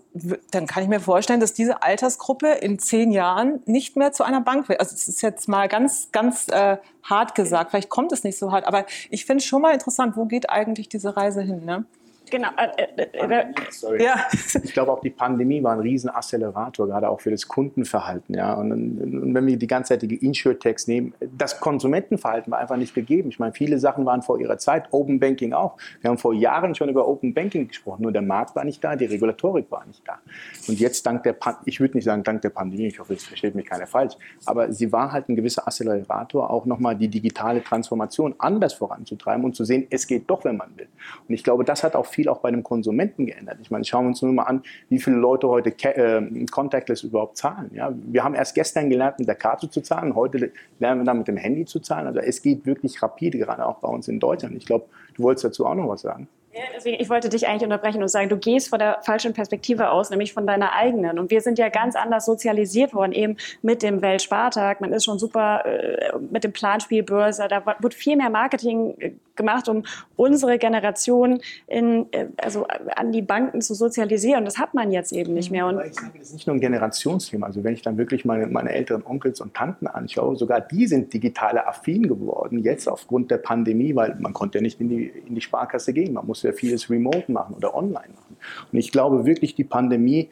dann 0.51 0.65
kann 0.65 0.83
ich 0.83 0.89
mir 0.89 0.99
vorstellen, 0.99 1.39
dass 1.39 1.53
diese 1.53 1.83
Altersgruppe 1.83 2.47
in 2.47 2.79
zehn 2.79 3.11
Jahren 3.11 3.61
nicht 3.65 3.95
mehr 3.95 4.11
zu 4.11 4.23
einer 4.23 4.41
Bank 4.41 4.67
wird. 4.67 4.79
Also 4.79 4.93
das 4.93 5.07
ist 5.07 5.21
jetzt 5.21 5.47
mal 5.47 5.67
ganz, 5.67 6.11
ganz 6.11 6.47
äh, 6.49 6.77
hart 7.03 7.35
gesagt. 7.35 7.71
Vielleicht 7.71 7.89
kommt 7.89 8.11
es 8.11 8.23
nicht 8.23 8.37
so 8.37 8.51
hart, 8.51 8.65
aber 8.65 8.85
ich 9.09 9.25
finde 9.25 9.41
es 9.41 9.45
schon 9.45 9.61
mal 9.61 9.73
interessant, 9.73 10.17
wo 10.17 10.25
geht 10.25 10.49
eigentlich 10.49 10.89
diese 10.89 11.15
Reise 11.15 11.41
hin? 11.41 11.65
Ne? 11.65 11.85
Genau. 12.29 12.49
Äh, 12.57 13.01
äh, 13.01 13.41
äh, 13.41 13.45
Sorry. 13.69 14.03
Ja. 14.03 14.25
Ich 14.63 14.73
glaube 14.73 14.91
auch 14.91 15.01
die 15.01 15.09
Pandemie 15.09 15.63
war 15.63 15.73
ein 15.73 15.79
riesen 15.79 16.09
Accelerator, 16.09 16.87
gerade 16.87 17.09
auch 17.09 17.21
für 17.21 17.31
das 17.31 17.47
Kundenverhalten. 17.47 18.35
Ja. 18.35 18.53
Und, 18.53 18.71
und 18.71 19.33
wenn 19.33 19.45
wir 19.47 19.57
die 19.57 19.67
ganzseitige 19.67 20.15
Insure-Tags 20.15 20.87
nehmen, 20.87 21.13
das 21.37 21.59
Konsumentenverhalten 21.59 22.51
war 22.51 22.59
einfach 22.59 22.77
nicht 22.77 22.93
gegeben. 22.93 23.29
Ich 23.29 23.39
meine, 23.39 23.53
viele 23.53 23.79
Sachen 23.79 24.05
waren 24.05 24.21
vor 24.21 24.39
ihrer 24.39 24.57
Zeit, 24.57 24.87
Open 24.91 25.19
Banking 25.19 25.53
auch. 25.53 25.77
Wir 26.01 26.09
haben 26.09 26.17
vor 26.17 26.33
Jahren 26.33 26.75
schon 26.75 26.89
über 26.89 27.07
Open 27.07 27.33
Banking 27.33 27.67
gesprochen, 27.67 28.03
nur 28.03 28.11
der 28.11 28.21
Markt 28.21 28.55
war 28.55 28.63
nicht 28.63 28.83
da, 28.83 28.95
die 28.95 29.05
Regulatorik 29.05 29.69
war 29.71 29.85
nicht 29.85 30.07
da. 30.07 30.19
Und 30.67 30.79
jetzt 30.79 31.05
dank 31.05 31.23
der, 31.23 31.33
Pan 31.33 31.55
ich 31.65 31.79
würde 31.79 31.97
nicht 31.97 32.05
sagen 32.05 32.23
dank 32.23 32.41
der 32.41 32.49
Pandemie, 32.49 32.87
ich 32.87 32.99
hoffe, 32.99 33.13
es 33.13 33.25
versteht 33.25 33.55
mich 33.55 33.65
keiner 33.65 33.87
falsch, 33.87 34.15
aber 34.45 34.71
sie 34.71 34.91
war 34.91 35.11
halt 35.11 35.29
ein 35.29 35.35
gewisser 35.35 35.67
Accelerator, 35.67 36.49
auch 36.49 36.65
nochmal 36.65 36.95
die 36.95 37.07
digitale 37.07 37.63
Transformation 37.63 38.35
anders 38.37 38.73
voranzutreiben 38.73 39.43
und 39.43 39.55
zu 39.55 39.63
sehen, 39.65 39.87
es 39.89 40.07
geht 40.07 40.29
doch, 40.29 40.43
wenn 40.43 40.57
man 40.57 40.69
will. 40.77 40.87
Und 41.27 41.33
ich 41.33 41.43
glaube, 41.43 41.63
das 41.63 41.83
hat 41.83 41.95
auch 41.95 42.05
viel 42.05 42.18
viel 42.19 42.27
auch 42.27 42.39
bei 42.39 42.51
dem 42.51 42.63
Konsumenten 42.63 43.25
geändert. 43.25 43.59
Ich 43.61 43.71
meine, 43.71 43.85
schauen 43.85 44.03
wir 44.03 44.09
uns 44.09 44.21
nur 44.21 44.33
mal 44.33 44.43
an, 44.43 44.61
wie 44.89 44.99
viele 44.99 45.15
Leute 45.15 45.47
heute 45.47 45.69
äh, 45.69 46.45
Contactless 46.51 47.03
überhaupt 47.03 47.37
zahlen. 47.37 47.71
Ja? 47.73 47.93
Wir 47.95 48.25
haben 48.25 48.35
erst 48.35 48.55
gestern 48.55 48.89
gelernt, 48.89 49.19
mit 49.19 49.27
der 49.27 49.35
Karte 49.35 49.69
zu 49.69 49.81
zahlen, 49.81 50.15
heute 50.15 50.51
lernen 50.79 51.01
wir 51.01 51.05
dann 51.05 51.19
mit 51.19 51.29
dem 51.29 51.37
Handy 51.37 51.63
zu 51.65 51.79
zahlen. 51.79 52.07
Also 52.07 52.19
es 52.19 52.41
geht 52.41 52.65
wirklich 52.65 53.01
rapide, 53.01 53.37
gerade 53.37 53.65
auch 53.65 53.79
bei 53.79 53.87
uns 53.87 54.09
in 54.09 54.19
Deutschland. 54.19 54.55
Ich 54.57 54.65
glaube, 54.65 54.85
du 55.15 55.23
wolltest 55.23 55.45
dazu 55.45 55.65
auch 55.65 55.75
noch 55.75 55.87
was 55.87 56.01
sagen. 56.01 56.27
Deswegen, 56.75 57.01
ich 57.01 57.09
wollte 57.09 57.29
dich 57.29 57.47
eigentlich 57.47 57.63
unterbrechen 57.63 58.01
und 58.01 58.07
sagen, 58.07 58.29
du 58.29 58.37
gehst 58.37 58.69
von 58.69 58.79
der 58.79 58.99
falschen 59.01 59.33
Perspektive 59.33 59.91
aus, 59.91 60.09
nämlich 60.09 60.33
von 60.33 60.47
deiner 60.47 60.73
eigenen. 60.73 61.19
Und 61.19 61.31
wir 61.31 61.41
sind 61.41 61.59
ja 61.59 61.69
ganz 61.69 61.95
anders 61.95 62.25
sozialisiert 62.25 62.93
worden, 62.93 63.11
eben 63.11 63.37
mit 63.61 63.83
dem 63.83 64.01
Weltspartag. 64.01 64.81
Man 64.81 64.93
ist 64.93 65.05
schon 65.05 65.19
super 65.19 65.65
äh, 65.65 66.17
mit 66.31 66.43
dem 66.43 66.53
Planspielbörse. 66.53 67.47
Da 67.49 67.63
wird 67.79 67.93
viel 67.93 68.15
mehr 68.15 68.29
Marketing 68.29 68.95
äh, 68.99 69.11
gemacht, 69.39 69.67
um 69.67 69.83
unsere 70.15 70.59
Generation 70.59 71.39
in, 71.65 72.05
äh, 72.11 72.27
also 72.37 72.67
an 72.95 73.11
die 73.11 73.23
Banken 73.23 73.61
zu 73.61 73.73
sozialisieren. 73.73 74.45
Das 74.45 74.59
hat 74.59 74.75
man 74.75 74.91
jetzt 74.91 75.11
eben 75.11 75.33
nicht 75.33 75.49
mehr. 75.49 75.65
Und 75.65 75.83
ich 75.83 75.95
sage, 75.95 76.11
das 76.19 76.27
ist 76.27 76.33
nicht 76.33 76.47
nur 76.47 76.55
ein 76.55 76.59
Generationsthema. 76.59 77.47
Also 77.47 77.63
wenn 77.63 77.73
ich 77.73 77.81
dann 77.81 77.97
wirklich 77.97 78.25
meine, 78.25 78.45
meine 78.45 78.71
älteren 78.71 79.03
Onkels 79.03 79.41
und 79.41 79.55
Tanten 79.55 79.87
anschaue, 79.87 80.35
sogar 80.35 80.61
die 80.61 80.85
sind 80.85 81.11
digitale 81.13 81.65
affin 81.65 82.07
geworden, 82.07 82.59
jetzt 82.59 82.87
aufgrund 82.87 83.31
der 83.31 83.37
Pandemie, 83.37 83.95
weil 83.95 84.15
man 84.19 84.33
konnte 84.33 84.59
ja 84.59 84.61
nicht 84.61 84.79
in 84.79 84.89
die, 84.89 85.05
in 85.07 85.33
die 85.33 85.41
Sparkasse 85.41 85.93
gehen. 85.93 86.13
Man 86.13 86.27
muss 86.27 86.43
ja 86.49 86.53
vieles 86.53 86.89
remote 86.89 87.31
machen 87.31 87.55
oder 87.55 87.75
online 87.75 88.13
machen. 88.15 88.37
Und 88.71 88.77
ich 88.77 88.91
glaube 88.91 89.25
wirklich, 89.25 89.55
die 89.55 89.63
Pandemie 89.63 90.29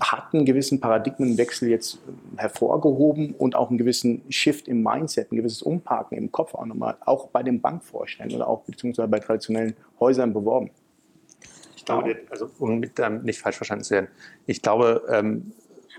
hat 0.00 0.32
einen 0.32 0.44
gewissen 0.44 0.80
Paradigmenwechsel 0.80 1.68
jetzt 1.68 1.98
hervorgehoben 2.36 3.34
und 3.34 3.56
auch 3.56 3.68
einen 3.68 3.78
gewissen 3.78 4.22
Shift 4.28 4.68
im 4.68 4.82
Mindset, 4.82 5.32
ein 5.32 5.36
gewisses 5.36 5.62
Umparken 5.62 6.16
im 6.16 6.30
Kopf 6.30 6.54
auch 6.54 6.66
nochmal, 6.66 6.96
auch 7.04 7.28
bei 7.28 7.42
den 7.42 7.60
Bankvorständen 7.60 8.36
oder 8.36 8.48
auch 8.48 8.62
beziehungsweise 8.62 9.08
bei 9.08 9.18
traditionellen 9.18 9.74
Häusern 9.98 10.32
beworben. 10.32 10.70
Ich 11.76 11.84
glaube, 11.84 12.16
also 12.30 12.50
um 12.58 12.80
nicht 12.80 13.40
falsch 13.40 13.56
verstanden 13.56 13.84
zu 13.84 13.94
werden, 13.94 14.08
ich 14.46 14.62
glaube, 14.62 15.02
ähm, 15.10 15.52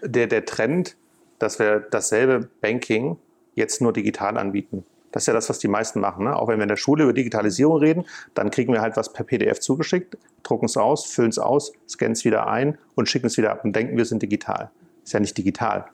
der, 0.04 0.28
der 0.28 0.46
Trend, 0.46 0.96
dass 1.40 1.60
wir 1.60 1.80
dasselbe 1.80 2.48
Banking 2.62 3.18
jetzt 3.56 3.82
nur 3.82 3.92
digital 3.92 4.38
anbieten, 4.38 4.86
Das 5.12 5.24
ist 5.24 5.28
ja 5.28 5.34
das, 5.34 5.50
was 5.50 5.60
die 5.60 5.68
meisten 5.68 6.00
machen. 6.00 6.26
Ne? 6.26 6.36
Auch 6.36 6.48
wenn 6.48 6.58
wir 6.58 6.64
in 6.64 6.70
der 6.70 6.78
Schule 6.78 7.04
über 7.04 7.14
Digitalisierung 7.14 7.78
reden, 7.78 8.06
dann 8.34 8.52
kriegen 8.52 8.74
wir 8.74 8.82
halt 8.82 8.96
was 8.98 9.12
per 9.12 9.26
PDF 9.26 9.60
zugeschickt, 9.60 10.18
drucken 10.44 10.66
es 10.66 10.78
aus, 10.78 11.06
füllen 11.06 11.30
es 11.30 11.40
aus, 11.40 11.74
scannen 11.88 12.14
es 12.14 12.26
wieder 12.26 12.48
ein 12.48 12.78
und 12.96 13.10
schicken 13.10 13.28
es 13.28 13.38
wieder 13.38 13.52
ab 13.52 13.64
und 13.64 13.76
denken, 13.76 13.98
wir 13.98 14.06
sind 14.06 14.22
digital. 14.22 14.70
Ist 15.04 15.14
ja 15.14 15.20
nicht 15.20 15.38
digital. 15.38 15.86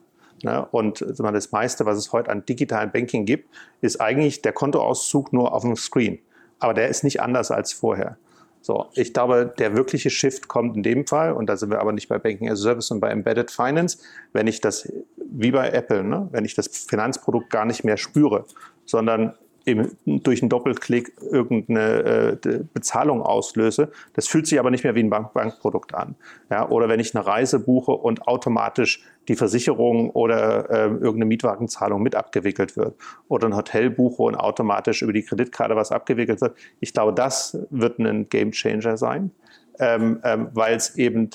Ne? 0.43 0.67
Und 0.71 1.05
das 1.17 1.51
meiste, 1.51 1.85
was 1.85 1.97
es 1.97 2.11
heute 2.11 2.29
an 2.29 2.45
digitalen 2.45 2.91
Banking 2.91 3.25
gibt, 3.25 3.49
ist 3.81 4.01
eigentlich 4.01 4.41
der 4.41 4.53
Kontoauszug 4.53 5.31
nur 5.31 5.53
auf 5.53 5.63
dem 5.63 5.75
Screen. 5.75 6.19
Aber 6.59 6.73
der 6.73 6.89
ist 6.89 7.03
nicht 7.03 7.21
anders 7.21 7.51
als 7.51 7.73
vorher. 7.73 8.17
So, 8.65 8.87
ich 8.95 9.13
glaube, 9.13 9.53
der 9.59 9.75
wirkliche 9.75 10.09
Shift 10.09 10.47
kommt 10.47 10.75
in 10.75 10.81
dem 10.81 11.05
Fall, 11.05 11.33
und 11.33 11.45
da 11.47 11.55
sind 11.55 11.69
wir 11.69 11.79
aber 11.79 11.91
nicht 11.91 12.07
bei 12.07 12.17
Banking 12.17 12.49
as 12.49 12.61
a 12.61 12.63
Service 12.63 12.89
und 12.89 12.99
bei 12.99 13.11
Embedded 13.11 13.51
Finance, 13.51 13.99
wenn 14.33 14.47
ich 14.47 14.59
das, 14.59 14.91
wie 15.17 15.51
bei 15.51 15.69
Apple, 15.69 16.03
ne, 16.03 16.27
wenn 16.31 16.45
ich 16.45 16.55
das 16.55 16.67
Finanzprodukt 16.67 17.51
gar 17.51 17.65
nicht 17.65 17.83
mehr 17.83 17.97
spüre, 17.97 18.45
sondern 18.85 19.33
eben 19.65 19.97
durch 20.05 20.41
einen 20.41 20.49
Doppelklick 20.49 21.13
irgendeine 21.31 22.37
äh, 22.43 22.59
Bezahlung 22.73 23.21
auslöse. 23.21 23.91
Das 24.13 24.27
fühlt 24.27 24.47
sich 24.47 24.59
aber 24.59 24.69
nicht 24.69 24.83
mehr 24.83 24.95
wie 24.95 25.01
ein 25.01 25.09
Bank 25.09 25.33
Bankprodukt 25.33 25.93
an. 25.93 26.15
Ja, 26.51 26.69
oder 26.69 26.87
wenn 26.87 26.99
ich 26.99 27.15
eine 27.15 27.25
Reise 27.25 27.59
buche 27.59 27.91
und 27.91 28.27
automatisch 28.27 29.03
die 29.27 29.35
Versicherung 29.35 30.11
oder 30.11 30.69
äh, 30.69 30.85
irgendeine 30.85 31.25
Mietwagenzahlung 31.25 32.01
mit 32.03 32.15
abgewickelt 32.15 32.77
wird. 32.77 32.95
Oder 33.27 33.47
ein 33.47 33.55
Hotel 33.55 33.89
buche 33.89 34.21
und 34.21 34.35
automatisch 34.35 35.01
über 35.01 35.13
die 35.13 35.23
Kreditkarte 35.23 35.75
was 35.75 35.91
abgewickelt 35.91 36.41
wird. 36.41 36.55
Ich 36.79 36.93
glaube, 36.93 37.13
das 37.13 37.57
wird 37.71 37.97
ein 37.97 38.29
Game 38.29 38.51
Changer 38.51 38.97
sein, 38.97 39.31
ähm, 39.79 40.19
ähm, 40.23 40.49
weil 40.53 40.75
es 40.75 40.95
eben 40.95 41.31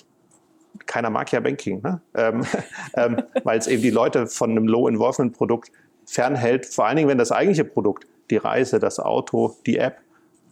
keiner 0.86 1.10
mag 1.10 1.30
ja 1.32 1.40
Banking, 1.40 1.82
ne? 1.82 2.00
ähm, 2.14 2.46
ähm 2.96 3.22
weil 3.42 3.58
es 3.58 3.66
eben 3.66 3.82
die 3.82 3.90
Leute 3.90 4.28
von 4.28 4.50
einem 4.50 4.68
Low-Involvement-Produkt 4.68 5.72
fernhält, 6.06 6.66
vor 6.66 6.86
allen 6.86 6.96
Dingen, 6.96 7.08
wenn 7.08 7.18
das 7.18 7.32
eigentliche 7.32 7.64
Produkt 7.64 8.06
die 8.30 8.36
Reise, 8.36 8.78
das 8.78 9.00
Auto, 9.00 9.56
die 9.66 9.78
App 9.78 10.00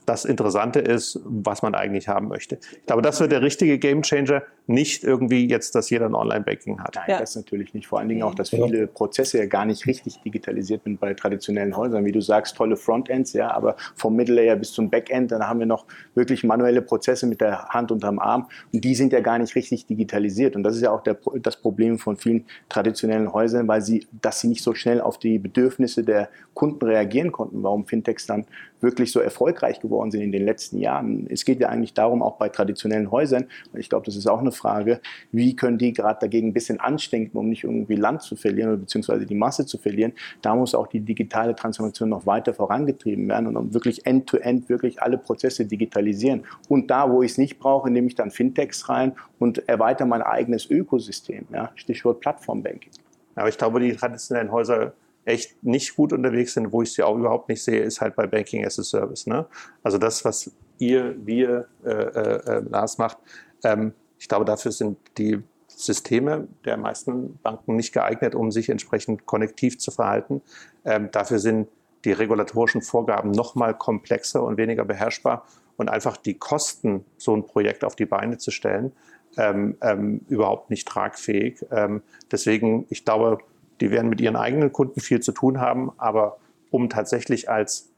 das 0.09 0.25
Interessante 0.25 0.81
ist, 0.81 1.21
was 1.25 1.63
man 1.63 1.75
eigentlich 1.75 2.09
haben 2.09 2.29
möchte. 2.29 2.59
Ich 2.73 2.87
glaube, 2.87 3.03
das 3.03 3.21
wird 3.21 3.33
der 3.33 3.43
richtige 3.43 3.79
Gamechanger, 3.79 4.43
nicht 4.67 5.03
irgendwie 5.03 5.49
jetzt, 5.49 5.75
dass 5.75 5.89
jeder 5.91 6.07
ein 6.07 6.15
Online-Banking 6.15 6.81
hat. 6.81 6.95
Nein, 6.95 7.05
ja. 7.09 7.19
das 7.19 7.37
natürlich 7.37 7.73
nicht. 7.75 7.87
Vor 7.87 7.99
allen 7.99 8.09
Dingen 8.09 8.23
auch, 8.23 8.35
dass 8.35 8.51
viele 8.51 8.87
Prozesse 8.87 9.39
ja 9.39 9.47
gar 9.47 9.65
nicht 9.65 9.87
richtig 9.87 10.21
digitalisiert 10.23 10.85
sind 10.85 11.01
bei 11.01 11.15
traditionellen 11.15 11.77
Häusern. 11.77 12.05
Wie 12.05 12.13
du 12.13 12.21
sagst, 12.21 12.57
tolle 12.57 12.77
Frontends, 12.77 13.33
ja, 13.33 13.51
aber 13.51 13.77
vom 13.97 14.15
Mittellayer 14.15 14.57
bis 14.57 14.73
zum 14.73 14.91
Backend, 14.91 15.33
dann 15.33 15.47
haben 15.47 15.59
wir 15.59 15.67
noch 15.67 15.87
wirklich 16.15 16.45
manuelle 16.45 16.83
Prozesse 16.83 17.27
mit 17.27 17.41
der 17.41 17.69
Hand 17.69 17.91
unterm 17.91 18.19
Arm 18.19 18.49
und 18.73 18.85
die 18.85 18.95
sind 18.95 19.13
ja 19.13 19.21
gar 19.21 19.39
nicht 19.39 19.55
richtig 19.55 19.87
digitalisiert. 19.87 20.55
Und 20.55 20.63
das 20.63 20.77
ist 20.77 20.83
ja 20.83 20.91
auch 20.91 21.03
der, 21.03 21.17
das 21.41 21.57
Problem 21.57 21.99
von 21.99 22.17
vielen 22.17 22.45
traditionellen 22.69 23.33
Häusern, 23.33 23.69
weil 23.69 23.81
sie, 23.81 24.07
dass 24.21 24.41
sie 24.41 24.49
nicht 24.49 24.63
so 24.63 24.75
schnell 24.75 25.01
auf 25.01 25.19
die 25.19 25.39
Bedürfnisse 25.39 26.05
der 26.05 26.29
Kunden 26.53 26.85
reagieren 26.85 27.33
konnten, 27.33 27.63
warum 27.63 27.87
Fintechs 27.87 28.27
dann 28.27 28.45
wirklich 28.81 29.13
so 29.13 29.21
erfolgreich 29.21 29.81
geworden 29.81 30.11
sind 30.11 30.23
in 30.23 30.33
den 30.33 30.45
letzten 30.45 30.79
Jahren. 30.79 31.27
Es 31.31 31.45
geht 31.45 31.61
ja 31.61 31.69
eigentlich 31.69 31.95
darum, 31.95 32.23
auch 32.23 32.37
bei 32.37 32.49
traditionellen 32.49 33.11
Häusern, 33.11 33.47
ich 33.75 33.89
glaube, 33.89 34.07
das 34.07 34.17
ist 34.17 34.27
auch 34.27 34.41
eine 34.41 34.53
Frage, 34.53 35.01
wie 35.33 35.57
können 35.57 35.79
die 35.79 35.93
gerade 35.93 36.19
dagegen 36.21 36.49
ein 36.49 36.53
bisschen 36.53 36.81
anstinken, 36.81 37.39
um 37.39 37.49
nicht 37.49 37.65
irgendwie 37.65 37.97
Land 37.97 38.23
zu 38.23 38.37
verlieren 38.37 38.71
oder 38.71 38.79
beziehungsweise 38.79 39.27
die 39.27 39.35
Masse 39.35 39.67
zu 39.67 39.79
verlieren. 39.79 40.13
Da 40.43 40.55
muss 40.55 40.75
auch 40.75 40.87
die 40.87 41.01
digitale 41.01 41.55
Transformation 41.55 42.09
noch 42.09 42.27
weiter 42.27 42.55
vorangetrieben 42.55 43.29
werden 43.29 43.57
und 43.57 43.75
wirklich 43.75 44.07
end-to-end 44.07 44.65
-end 44.65 44.69
wirklich 44.69 45.03
alle 45.03 45.19
Prozesse 45.19 45.67
digitalisieren. 45.67 46.45
Und 46.69 46.91
da, 46.91 47.11
wo 47.11 47.23
ich 47.23 47.33
es 47.33 47.39
nicht 47.39 47.59
brauche, 47.59 47.91
nehme 47.91 48.09
ich 48.09 48.15
dann 48.15 48.31
Fintechs 48.31 48.89
rein 48.89 49.13
und 49.39 49.69
erweitere 49.69 50.07
mein 50.07 50.23
eigenes 50.23 50.71
Ökosystem. 50.71 51.47
Ja? 51.53 51.71
Stichwort 51.75 52.21
Plattformbanking. 52.21 52.93
Aber 53.35 53.49
ich 53.49 53.59
glaube, 53.59 53.81
die 53.81 53.95
traditionellen 53.95 54.51
Häuser 54.51 54.93
echt 55.29 55.63
nicht 55.63 55.95
gut 55.95 56.13
unterwegs 56.13 56.55
sind, 56.55 56.73
wo 56.73 56.83
ich 56.83 56.93
sie 56.93 57.03
auch 57.03 57.17
überhaupt 57.17 57.49
nicht 57.49 57.63
sehe, 57.63 57.81
ist 57.81 58.01
halt 58.01 58.17
bei 58.17 58.27
Banking 58.27 58.65
as 58.65 58.79
a 58.79 58.83
Service. 58.83 59.27
Ne? 59.27 59.47
Also 59.83 59.99
das, 59.99 60.25
was 60.25 60.51
ihr, 60.79 61.15
wir, 61.25 61.69
äh, 61.85 61.91
äh, 61.91 62.57
äh, 62.57 62.63
Lars 62.69 62.99
macht, 62.99 63.19
ähm, 63.63 63.93
ich 64.19 64.29
glaube, 64.29 64.45
dafür 64.45 64.73
sind 64.73 64.99
die 65.19 65.43
Systeme 65.69 66.49
der 66.65 66.77
meisten 66.77 67.39
Banken 67.43 67.77
nicht 67.77 67.93
geeignet, 67.93 68.35
um 68.35 68.51
sich 68.51 68.69
entsprechend 68.69 69.27
konnektiv 69.27 69.79
zu 69.79 69.91
verhalten. 69.91 70.43
Ähm, 70.85 71.11
dafür 71.13 71.39
sind 71.39 71.69
die 72.05 72.13
regulatorischen 72.13 72.83
Vorgaben 72.83 73.31
noch 73.31 73.55
mal 73.55 73.75
komplexer 73.75 74.43
und 74.43 74.57
weniger 74.57 74.85
beherrschbar 74.85 75.47
und 75.77 75.89
einfach 75.89 76.17
die 76.17 76.35
Kosten, 76.35 77.05
so 77.17 77.37
ein 77.37 77.47
Projekt 77.47 77.85
auf 77.85 77.97
die 77.97 78.07
Beine 78.07 78.39
zu 78.39 78.51
stellen, 78.51 78.93
ähm, 79.37 79.77
ähm, 79.83 80.23
überhaupt 80.29 80.71
nicht 80.71 80.89
tragfähig. 80.89 81.65
Ähm, 81.71 82.03
deswegen, 82.33 82.87
ich 82.89 83.05
glaube, 83.05 83.39
die 83.81 83.91
werden 83.91 84.09
mit 84.09 84.21
ihren 84.21 84.37
eigenen 84.37 84.73
Kunden 84.73 85.01
viel 85.01 85.21
zu 85.21 85.33
tun 85.33 85.61
haben, 85.61 85.93
aber 85.99 86.39
um 86.71 86.89
tatsächlich 86.89 87.49
als 87.49 87.91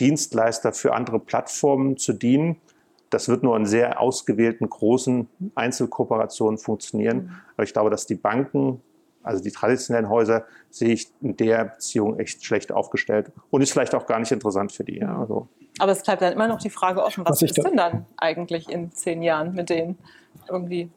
Dienstleister 0.00 0.72
für 0.72 0.94
andere 0.94 1.18
Plattformen 1.18 1.96
zu 1.96 2.12
dienen, 2.12 2.60
das 3.10 3.28
wird 3.28 3.42
nur 3.42 3.56
in 3.56 3.66
sehr 3.66 4.00
ausgewählten 4.00 4.68
großen 4.68 5.28
Einzelkooperationen 5.54 6.58
funktionieren. 6.58 7.16
Mhm. 7.16 7.30
Aber 7.54 7.64
ich 7.64 7.72
glaube, 7.72 7.90
dass 7.90 8.06
die 8.06 8.14
Banken, 8.14 8.82
also 9.22 9.42
die 9.42 9.50
traditionellen 9.50 10.08
Häuser, 10.08 10.44
sehe 10.70 10.90
ich 10.90 11.08
in 11.20 11.36
der 11.36 11.64
Beziehung 11.64 12.18
echt 12.18 12.44
schlecht 12.44 12.70
aufgestellt 12.70 13.32
und 13.50 13.62
ist 13.62 13.72
vielleicht 13.72 13.94
auch 13.94 14.06
gar 14.06 14.18
nicht 14.18 14.30
interessant 14.30 14.72
für 14.72 14.84
die. 14.84 14.98
Ja, 14.98 15.18
also. 15.18 15.48
Aber 15.78 15.92
es 15.92 16.02
bleibt 16.02 16.22
dann 16.22 16.32
immer 16.32 16.48
noch 16.48 16.58
die 16.58 16.70
Frage 16.70 17.02
offen, 17.02 17.24
was, 17.24 17.42
was 17.42 17.50
ist 17.50 17.64
denn 17.64 17.76
dann 17.76 18.06
eigentlich 18.16 18.68
in 18.68 18.92
zehn 18.92 19.22
Jahren 19.22 19.54
mit 19.54 19.70
denen 19.70 19.98
irgendwie? 20.48 20.90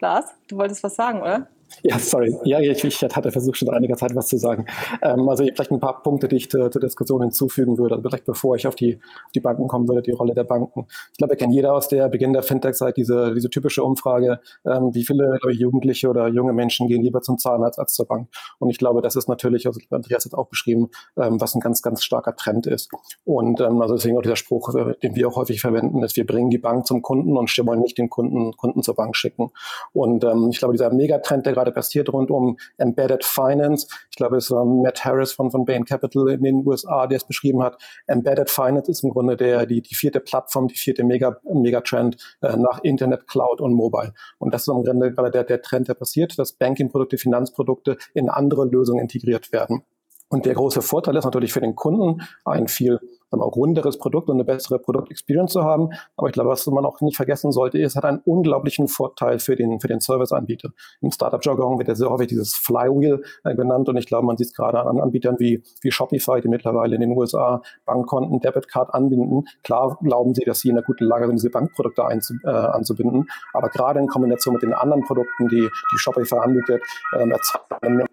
Lars, 0.00 0.26
du 0.46 0.56
wolltest 0.56 0.82
was 0.84 0.94
sagen, 0.94 1.20
oder? 1.20 1.48
Ja, 1.82 1.98
sorry. 1.98 2.36
Ja, 2.44 2.60
ich, 2.60 2.82
ich 2.84 3.02
hatte 3.02 3.30
versucht, 3.30 3.58
schon 3.58 3.70
einiger 3.70 3.96
Zeit 3.96 4.14
was 4.14 4.28
zu 4.28 4.36
sagen. 4.36 4.66
Ähm, 5.02 5.28
also 5.28 5.44
vielleicht 5.44 5.70
ein 5.70 5.80
paar 5.80 6.02
Punkte, 6.02 6.28
die 6.28 6.36
ich 6.36 6.50
zur, 6.50 6.70
Diskussion 6.70 7.22
hinzufügen 7.22 7.78
würde. 7.78 7.96
Also 7.96 8.08
vielleicht 8.08 8.24
bevor 8.24 8.56
ich 8.56 8.66
auf 8.66 8.74
die, 8.74 8.96
auf 8.96 9.32
die 9.34 9.40
Banken 9.40 9.68
kommen 9.68 9.88
würde, 9.88 10.02
die 10.02 10.12
Rolle 10.12 10.34
der 10.34 10.44
Banken. 10.44 10.86
Ich 11.12 11.18
glaube, 11.18 11.32
wir 11.32 11.36
kennen 11.36 11.52
jeder 11.52 11.74
aus 11.74 11.88
der 11.88 12.08
Beginn 12.08 12.32
der 12.32 12.42
Fintech-Zeit 12.42 12.96
diese, 12.96 13.34
diese 13.34 13.50
typische 13.50 13.82
Umfrage, 13.82 14.40
ähm, 14.64 14.94
wie 14.94 15.04
viele 15.04 15.38
ich, 15.50 15.58
Jugendliche 15.58 16.08
oder 16.08 16.28
junge 16.28 16.52
Menschen 16.52 16.88
gehen 16.88 17.02
lieber 17.02 17.20
zum 17.20 17.38
Zahnarzt 17.38 17.78
als 17.78 17.94
zur 17.94 18.06
Bank. 18.06 18.28
Und 18.58 18.70
ich 18.70 18.78
glaube, 18.78 19.02
das 19.02 19.16
ist 19.16 19.28
natürlich, 19.28 19.66
also 19.66 19.80
Andreas 19.90 20.24
hat 20.24 20.34
auch 20.34 20.48
beschrieben, 20.48 20.90
ähm, 21.16 21.40
was 21.40 21.54
ein 21.54 21.60
ganz, 21.60 21.82
ganz 21.82 22.02
starker 22.02 22.34
Trend 22.34 22.66
ist. 22.66 22.90
Und 23.24 23.60
ähm, 23.60 23.80
also 23.82 23.94
deswegen 23.94 24.16
auch 24.16 24.22
dieser 24.22 24.36
Spruch, 24.36 24.74
äh, 24.74 24.94
den 25.02 25.14
wir 25.14 25.28
auch 25.28 25.36
häufig 25.36 25.60
verwenden, 25.60 26.02
ist, 26.02 26.16
wir 26.16 26.26
bringen 26.26 26.50
die 26.50 26.58
Bank 26.58 26.86
zum 26.86 27.02
Kunden 27.02 27.36
und 27.36 27.48
wollen 27.66 27.80
nicht 27.80 27.98
den 27.98 28.08
Kunden, 28.08 28.56
Kunden 28.56 28.82
zur 28.82 28.94
Bank 28.94 29.16
schicken. 29.16 29.50
Und 29.92 30.24
ähm, 30.24 30.48
ich 30.50 30.58
glaube, 30.58 30.74
dieser 30.74 30.92
Megatrend, 30.92 31.46
der 31.46 31.57
gerade 31.58 31.72
passiert 31.72 32.12
rund 32.12 32.30
um 32.30 32.56
Embedded 32.78 33.24
Finance. 33.24 33.88
Ich 34.10 34.16
glaube, 34.16 34.36
es 34.36 34.50
war 34.50 34.64
Matt 34.64 35.04
Harris 35.04 35.32
von, 35.32 35.50
von 35.50 35.64
Bain 35.64 35.84
Capital 35.84 36.28
in 36.28 36.42
den 36.42 36.66
USA, 36.66 37.06
der 37.06 37.16
es 37.16 37.24
beschrieben 37.24 37.62
hat. 37.62 37.80
Embedded 38.06 38.50
Finance 38.50 38.90
ist 38.90 39.02
im 39.02 39.10
Grunde 39.10 39.36
der, 39.36 39.66
die, 39.66 39.82
die 39.82 39.94
vierte 39.94 40.20
Plattform, 40.20 40.68
die 40.68 40.76
vierte 40.76 41.04
Mega, 41.04 41.40
Megatrend 41.52 42.16
äh, 42.42 42.56
nach 42.56 42.80
Internet, 42.82 43.26
Cloud 43.26 43.60
und 43.60 43.74
Mobile. 43.74 44.14
Und 44.38 44.54
das 44.54 44.62
ist 44.62 44.68
im 44.68 44.84
Grunde 44.84 45.12
gerade 45.12 45.30
der, 45.30 45.44
der 45.44 45.62
Trend, 45.62 45.88
der 45.88 45.94
passiert, 45.94 46.38
dass 46.38 46.52
Banking-Produkte, 46.52 47.18
Finanzprodukte 47.18 47.98
in 48.14 48.28
andere 48.28 48.64
Lösungen 48.64 49.00
integriert 49.00 49.52
werden. 49.52 49.82
Und 50.30 50.46
der 50.46 50.54
große 50.54 50.82
Vorteil 50.82 51.16
ist 51.16 51.24
natürlich 51.24 51.52
für 51.52 51.60
den 51.60 51.74
Kunden 51.74 52.22
ein 52.44 52.68
viel 52.68 53.00
wir, 53.30 53.40
runderes 53.40 53.98
Produkt 53.98 54.28
und 54.28 54.36
eine 54.36 54.44
bessere 54.44 54.78
Produktexperience 54.78 55.52
zu 55.52 55.64
haben. 55.64 55.90
Aber 56.16 56.28
ich 56.28 56.32
glaube, 56.32 56.50
was 56.50 56.66
man 56.66 56.84
auch 56.84 57.00
nicht 57.00 57.16
vergessen 57.16 57.52
sollte, 57.52 57.78
ist, 57.78 57.96
hat 57.96 58.04
einen 58.04 58.20
unglaublichen 58.24 58.88
Vorteil 58.88 59.38
für 59.38 59.56
den, 59.56 59.80
für 59.80 59.88
den 59.88 60.00
Serviceanbieter. 60.00 60.70
Im 61.00 61.10
Startup-Jargon 61.10 61.78
wird 61.78 61.88
ja 61.88 61.94
sehr 61.94 62.10
häufig 62.10 62.28
dieses 62.28 62.54
Flywheel 62.54 63.22
äh, 63.44 63.54
genannt 63.54 63.88
und 63.88 63.96
ich 63.96 64.06
glaube, 64.06 64.26
man 64.26 64.36
sieht 64.36 64.48
es 64.48 64.54
gerade 64.54 64.84
an 64.84 65.00
Anbietern 65.00 65.36
wie, 65.38 65.62
wie 65.82 65.90
Shopify, 65.90 66.40
die 66.40 66.48
mittlerweile 66.48 66.94
in 66.94 67.00
den 67.00 67.16
USA 67.16 67.62
Bankkonten, 67.84 68.40
Debitcard 68.40 68.94
anbinden. 68.94 69.44
Klar 69.62 69.98
glauben 70.02 70.34
sie, 70.34 70.44
dass 70.44 70.60
sie 70.60 70.68
in 70.68 70.76
einer 70.76 70.84
guten 70.84 71.04
Lage 71.04 71.26
sind, 71.26 71.36
diese 71.36 71.50
Bankprodukte 71.50 72.04
einzu, 72.04 72.34
äh, 72.44 72.48
anzubinden. 72.48 73.28
Aber 73.52 73.68
gerade 73.68 74.00
in 74.00 74.06
Kombination 74.06 74.54
mit 74.54 74.62
den 74.62 74.72
anderen 74.72 75.04
Produkten, 75.04 75.48
die, 75.48 75.68
die 75.92 75.98
Shopify 75.98 76.36
anbietet, 76.36 76.82
ähm, 77.14 77.32
erzeugt 77.32 78.08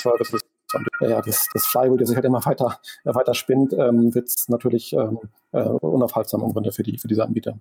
Services 0.00 0.55
und 0.76 0.88
ja, 1.00 1.20
das, 1.20 1.48
das 1.52 1.66
Flywheel, 1.66 1.98
das 1.98 2.08
sich 2.08 2.16
halt 2.16 2.24
immer 2.24 2.44
weiter, 2.44 2.78
äh, 3.04 3.14
weiter 3.14 3.34
spinnt, 3.34 3.72
ähm, 3.72 4.14
wird 4.14 4.28
es 4.28 4.48
natürlich 4.48 4.92
ähm, 4.92 5.18
äh, 5.52 5.60
unaufhaltsam 5.60 6.42
im 6.42 6.52
Grunde 6.52 6.72
für, 6.72 6.82
die, 6.82 6.98
für 6.98 7.08
diese 7.08 7.24
Anbieter. 7.24 7.58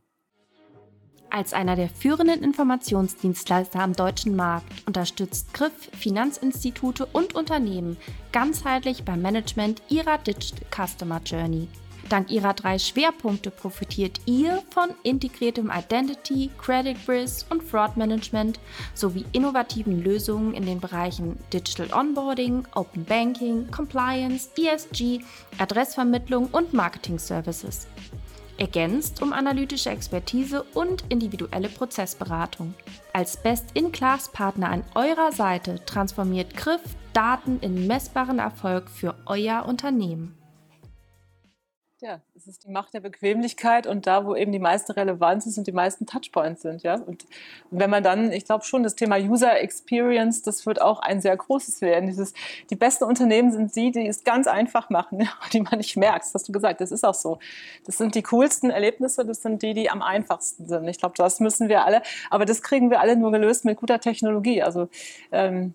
Als 1.30 1.54
einer 1.54 1.76
der 1.76 1.90
führenden 1.90 2.44
Informationsdienstleister 2.44 3.80
am 3.80 3.94
deutschen 3.94 4.36
Markt 4.36 4.68
unterstützt 4.88 5.54
Griff 5.54 5.90
Finanzinstitute 5.92 7.06
und 7.08 7.36
Unternehmen 7.36 7.98
ganzheitlich 8.32 9.04
beim 9.04 9.22
Management 9.22 9.82
ihrer 9.90 10.18
Digital 10.18 10.66
Customer 10.72 11.20
Journey. 11.26 11.68
Dank 12.10 12.30
ihrer 12.30 12.54
drei 12.54 12.78
Schwerpunkte 12.78 13.50
profitiert 13.50 14.22
ihr 14.28 14.62
von 14.70 14.90
integriertem 15.02 15.72
Identity, 15.76 16.52
Credit 16.58 16.98
Risk 17.08 17.48
und 17.50 17.64
Fraud 17.64 17.98
Management 17.98 18.60
sowie 18.94 19.26
innovativen 19.32 20.04
Lösungen 20.04 20.54
in 20.54 20.68
den 20.68 20.80
Bereichen 20.80 21.40
Digital 21.52 21.92
Onboarding, 21.92 22.68
Open 22.76 23.06
Banking, 23.06 23.72
Compliance, 23.72 24.50
ESG, 24.56 25.22
Adressvermittlung 25.58 26.48
und 26.52 26.74
Marketing 26.74 27.18
Services. 27.18 27.88
Ergänzt 28.58 29.22
um 29.22 29.34
analytische 29.34 29.90
Expertise 29.90 30.64
und 30.76 31.04
individuelle 31.10 31.70
Prozessberatung. 31.70 32.76
Als 33.14 33.36
Best-in-Class-Partner 33.36 34.70
an 34.70 34.84
eurer 34.94 35.32
Seite 35.32 35.84
transformiert 35.86 36.56
Griff 36.56 36.82
Daten 37.14 37.60
in 37.62 37.88
messbaren 37.88 38.40
Erfolg 38.40 38.90
für 38.90 39.16
euer 39.26 39.66
Unternehmen. 39.66 40.35
Ja, 42.06 42.22
es 42.36 42.46
ist 42.46 42.66
die 42.66 42.70
Macht 42.70 42.94
der 42.94 43.00
Bequemlichkeit 43.00 43.88
und 43.88 44.06
da, 44.06 44.28
wo 44.28 44.36
eben 44.36 44.52
die 44.52 44.60
meiste 44.60 44.96
Relevanz 44.96 45.48
ist 45.48 45.58
und 45.58 45.66
die 45.66 45.72
meisten 45.72 46.06
Touchpoints 46.06 46.62
sind. 46.62 46.84
Ja? 46.84 47.02
Und 47.02 47.26
wenn 47.72 47.90
man 47.90 48.04
dann, 48.04 48.32
ich 48.32 48.46
glaube 48.46 48.64
schon, 48.64 48.84
das 48.84 48.94
Thema 48.94 49.18
User 49.18 49.60
Experience, 49.60 50.44
das 50.44 50.68
wird 50.68 50.80
auch 50.80 51.00
ein 51.00 51.20
sehr 51.20 51.36
großes 51.36 51.82
werden. 51.82 52.06
Dieses, 52.06 52.36
die 52.70 52.76
besten 52.76 53.06
Unternehmen 53.06 53.52
sind 53.52 53.76
die, 53.76 53.90
die 53.92 54.06
es 54.06 54.24
ganz 54.24 54.46
einfach 54.46 54.92
machen, 54.92 55.28
die 55.54 55.62
man 55.62 55.80
nicht 55.80 55.98
merkt. 55.98 56.26
Das 56.26 56.36
hast 56.36 56.48
du 56.48 56.52
gesagt, 56.52 56.80
das 56.80 56.92
ist 56.92 57.04
auch 57.04 57.16
so. 57.16 57.40
Das 57.88 57.98
sind 57.98 58.14
die 58.14 58.22
coolsten 58.22 58.70
Erlebnisse, 58.70 59.26
das 59.26 59.42
sind 59.42 59.64
die, 59.64 59.74
die 59.74 59.90
am 59.90 60.04
einfachsten 60.04 60.68
sind. 60.68 60.88
Ich 60.88 61.00
glaube, 61.00 61.16
das 61.18 61.40
müssen 61.40 61.70
wir 61.70 61.86
alle, 61.86 62.04
aber 62.30 62.46
das 62.46 62.62
kriegen 62.62 62.92
wir 62.92 63.00
alle 63.00 63.16
nur 63.16 63.32
gelöst 63.32 63.66
mit 63.66 63.80
guter 63.80 64.00
Technologie. 64.00 64.62
Also 64.62 64.90
ähm, 65.32 65.74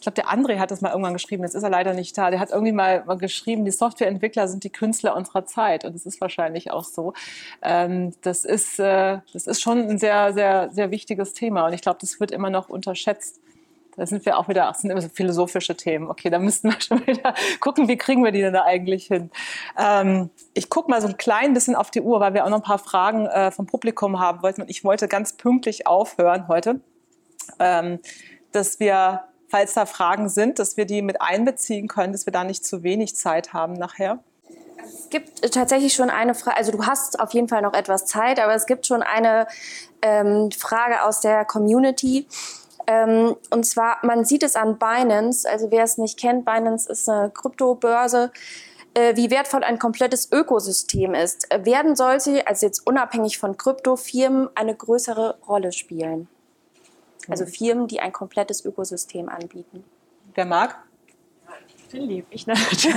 glaube, 0.00 0.14
der 0.14 0.28
André 0.28 0.58
hat 0.58 0.70
das 0.70 0.80
mal 0.80 0.90
irgendwann 0.90 1.12
geschrieben, 1.12 1.42
jetzt 1.42 1.54
ist 1.54 1.62
er 1.62 1.70
leider 1.70 1.94
nicht 1.94 2.16
da. 2.16 2.30
Der 2.30 2.40
hat 2.40 2.50
irgendwie 2.50 2.72
mal, 2.72 3.02
geschrieben, 3.18 3.64
die 3.64 3.70
Softwareentwickler 3.70 4.48
sind 4.48 4.64
die 4.64 4.70
Künstler 4.70 5.16
unserer 5.16 5.46
Zeit. 5.46 5.84
Und 5.84 5.94
das 5.94 6.06
ist 6.06 6.20
wahrscheinlich 6.20 6.70
auch 6.70 6.84
so. 6.84 7.12
Ähm, 7.62 8.12
das, 8.22 8.44
ist, 8.44 8.78
äh, 8.78 9.18
das 9.32 9.46
ist 9.46 9.60
schon 9.60 9.88
ein 9.88 9.98
sehr, 9.98 10.32
sehr, 10.32 10.70
sehr 10.70 10.90
wichtiges 10.90 11.32
Thema. 11.32 11.66
Und 11.66 11.72
ich 11.72 11.82
glaube, 11.82 11.98
das 12.00 12.20
wird 12.20 12.30
immer 12.30 12.50
noch 12.50 12.68
unterschätzt. 12.68 13.40
Da 13.96 14.04
sind 14.06 14.26
wir 14.26 14.38
auch 14.38 14.48
wieder, 14.48 14.68
ach, 14.68 14.74
sind 14.74 14.90
immer 14.90 15.00
so 15.00 15.08
philosophische 15.08 15.74
Themen. 15.74 16.08
Okay, 16.08 16.28
da 16.28 16.38
müssten 16.38 16.70
wir 16.70 16.80
schon 16.80 17.06
wieder 17.06 17.34
gucken, 17.60 17.88
wie 17.88 17.96
kriegen 17.96 18.22
wir 18.22 18.32
die 18.32 18.42
denn 18.42 18.52
da 18.52 18.64
eigentlich 18.64 19.06
hin. 19.06 19.30
Ähm, 19.78 20.30
ich 20.52 20.68
gucke 20.68 20.90
mal 20.90 21.00
so 21.00 21.08
ein 21.08 21.16
klein 21.16 21.54
bisschen 21.54 21.74
auf 21.74 21.90
die 21.90 22.02
Uhr, 22.02 22.20
weil 22.20 22.34
wir 22.34 22.44
auch 22.44 22.50
noch 22.50 22.58
ein 22.58 22.62
paar 22.62 22.78
Fragen 22.78 23.26
äh, 23.26 23.50
vom 23.50 23.66
Publikum 23.66 24.20
haben 24.20 24.42
wollten. 24.42 24.62
Und 24.62 24.70
ich 24.70 24.84
wollte 24.84 25.08
ganz 25.08 25.34
pünktlich 25.34 25.86
aufhören 25.86 26.48
heute, 26.48 26.80
ähm, 27.58 28.00
dass 28.52 28.80
wir 28.80 29.24
falls 29.48 29.74
da 29.74 29.86
Fragen 29.86 30.28
sind, 30.28 30.58
dass 30.58 30.76
wir 30.76 30.86
die 30.86 31.02
mit 31.02 31.20
einbeziehen 31.20 31.88
können, 31.88 32.12
dass 32.12 32.26
wir 32.26 32.32
da 32.32 32.44
nicht 32.44 32.64
zu 32.64 32.82
wenig 32.82 33.16
Zeit 33.16 33.52
haben 33.52 33.74
nachher. 33.74 34.18
Es 34.84 35.10
gibt 35.10 35.52
tatsächlich 35.52 35.94
schon 35.94 36.10
eine 36.10 36.34
Frage, 36.34 36.56
also 36.56 36.72
du 36.72 36.86
hast 36.86 37.18
auf 37.18 37.32
jeden 37.32 37.48
Fall 37.48 37.62
noch 37.62 37.74
etwas 37.74 38.06
Zeit, 38.06 38.38
aber 38.38 38.54
es 38.54 38.66
gibt 38.66 38.86
schon 38.86 39.02
eine 39.02 39.46
ähm, 40.02 40.50
Frage 40.52 41.02
aus 41.02 41.20
der 41.20 41.44
Community. 41.44 42.26
Ähm, 42.86 43.36
und 43.50 43.64
zwar, 43.64 43.98
man 44.02 44.24
sieht 44.24 44.42
es 44.42 44.54
an 44.54 44.78
Binance, 44.78 45.48
also 45.48 45.70
wer 45.70 45.84
es 45.84 45.98
nicht 45.98 46.18
kennt, 46.18 46.44
Binance 46.44 46.90
ist 46.90 47.08
eine 47.08 47.30
Kryptobörse, 47.30 48.30
äh, 48.94 49.16
wie 49.16 49.30
wertvoll 49.30 49.64
ein 49.64 49.78
komplettes 49.78 50.30
Ökosystem 50.30 51.14
ist. 51.14 51.48
Werden 51.64 51.96
solche, 51.96 52.46
also 52.46 52.66
jetzt 52.66 52.86
unabhängig 52.86 53.38
von 53.38 53.56
Kryptofirmen, 53.56 54.48
eine 54.54 54.74
größere 54.74 55.38
Rolle 55.48 55.72
spielen? 55.72 56.28
Also 57.28 57.44
mhm. 57.44 57.48
Firmen, 57.48 57.86
die 57.88 58.00
ein 58.00 58.12
komplettes 58.12 58.64
Ökosystem 58.64 59.28
anbieten. 59.28 59.84
Wer 60.34 60.44
mag? 60.44 60.78
Philipp, 61.88 62.26
ich 62.30 62.46
natürlich. 62.46 62.94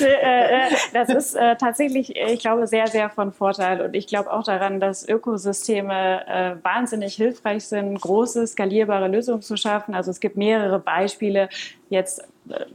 Äh, 0.00 0.66
äh, 0.66 0.70
das 0.92 1.08
ist 1.08 1.34
äh, 1.34 1.56
tatsächlich, 1.56 2.14
ich 2.16 2.40
glaube, 2.40 2.66
sehr, 2.66 2.86
sehr 2.86 3.10
von 3.10 3.32
Vorteil. 3.32 3.80
Und 3.80 3.94
ich 3.94 4.06
glaube 4.06 4.32
auch 4.32 4.44
daran, 4.44 4.80
dass 4.80 5.06
Ökosysteme 5.06 6.58
wahnsinnig 6.62 7.14
hilfreich 7.14 7.64
sind, 7.66 8.00
große, 8.00 8.46
skalierbare 8.46 9.08
Lösungen 9.08 9.42
zu 9.42 9.56
schaffen. 9.56 9.94
Also 9.94 10.10
es 10.10 10.20
gibt 10.20 10.36
mehrere 10.36 10.78
Beispiele 10.78 11.48
jetzt 11.88 12.22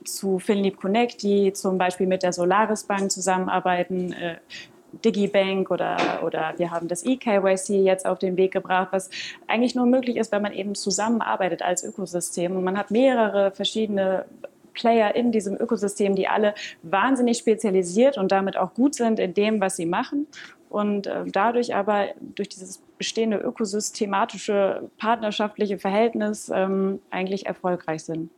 zu 0.04 0.40
Philipp 0.40 0.78
Connect, 0.78 1.24
die 1.24 1.54
zum 1.54 1.78
Beispiel 1.78 2.08
mit 2.08 2.24
der 2.24 2.34
Solaris 2.34 2.84
Bank 2.84 3.12
zusammenarbeiten. 3.12 4.16
Digibank 5.04 5.72
oder, 5.72 6.22
oder 6.24 6.54
wir 6.58 6.72
haben 6.72 6.88
das 6.88 7.06
eKYC 7.06 7.84
jetzt 7.84 8.06
auf 8.06 8.20
den 8.20 8.38
Weg 8.38 8.54
gebracht, 8.54 8.90
was 8.92 9.10
eigentlich 9.48 9.76
nur 9.76 9.86
möglich 9.86 10.18
ist, 10.18 10.32
wenn 10.32 10.42
man 10.42 10.54
eben 10.54 10.76
zusammenarbeitet 10.76 11.62
als 11.62 11.84
Ökosystem. 11.84 12.56
Und 12.56 12.64
man 12.64 12.78
hat 12.78 12.92
mehrere 12.92 13.52
verschiedene 13.52 14.26
Player 14.74 15.16
in 15.16 15.32
diesem 15.32 15.56
Ökosystem, 15.56 16.16
die 16.16 16.28
alle 16.28 16.54
wahnsinnig 16.84 17.38
spezialisiert 17.38 18.18
und 18.18 18.32
damit 18.32 18.58
auch 18.58 18.74
gut 18.74 18.94
sind 18.96 19.20
in 19.20 19.34
dem, 19.34 19.62
was 19.62 19.78
sie 19.78 19.86
machen. 19.86 20.28
Und 20.70 21.08
äh, 21.08 21.24
dadurch 21.26 21.74
aber 21.74 22.08
durch 22.20 22.50
dieses 22.50 22.82
bestehende 22.98 23.38
ökosystematische, 23.38 24.90
partnerschaftliche 24.98 25.78
Verhältnis 25.78 26.52
ähm, 26.54 27.00
eigentlich 27.10 27.46
erfolgreich 27.46 28.04
sind. 28.04 28.30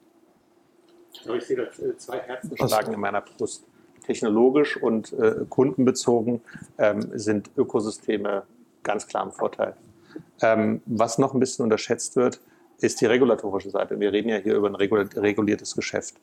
Ich 1.14 1.46
sehe 1.46 1.58
da 1.58 1.98
zwei 1.98 2.20
Herzen 2.20 2.56
schlagen 2.56 2.94
in 2.94 3.00
meiner 3.00 3.22
Brust 3.22 3.66
technologisch 4.08 4.78
und 4.78 5.14
äh, 5.14 5.46
kundenbezogen 5.50 6.42
ähm, 6.80 7.12
sind 7.14 7.52
Ökosysteme 7.58 8.44
ganz 8.84 9.06
klar 9.06 9.26
im 9.26 9.32
Vorteil. 9.32 9.76
Ähm, 10.42 10.82
was 10.86 11.18
noch 11.18 11.34
ein 11.34 11.40
bisschen 11.40 11.64
unterschätzt 11.64 12.16
wird, 12.16 12.40
ist 12.80 13.02
die 13.02 13.06
regulatorische 13.06 13.70
Seite. 13.70 14.00
Wir 14.00 14.12
reden 14.14 14.30
ja 14.30 14.38
hier 14.38 14.56
über 14.56 14.70
ein 14.70 14.76
reguliertes 14.76 15.76
Geschäft. 15.76 16.16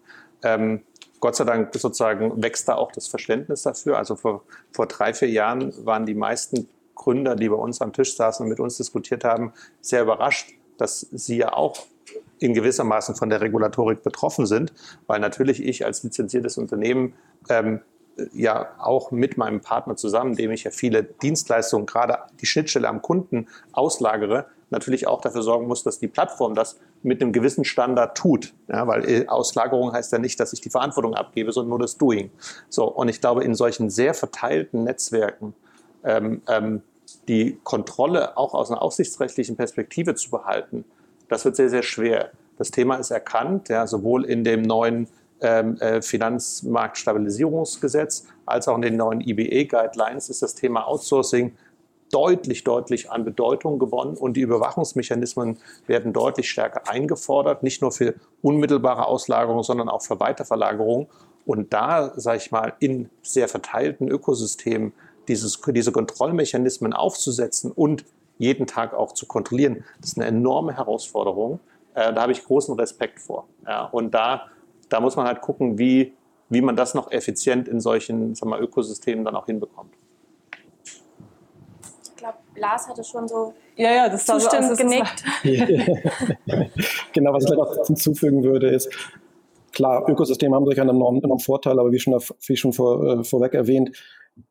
Ähm, 0.43 0.83
Gott 1.21 1.37
sei 1.37 1.45
Dank 1.45 1.75
sozusagen 1.75 2.43
wächst 2.43 2.69
da 2.69 2.75
auch 2.75 2.93
das 2.93 3.07
Verständnis 3.07 3.63
dafür. 3.63 3.99
Also 3.99 4.17
vor, 4.17 4.43
vor 4.73 4.87
drei, 4.87 5.15
vier 5.15 5.31
Jahren 5.31 5.73
waren 5.85 6.07
die 6.07 6.15
meisten 6.15 6.69
Gründer, 6.95 7.37
die 7.37 7.49
bei 7.49 7.57
uns 7.57 7.81
am 7.81 7.93
Tisch 7.93 8.17
saßen 8.17 8.45
und 8.45 8.51
mit 8.51 8.61
uns 8.61 8.77
diskutiert 8.77 9.25
haben, 9.25 9.53
sehr 9.81 10.03
überrascht, 10.03 10.53
dass 10.79 11.01
sie 11.01 11.39
ja 11.39 11.53
auch 11.53 11.87
in 12.45 12.53
gewissermaßen 12.53 13.15
von 13.15 13.31
der 13.31 13.41
Regulatorik 13.41 14.03
betroffen 14.03 14.45
sind, 14.45 14.75
weil 15.07 15.19
natürlich 15.19 15.65
ich 15.65 15.87
als 15.87 16.03
lizenziertes 16.03 16.59
Unternehmen 16.59 17.15
ähm, 17.49 17.81
ja 18.35 18.69
auch 18.79 19.11
mit 19.11 19.39
meinem 19.39 19.61
Partner 19.61 19.97
zusammen, 19.97 20.37
dem 20.37 20.51
ich 20.51 20.65
ja 20.65 20.71
viele 20.71 21.03
Dienstleistungen, 21.03 21.87
gerade 21.87 22.19
die 22.41 22.47
Schnittstelle 22.47 22.87
am 22.87 23.01
Kunden 23.01 23.49
auslagere, 23.73 24.45
natürlich 24.69 25.07
auch 25.07 25.23
dafür 25.23 25.43
sorgen 25.43 25.67
muss, 25.67 25.83
dass 25.85 25.99
die 25.99 26.07
Plattform 26.07 26.55
das 26.55 26.79
mit 27.03 27.23
einem 27.23 27.33
gewissen 27.33 27.65
Standard 27.65 28.15
tut. 28.17 28.53
Ja, 28.69 28.87
weil 28.87 29.09
äh, 29.09 29.27
Auslagerung 29.27 29.93
heißt 29.93 30.13
ja 30.13 30.19
nicht, 30.19 30.39
dass 30.39 30.53
ich 30.53 30.61
die 30.61 30.71
Verantwortung 30.71 31.15
abgebe, 31.15 31.51
sondern 31.51 31.71
nur 31.71 31.79
das 31.79 31.97
Doing. 31.97 32.31
So, 32.69 32.85
und 32.85 33.09
ich 33.09 33.23
glaube, 33.23 33.43
in 33.43 33.55
solchen 33.55 33.89
sehr 33.89 34.13
verteilten 34.13 34.85
Netzwerken 34.85 35.55
ähm, 36.05 36.43
ähm, 36.47 36.83
die 37.27 37.59
Kontrolle 37.65 38.37
auch 38.37 38.53
aus 38.53 38.71
einer 38.71 38.83
aufsichtsrechtlichen 38.83 39.57
Perspektive 39.57 40.15
zu 40.15 40.31
behalten, 40.31 40.85
das 41.29 41.45
wird 41.45 41.57
sehr, 41.57 41.71
sehr 41.71 41.83
schwer. 41.83 42.31
Das 42.57 42.71
Thema 42.71 42.95
ist 42.97 43.11
erkannt, 43.11 43.69
ja, 43.69 43.87
sowohl 43.87 44.25
in 44.25 44.45
dem 44.45 44.63
neuen 44.63 45.09
ähm, 45.41 45.77
äh, 45.79 46.01
Finanzmarktstabilisierungsgesetz 46.01 48.27
als 48.47 48.69
auch 48.69 48.77
in 48.77 48.83
den 48.83 48.97
neuen 48.97 49.21
IBE-Guidelines 49.21 50.29
ist 50.29 50.43
das 50.43 50.55
Thema 50.55 50.87
Outsourcing 50.87 51.57
deutlich, 52.11 52.65
deutlich 52.65 53.11
an 53.11 53.25
Bedeutung 53.25 53.81
gewonnen 53.81 54.17
und 54.17 54.37
die 54.37 54.43
Überwachungsmechanismen 54.43 55.59
werden 55.87 56.13
deutlich 56.13 56.49
stärker 56.49 56.89
eingefordert, 56.89 57.65
nicht 57.65 57.83
nur 57.83 57.91
für 57.91 58.15
unmittelbare 58.41 59.07
Auslagerung, 59.07 59.65
sondern 59.65 59.89
auch 59.89 60.03
für 60.03 60.21
Weiterverlagerung. 60.21 61.09
Und 61.45 61.73
da, 61.73 62.13
sage 62.17 62.39
ich 62.39 62.53
mal, 62.53 62.75
in 62.79 63.11
sehr 63.23 63.49
verteilten 63.49 64.09
Ökosystemen 64.09 64.93
dieses, 65.29 65.61
diese 65.67 65.93
Kontrollmechanismen 65.93 66.93
aufzusetzen 66.93 67.73
und 67.73 68.05
jeden 68.39 68.67
Tag 68.67 68.95
auch 68.95 69.13
zu 69.13 69.27
kontrollieren, 69.27 69.85
das 70.01 70.11
ist 70.11 70.19
eine 70.19 70.27
enorme 70.27 70.77
Herausforderung. 70.77 71.61
Äh, 71.95 72.13
da 72.13 72.23
habe 72.23 72.33
ich 72.33 72.45
großen 72.45 72.75
Respekt 72.79 73.21
vor. 73.21 73.47
Ja, 73.67 73.87
und 73.87 74.13
da, 74.13 74.49
da 74.89 75.01
muss 75.01 75.17
man 75.17 75.27
halt 75.27 75.41
gucken, 75.41 75.79
wie, 75.79 76.15
wie 76.49 76.61
man 76.61 76.77
das 76.77 76.95
noch 76.95 77.11
effizient 77.11 77.69
in 77.69 77.81
solchen 77.81 78.35
sagen 78.35 78.51
wir, 78.51 78.61
Ökosystemen 78.61 79.25
dann 79.25 79.37
auch 79.37 79.47
hinbekommt. 79.47 79.93
Ich 82.03 82.17
glaube, 82.17 82.39
Lars 82.57 82.89
hatte 82.89 83.05
schon 83.05 83.29
so 83.29 83.55
ja, 83.77 83.93
ja, 83.93 84.09
das 84.09 84.25
zustimmend 84.25 84.77
so, 84.77 84.85
genickt. 84.85 85.25
genau, 87.13 87.33
was 87.33 87.45
ich 87.45 87.51
noch 87.51 87.87
hinzufügen 87.87 88.45
würde, 88.45 88.69
ist, 88.69 88.89
klar, 89.73 90.09
Ökosysteme 90.09 90.55
haben 90.55 90.65
durchaus 90.65 90.83
einen 90.83 90.97
enormen, 90.97 91.39
Vorteil, 91.41 91.79
aber 91.79 91.91
wie 91.91 91.99
schon, 91.99 92.15
wie 92.47 92.57
schon 92.57 92.73
vor, 92.73 93.05
äh, 93.05 93.25
vorweg 93.25 93.55
erwähnt, 93.55 93.97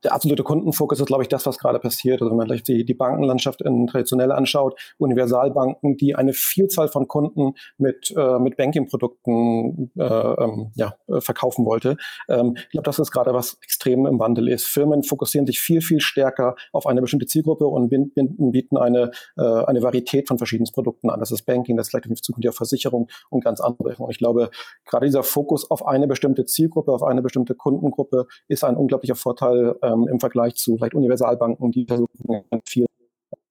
der 0.04 0.14
absolute 0.14 0.44
Kundenfokus 0.44 1.00
ist, 1.00 1.06
glaube 1.06 1.24
ich, 1.24 1.30
das, 1.30 1.46
was 1.46 1.58
gerade 1.58 1.80
passiert. 1.80 2.22
Also 2.22 2.32
wenn 2.32 2.38
man 2.38 2.48
vielleicht 2.48 2.68
die, 2.68 2.86
die 2.86 2.94
Bankenlandschaft 2.94 3.62
in 3.62 3.88
traditionell 3.88 4.32
anschaut, 4.32 4.80
Universalbanken, 4.98 5.98
die 5.98 6.16
eine 6.16 6.34
Vielzahl 6.34 6.88
von 6.88 7.08
Kunden 7.08 7.54
mit, 7.78 8.14
äh, 8.16 8.40
mit 8.40 8.58
Banking-Produkten 8.58 9.92
äh, 9.98 10.04
ähm, 10.04 10.72
ja, 10.76 10.96
äh, 11.08 11.20
verkaufen 11.22 11.66
wollte. 11.66 11.98
Ähm, 12.30 12.54
ich 12.56 12.72
glaube, 12.72 12.86
das 12.86 13.00
ist 13.00 13.12
gerade 13.12 13.34
was 13.34 13.58
extrem 13.62 14.06
im 14.06 14.20
Wandel 14.20 14.48
ist. 14.48 14.66
Firmen 14.66 15.04
fokussieren 15.04 15.46
sich 15.46 15.60
viel, 15.60 15.82
viel 15.82 16.00
stärker 16.00 16.56
auf 16.72 16.86
eine 16.86 17.02
bestimmte 17.02 17.26
Zielgruppe 17.26 17.66
und 17.66 17.90
bieten 17.90 18.78
eine, 18.78 19.12
äh, 19.38 19.42
eine 19.42 19.82
Varietät 19.82 20.28
von 20.28 20.38
verschiedenen 20.38 20.72
Produkten 20.72 21.10
an. 21.10 21.20
Das 21.20 21.32
ist 21.32 21.44
Banking, 21.46 21.76
das 21.78 21.88
ist 21.88 21.92
vielleicht 21.92 22.06
in 22.06 22.16
Zukunft 22.16 22.46
ja 22.46 22.52
Versicherung 22.52 23.10
und 23.30 23.44
ganz 23.44 23.60
andere. 23.60 23.96
Und 23.98 24.12
ich 24.12 24.18
glaube, 24.18 24.50
gerade 24.86 25.06
dieser 25.06 25.24
Fokus 25.24 25.70
auf 25.70 25.86
eine 25.86 26.08
bestimmte 26.08 26.46
Zielgruppe, 26.46 26.92
auf 26.92 27.04
eine 27.04 27.22
bestimmte 27.22 27.56
Kundengruppe 27.56 28.28
ist 28.48 28.64
ein 28.64 28.78
unglaublicher 28.78 29.16
Vorteil 29.16 29.73
ähm, 29.82 30.08
im 30.08 30.20
Vergleich 30.20 30.56
zu 30.56 30.78
vielleicht 30.78 30.94
Universalbanken, 30.94 31.72
die 31.72 31.86
versuchen 31.86 32.44
an, 32.50 32.62
viel, 32.66 32.86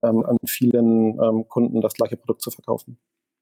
ähm, 0.02 0.24
an 0.24 0.38
vielen 0.46 1.20
ähm, 1.20 1.48
Kunden 1.48 1.80
das 1.80 1.94
gleiche 1.94 2.16
Produkt 2.16 2.42
zu 2.42 2.50
verkaufen. 2.50 2.98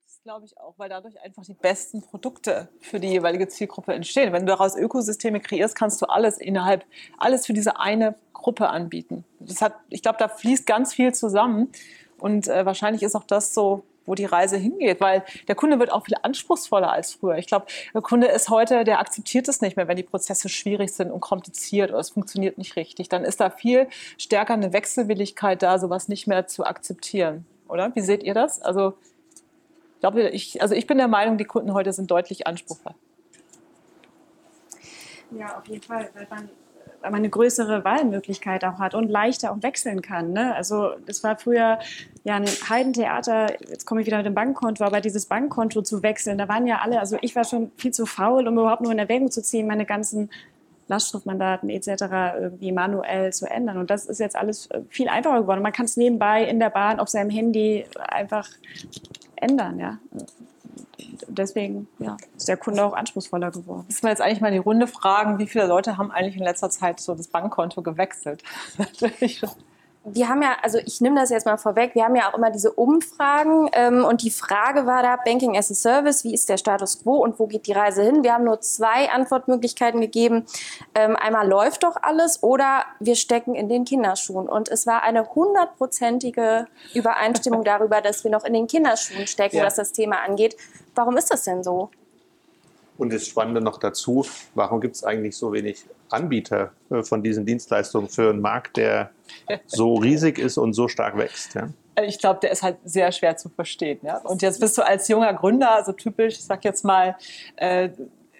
Das 0.06 0.22
glaube 0.22 0.44
ich 0.44 0.58
auch, 0.58 0.78
weil 0.78 0.88
dadurch 0.88 1.20
einfach 1.22 1.44
die 1.44 1.54
besten 1.54 2.02
Produkte 2.02 2.68
für 2.80 3.00
die 3.00 3.08
jeweilige 3.08 3.48
Zielgruppe 3.48 3.94
entstehen. 3.94 4.32
Wenn 4.32 4.46
du 4.46 4.52
daraus 4.52 4.76
Ökosysteme 4.76 5.40
kreierst, 5.40 5.74
kannst 5.74 6.02
du 6.02 6.06
alles 6.06 6.38
innerhalb, 6.38 6.84
alles 7.18 7.46
für 7.46 7.52
diese 7.52 7.78
eine 7.78 8.14
Gruppe 8.32 8.68
anbieten. 8.68 9.24
Das 9.38 9.62
hat, 9.62 9.74
ich 9.88 10.02
glaube, 10.02 10.18
da 10.18 10.28
fließt 10.28 10.66
ganz 10.66 10.94
viel 10.94 11.14
zusammen. 11.14 11.72
Und 12.18 12.48
äh, 12.48 12.66
wahrscheinlich 12.66 13.02
ist 13.02 13.14
auch 13.16 13.24
das 13.24 13.54
so 13.54 13.82
wo 14.06 14.14
die 14.14 14.24
Reise 14.24 14.56
hingeht, 14.56 15.00
weil 15.00 15.24
der 15.48 15.54
Kunde 15.54 15.78
wird 15.78 15.92
auch 15.92 16.04
viel 16.04 16.16
anspruchsvoller 16.22 16.90
als 16.90 17.14
früher. 17.14 17.36
Ich 17.36 17.46
glaube, 17.46 17.66
der 17.94 18.02
Kunde 18.02 18.26
ist 18.28 18.48
heute, 18.48 18.84
der 18.84 19.00
akzeptiert 19.00 19.48
es 19.48 19.60
nicht 19.60 19.76
mehr, 19.76 19.88
wenn 19.88 19.96
die 19.96 20.02
Prozesse 20.02 20.48
schwierig 20.48 20.92
sind 20.92 21.10
und 21.10 21.20
kompliziert 21.20 21.90
oder 21.90 22.00
es 22.00 22.10
funktioniert 22.10 22.58
nicht 22.58 22.76
richtig. 22.76 23.08
Dann 23.08 23.24
ist 23.24 23.40
da 23.40 23.50
viel 23.50 23.88
stärker 24.18 24.54
eine 24.54 24.72
Wechselwilligkeit 24.72 25.62
da, 25.62 25.78
sowas 25.78 26.08
nicht 26.08 26.26
mehr 26.26 26.46
zu 26.46 26.64
akzeptieren, 26.64 27.46
oder? 27.68 27.94
Wie 27.94 28.00
seht 28.00 28.22
ihr 28.22 28.34
das? 28.34 28.60
Also, 28.60 28.94
ich 29.94 30.00
glaube, 30.00 30.28
ich, 30.30 30.62
also 30.62 30.74
ich 30.74 30.86
bin 30.86 30.98
der 30.98 31.08
Meinung, 31.08 31.38
die 31.38 31.44
Kunden 31.44 31.74
heute 31.74 31.92
sind 31.92 32.10
deutlich 32.10 32.46
anspruchsvoller. 32.46 32.96
Ja, 35.32 35.58
auf 35.58 35.66
jeden 35.68 35.82
Fall, 35.82 36.10
weil 36.14 36.26
man 36.28 36.50
man 37.02 37.14
eine 37.14 37.30
größere 37.30 37.84
Wahlmöglichkeit 37.84 38.64
auch 38.64 38.78
hat 38.78 38.94
und 38.94 39.08
leichter 39.08 39.52
auch 39.52 39.62
wechseln 39.62 40.02
kann. 40.02 40.32
Ne? 40.32 40.54
Also 40.54 40.90
das 41.06 41.22
war 41.22 41.38
früher 41.38 41.78
ja 42.24 42.36
ein 42.36 42.46
Heidentheater, 42.46 43.58
jetzt 43.68 43.86
komme 43.86 44.00
ich 44.00 44.06
wieder 44.06 44.18
mit 44.18 44.26
dem 44.26 44.34
Bankkonto, 44.34 44.84
aber 44.84 45.00
dieses 45.00 45.26
Bankkonto 45.26 45.82
zu 45.82 46.02
wechseln, 46.02 46.38
da 46.38 46.48
waren 46.48 46.66
ja 46.66 46.80
alle, 46.82 47.00
also 47.00 47.16
ich 47.22 47.34
war 47.34 47.44
schon 47.44 47.72
viel 47.76 47.92
zu 47.92 48.06
faul, 48.06 48.46
um 48.46 48.58
überhaupt 48.58 48.82
nur 48.82 48.92
in 48.92 48.98
Erwägung 48.98 49.30
zu 49.30 49.42
ziehen, 49.42 49.66
meine 49.66 49.86
ganzen 49.86 50.30
Lastschriftmandaten 50.88 51.70
etc. 51.70 51.88
irgendwie 52.40 52.72
manuell 52.72 53.32
zu 53.32 53.48
ändern. 53.48 53.78
Und 53.78 53.90
das 53.90 54.06
ist 54.06 54.18
jetzt 54.18 54.34
alles 54.34 54.68
viel 54.88 55.08
einfacher 55.08 55.42
geworden. 55.42 55.62
Man 55.62 55.72
kann 55.72 55.84
es 55.84 55.96
nebenbei 55.96 56.44
in 56.44 56.58
der 56.58 56.70
Bahn 56.70 56.98
auf 56.98 57.08
seinem 57.08 57.30
Handy 57.30 57.86
einfach 57.96 58.48
ändern. 59.36 59.78
Ja 59.78 59.98
deswegen 61.28 61.88
ja, 61.98 62.16
ist 62.36 62.48
der 62.48 62.56
Kunde 62.56 62.84
auch 62.84 62.92
anspruchsvoller 62.92 63.50
geworden. 63.50 63.84
Müssen 63.88 64.02
wir 64.02 64.10
jetzt 64.10 64.20
eigentlich 64.20 64.40
mal 64.40 64.50
die 64.50 64.58
Runde 64.58 64.86
fragen, 64.86 65.38
wie 65.38 65.46
viele 65.46 65.66
Leute 65.66 65.96
haben 65.96 66.10
eigentlich 66.10 66.36
in 66.36 66.42
letzter 66.42 66.70
Zeit 66.70 67.00
so 67.00 67.14
das 67.14 67.28
Bankkonto 67.28 67.82
gewechselt? 67.82 68.42
wir 70.04 70.28
haben 70.28 70.40
ja, 70.40 70.56
also 70.62 70.78
ich 70.78 71.02
nehme 71.02 71.20
das 71.20 71.28
jetzt 71.28 71.44
mal 71.44 71.58
vorweg, 71.58 71.94
wir 71.94 72.04
haben 72.04 72.16
ja 72.16 72.30
auch 72.30 72.36
immer 72.36 72.50
diese 72.50 72.72
Umfragen 72.72 73.68
ähm, 73.74 74.04
und 74.04 74.22
die 74.22 74.30
Frage 74.30 74.86
war 74.86 75.02
da, 75.02 75.16
Banking 75.16 75.58
as 75.58 75.70
a 75.70 75.74
Service, 75.74 76.24
wie 76.24 76.32
ist 76.32 76.48
der 76.48 76.56
Status 76.56 77.02
quo 77.02 77.16
und 77.16 77.38
wo 77.38 77.46
geht 77.46 77.66
die 77.66 77.72
Reise 77.72 78.02
hin? 78.02 78.24
Wir 78.24 78.32
haben 78.32 78.44
nur 78.44 78.60
zwei 78.62 79.10
Antwortmöglichkeiten 79.10 80.00
gegeben. 80.00 80.46
Ähm, 80.94 81.16
einmal 81.16 81.46
läuft 81.46 81.82
doch 81.82 81.96
alles 82.00 82.42
oder 82.42 82.84
wir 82.98 83.14
stecken 83.14 83.54
in 83.54 83.68
den 83.68 83.84
Kinderschuhen. 83.84 84.48
Und 84.48 84.70
es 84.70 84.86
war 84.86 85.02
eine 85.02 85.34
hundertprozentige 85.34 86.66
Übereinstimmung 86.94 87.62
darüber, 87.64 88.00
dass 88.00 88.24
wir 88.24 88.30
noch 88.30 88.44
in 88.44 88.54
den 88.54 88.66
Kinderschuhen 88.66 89.26
stecken, 89.26 89.58
ja. 89.58 89.66
was 89.66 89.74
das 89.74 89.92
Thema 89.92 90.22
angeht. 90.22 90.56
Warum 90.94 91.18
ist 91.18 91.30
das 91.30 91.44
denn 91.44 91.62
so? 91.62 91.90
Und 92.96 93.12
das 93.12 93.26
Spannende 93.26 93.60
noch 93.60 93.78
dazu, 93.78 94.26
warum 94.54 94.80
gibt 94.80 94.96
es 94.96 95.04
eigentlich 95.04 95.36
so 95.36 95.52
wenig 95.52 95.84
Anbieter 96.10 96.72
äh, 96.90 97.02
von 97.02 97.22
diesen 97.22 97.46
Dienstleistungen 97.46 98.08
für 98.08 98.30
einen 98.30 98.40
Markt, 98.40 98.76
der 98.76 99.10
so 99.66 99.94
riesig 99.94 100.38
ist 100.38 100.58
und 100.58 100.72
so 100.72 100.88
stark 100.88 101.16
wächst? 101.16 101.54
Ja? 101.54 101.68
Ich 102.02 102.18
glaube, 102.18 102.40
der 102.40 102.50
ist 102.50 102.62
halt 102.62 102.78
sehr 102.84 103.12
schwer 103.12 103.36
zu 103.36 103.48
verstehen. 103.48 104.00
Ja? 104.02 104.18
Und 104.18 104.42
jetzt 104.42 104.60
bist 104.60 104.76
du 104.78 104.82
als 104.82 105.08
junger 105.08 105.34
Gründer, 105.34 105.82
so 105.84 105.92
typisch, 105.92 106.34
ich 106.34 106.44
sag 106.44 106.64
jetzt 106.64 106.84
mal, 106.84 107.16
äh, 107.56 107.90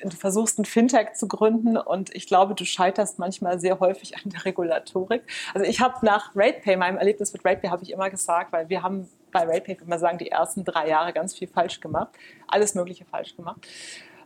du 0.03 0.17
versuchst 0.17 0.59
ein 0.59 0.65
Fintech 0.65 1.15
zu 1.15 1.29
gründen 1.29 1.77
und 1.77 2.15
ich 2.15 2.27
glaube, 2.27 2.55
du 2.55 2.65
scheiterst 2.65 3.19
manchmal 3.19 3.61
sehr 3.61 3.81
häufig 3.81 4.17
an 4.17 4.31
der 4.31 4.45
Regulatorik. 4.45 5.23
Also 5.55 5.67
ich 5.67 5.81
habe 5.81 6.05
nach 6.05 6.35
RatePay, 6.35 6.77
meinem 6.77 6.97
Erlebnis 6.97 7.33
mit 7.33 7.45
RatePay, 7.45 7.69
habe 7.69 7.83
ich 7.83 7.93
immer 7.93 8.09
gesagt, 8.09 8.53
weil 8.53 8.69
wir 8.69 8.83
haben 8.83 9.09
bei 9.31 9.41
RatePay, 9.41 9.79
würde 9.79 9.91
man 9.91 9.99
sagen, 9.99 10.19
die 10.19 10.31
ersten 10.31 10.65
drei 10.65 10.89
Jahre 10.89 11.13
ganz 11.13 11.37
viel 11.37 11.49
falsch 11.49 11.81
gemacht, 11.81 12.09
alles 12.49 12.75
Mögliche 12.75 13.05
falsch 13.05 13.37
gemacht. 13.37 13.67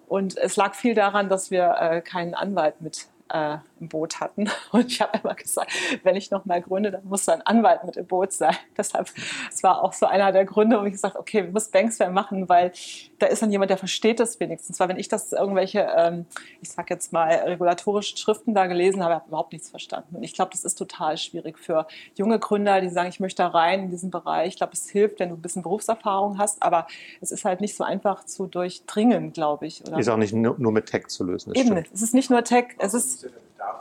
Und 0.06 0.36
es 0.36 0.56
lag 0.56 0.74
viel 0.74 0.94
daran, 0.94 1.28
dass 1.28 1.50
wir 1.50 1.76
äh, 1.80 2.00
keinen 2.00 2.34
Anwalt 2.34 2.80
mit 2.80 3.08
äh, 3.28 3.58
im 3.84 3.88
Boot 3.88 4.20
hatten. 4.20 4.50
Und 4.72 4.86
ich 4.86 5.00
habe 5.00 5.18
immer 5.22 5.34
gesagt, 5.34 5.70
wenn 6.02 6.16
ich 6.16 6.30
noch 6.30 6.44
mal 6.44 6.60
gründe, 6.60 6.90
dann 6.90 7.04
muss 7.04 7.24
so 7.24 7.32
ein 7.32 7.42
Anwalt 7.42 7.84
mit 7.84 7.96
im 7.96 8.06
Boot 8.06 8.32
sein. 8.32 8.56
Deshalb, 8.76 9.10
es 9.50 9.62
war 9.62 9.82
auch 9.82 9.92
so 9.92 10.06
einer 10.06 10.32
der 10.32 10.44
Gründe, 10.44 10.80
wo 10.80 10.84
ich 10.84 10.92
gesagt 10.92 11.16
okay, 11.16 11.44
wir 11.44 11.52
müssen 11.52 11.70
Banksware 11.72 12.10
machen, 12.10 12.48
weil 12.48 12.72
da 13.18 13.26
ist 13.26 13.42
dann 13.42 13.50
jemand, 13.50 13.70
der 13.70 13.78
versteht 13.78 14.20
das 14.20 14.40
wenigstens. 14.40 14.80
Weil 14.80 14.88
wenn 14.88 14.98
ich 14.98 15.08
das 15.08 15.32
irgendwelche, 15.32 15.86
ähm, 15.96 16.26
ich 16.60 16.70
sag 16.70 16.90
jetzt 16.90 17.12
mal, 17.12 17.28
regulatorischen 17.28 18.16
Schriften 18.16 18.54
da 18.54 18.66
gelesen 18.66 19.02
habe, 19.02 19.14
habe 19.14 19.24
ich 19.24 19.28
überhaupt 19.28 19.52
nichts 19.52 19.70
verstanden. 19.70 20.16
Und 20.16 20.22
ich 20.22 20.34
glaube, 20.34 20.50
das 20.52 20.64
ist 20.64 20.76
total 20.76 21.16
schwierig 21.16 21.58
für 21.58 21.86
junge 22.14 22.38
Gründer, 22.38 22.80
die 22.80 22.88
sagen, 22.88 23.08
ich 23.08 23.20
möchte 23.20 23.42
da 23.42 23.48
rein 23.48 23.84
in 23.84 23.90
diesen 23.90 24.10
Bereich. 24.10 24.48
Ich 24.48 24.56
glaube, 24.56 24.72
es 24.72 24.88
hilft, 24.88 25.20
wenn 25.20 25.28
du 25.28 25.36
ein 25.36 25.42
bisschen 25.42 25.62
Berufserfahrung 25.62 26.38
hast, 26.38 26.62
aber 26.62 26.86
es 27.20 27.30
ist 27.30 27.44
halt 27.44 27.60
nicht 27.60 27.76
so 27.76 27.84
einfach 27.84 28.24
zu 28.24 28.46
durchdringen, 28.46 29.32
glaube 29.32 29.66
ich. 29.66 29.82
Oder? 29.86 29.98
Ist 29.98 30.08
auch 30.08 30.16
nicht 30.16 30.32
nur 30.32 30.72
mit 30.72 30.86
Tech 30.86 31.08
zu 31.08 31.24
lösen. 31.24 31.54
Eben, 31.54 31.68
stimmt. 31.68 31.88
es 31.92 32.02
ist 32.02 32.14
nicht 32.14 32.30
nur 32.30 32.42
Tech, 32.44 32.66
es 32.78 32.94
ist 32.94 33.28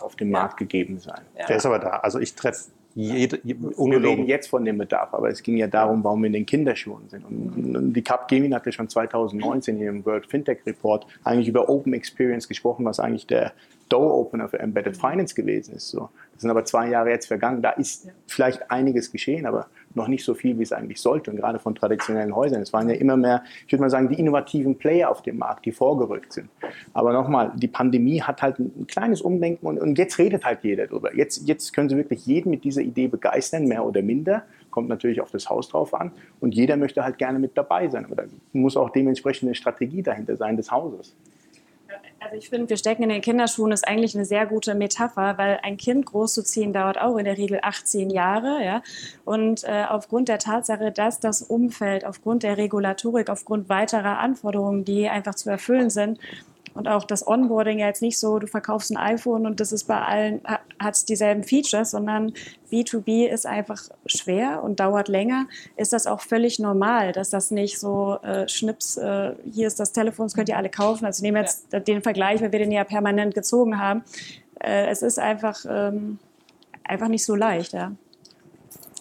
auf 0.02 0.16
dem 0.16 0.32
Markt 0.32 0.58
gegeben 0.58 1.00
sein. 1.00 1.22
Ja. 1.38 1.46
Der 1.46 1.58
ist 1.58 1.66
aber 1.66 1.80
da. 1.80 1.90
Also 1.90 2.20
ich 2.20 2.36
treffe 2.36 2.72
jede, 2.96 3.40
wir 3.44 4.04
reden 4.04 4.28
jetzt 4.28 4.50
von 4.50 4.64
dem 4.66 4.78
Bedarf, 4.78 5.14
aber 5.14 5.30
es 5.30 5.42
ging 5.42 5.58
ja 5.58 5.66
darum, 5.66 6.04
warum 6.04 6.22
wir 6.22 6.28
in 6.28 6.34
den 6.34 6.46
Kinderschuhen 6.46 7.10
sind. 7.10 7.26
Und 7.26 7.94
die 7.94 8.04
Capgemini 8.04 8.54
hatte 8.54 8.72
schon 8.72 8.88
2019 8.88 9.78
hier 9.78 9.90
im 9.90 10.06
World 10.06 10.28
Fintech 10.28 10.60
Report 10.68 11.08
eigentlich 11.24 11.48
über 11.48 11.70
Open 11.70 11.94
Experience 11.94 12.48
gesprochen, 12.48 12.86
was 12.86 13.00
eigentlich 13.00 13.26
der 13.26 13.54
Door-Opener 13.94 14.50
für 14.50 14.60
Embedded 14.60 14.98
Finance 14.98 15.36
gewesen 15.36 15.76
ist. 15.76 15.90
So. 15.90 16.10
Das 16.34 16.42
sind 16.42 16.50
aber 16.50 16.66
zwei 16.66 16.90
Jahre 16.90 17.12
jetzt 17.12 17.28
vergangen. 17.28 17.62
Da 17.62 17.70
ist 17.72 18.10
vielleicht 18.26 18.72
einiges 18.72 19.12
geschehen, 19.12 19.46
aber 19.46 19.68
noch 19.94 20.08
nicht 20.08 20.26
so 20.26 20.34
viel, 20.34 20.58
wie 20.58 20.64
es 20.64 20.72
eigentlich 20.72 21.00
sollte. 21.00 21.30
Und 21.30 21.38
gerade 21.38 21.60
von 21.60 21.76
traditionellen 21.76 22.36
Häusern. 22.36 22.64
Es 22.64 22.74
waren 22.74 22.90
ja 22.90 22.96
immer 22.96 23.18
mehr, 23.18 23.44
ich 23.68 23.72
würde 23.72 23.82
mal 23.84 23.90
sagen, 23.92 24.10
die 24.10 24.16
innovativen 24.16 24.78
Player 24.80 25.12
auf 25.12 25.22
dem 25.22 25.38
Markt, 25.38 25.66
die 25.68 25.72
vorgerückt 25.72 26.34
sind. 26.34 26.50
Aber 26.94 27.14
nochmal, 27.14 27.52
die 27.56 27.68
Pandemie 27.68 28.22
hat 28.22 28.42
halt 28.42 28.58
ein 28.58 28.88
kleines 28.88 29.22
Umdenken 29.22 29.68
und, 29.68 29.80
und 29.80 29.98
jetzt 30.00 30.18
redet 30.18 30.44
halt 30.44 30.64
jeder 30.64 30.88
drüber. 30.88 31.16
Jetzt, 31.16 31.48
jetzt 31.48 31.72
können 31.74 31.88
sie 31.88 31.96
wirklich 31.96 32.26
jeden 32.26 32.50
mit 32.50 32.64
dieser 32.64 32.82
Idee 32.82 33.08
begeistern, 33.08 33.68
mehr 33.68 33.86
oder 33.86 34.02
minder. 34.02 34.44
Kommt 34.72 34.90
natürlich 34.90 35.22
auf 35.22 35.30
das 35.30 35.52
Haus 35.52 35.70
drauf 35.70 35.94
an. 35.94 36.12
Und 36.40 36.56
jeder 36.56 36.78
möchte 36.78 37.04
halt 37.04 37.20
gerne 37.20 37.38
mit 37.38 37.56
dabei 37.56 37.90
sein. 37.90 38.06
Aber 38.06 38.16
da 38.16 38.24
muss 38.54 38.76
auch 38.76 38.90
dementsprechend 38.90 39.50
eine 39.50 39.56
Strategie 39.56 40.02
dahinter 40.02 40.36
sein 40.36 40.58
des 40.58 40.72
Hauses. 40.72 41.16
Also 42.24 42.38
ich 42.38 42.50
finde, 42.50 42.70
wir 42.70 42.78
stecken 42.78 43.04
in 43.04 43.10
den 43.10 43.22
Kinderschuhen 43.22 43.74
ist 43.74 43.86
eigentlich 43.86 44.16
eine 44.16 44.24
sehr 44.24 44.46
gute 44.46 44.76
Metapher, 44.76 45.38
weil 45.38 45.60
ein 45.62 45.76
Kind 45.76 46.06
großzuziehen 46.06 46.72
dauert 46.72 46.98
auch 47.00 47.18
in 47.18 47.26
der 47.26 47.38
Regel 47.38 47.60
18 47.62 48.10
Jahre. 48.10 48.64
Ja? 48.64 48.82
Und 49.26 49.66
äh, 49.66 49.84
aufgrund 49.90 50.30
der 50.30 50.40
Tatsache, 50.40 50.92
dass 50.92 51.20
das 51.20 51.42
Umfeld, 51.42 52.06
aufgrund 52.06 52.44
der 52.44 52.58
Regulatorik, 52.58 53.30
aufgrund 53.30 53.68
weiterer 53.68 54.20
Anforderungen, 54.20 54.86
die 54.86 55.10
einfach 55.10 55.36
zu 55.36 55.50
erfüllen 55.50 55.90
sind, 55.90 56.18
und 56.74 56.88
auch 56.88 57.04
das 57.04 57.26
Onboarding 57.26 57.80
ja 57.80 57.88
jetzt 57.88 58.02
nicht 58.02 58.18
so, 58.18 58.40
du 58.40 58.48
verkaufst 58.48 58.92
ein 58.92 58.98
iPhone 58.98 59.46
und 59.46 59.60
das 59.60 59.72
ist 59.72 59.86
bei 59.86 60.02
allen, 60.02 60.42
hat 60.80 61.10
dieselben 61.10 61.44
Features, 61.44 61.92
sondern 61.92 62.34
B2B 62.72 63.28
ist 63.28 63.46
einfach 63.46 63.82
schwer 64.06 64.64
und 64.64 64.80
dauert 64.80 65.08
länger, 65.08 65.48
ist 65.78 65.94
das 65.94 66.08
auch 66.08 66.22
völlig 66.22 66.60
normal, 66.60 67.12
dass 67.12 67.30
das 67.30 67.52
nicht 67.52 67.80
so 67.80 68.18
äh, 68.24 68.48
Schnips, 68.48 68.98
äh, 68.98 69.34
hier 69.52 69.68
ist 69.68 69.80
das 69.80 69.92
Telefon, 69.92 70.26
das 70.26 70.34
könnt 70.34 70.50
ihr 70.50 70.58
alle 70.58 70.70
kaufen. 70.70 71.06
Also 71.06 71.20
ich 71.20 71.24
nehme 71.24 71.40
jetzt 71.40 71.72
ja. 71.72 71.80
den 71.80 72.02
Vergleich, 72.02 72.42
weil 72.42 72.52
wir 72.52 72.60
den 72.60 72.72
ja 72.72 72.84
permanent 72.84 73.36
gezogen 73.36 73.80
haben. 73.80 74.04
Äh, 74.60 74.88
es 74.88 75.02
ist 75.02 75.20
einfach, 75.20 75.66
ähm, 75.70 76.18
einfach 76.84 77.08
nicht 77.08 77.26
so 77.26 77.36
leicht, 77.36 77.74
ja. 77.74 77.92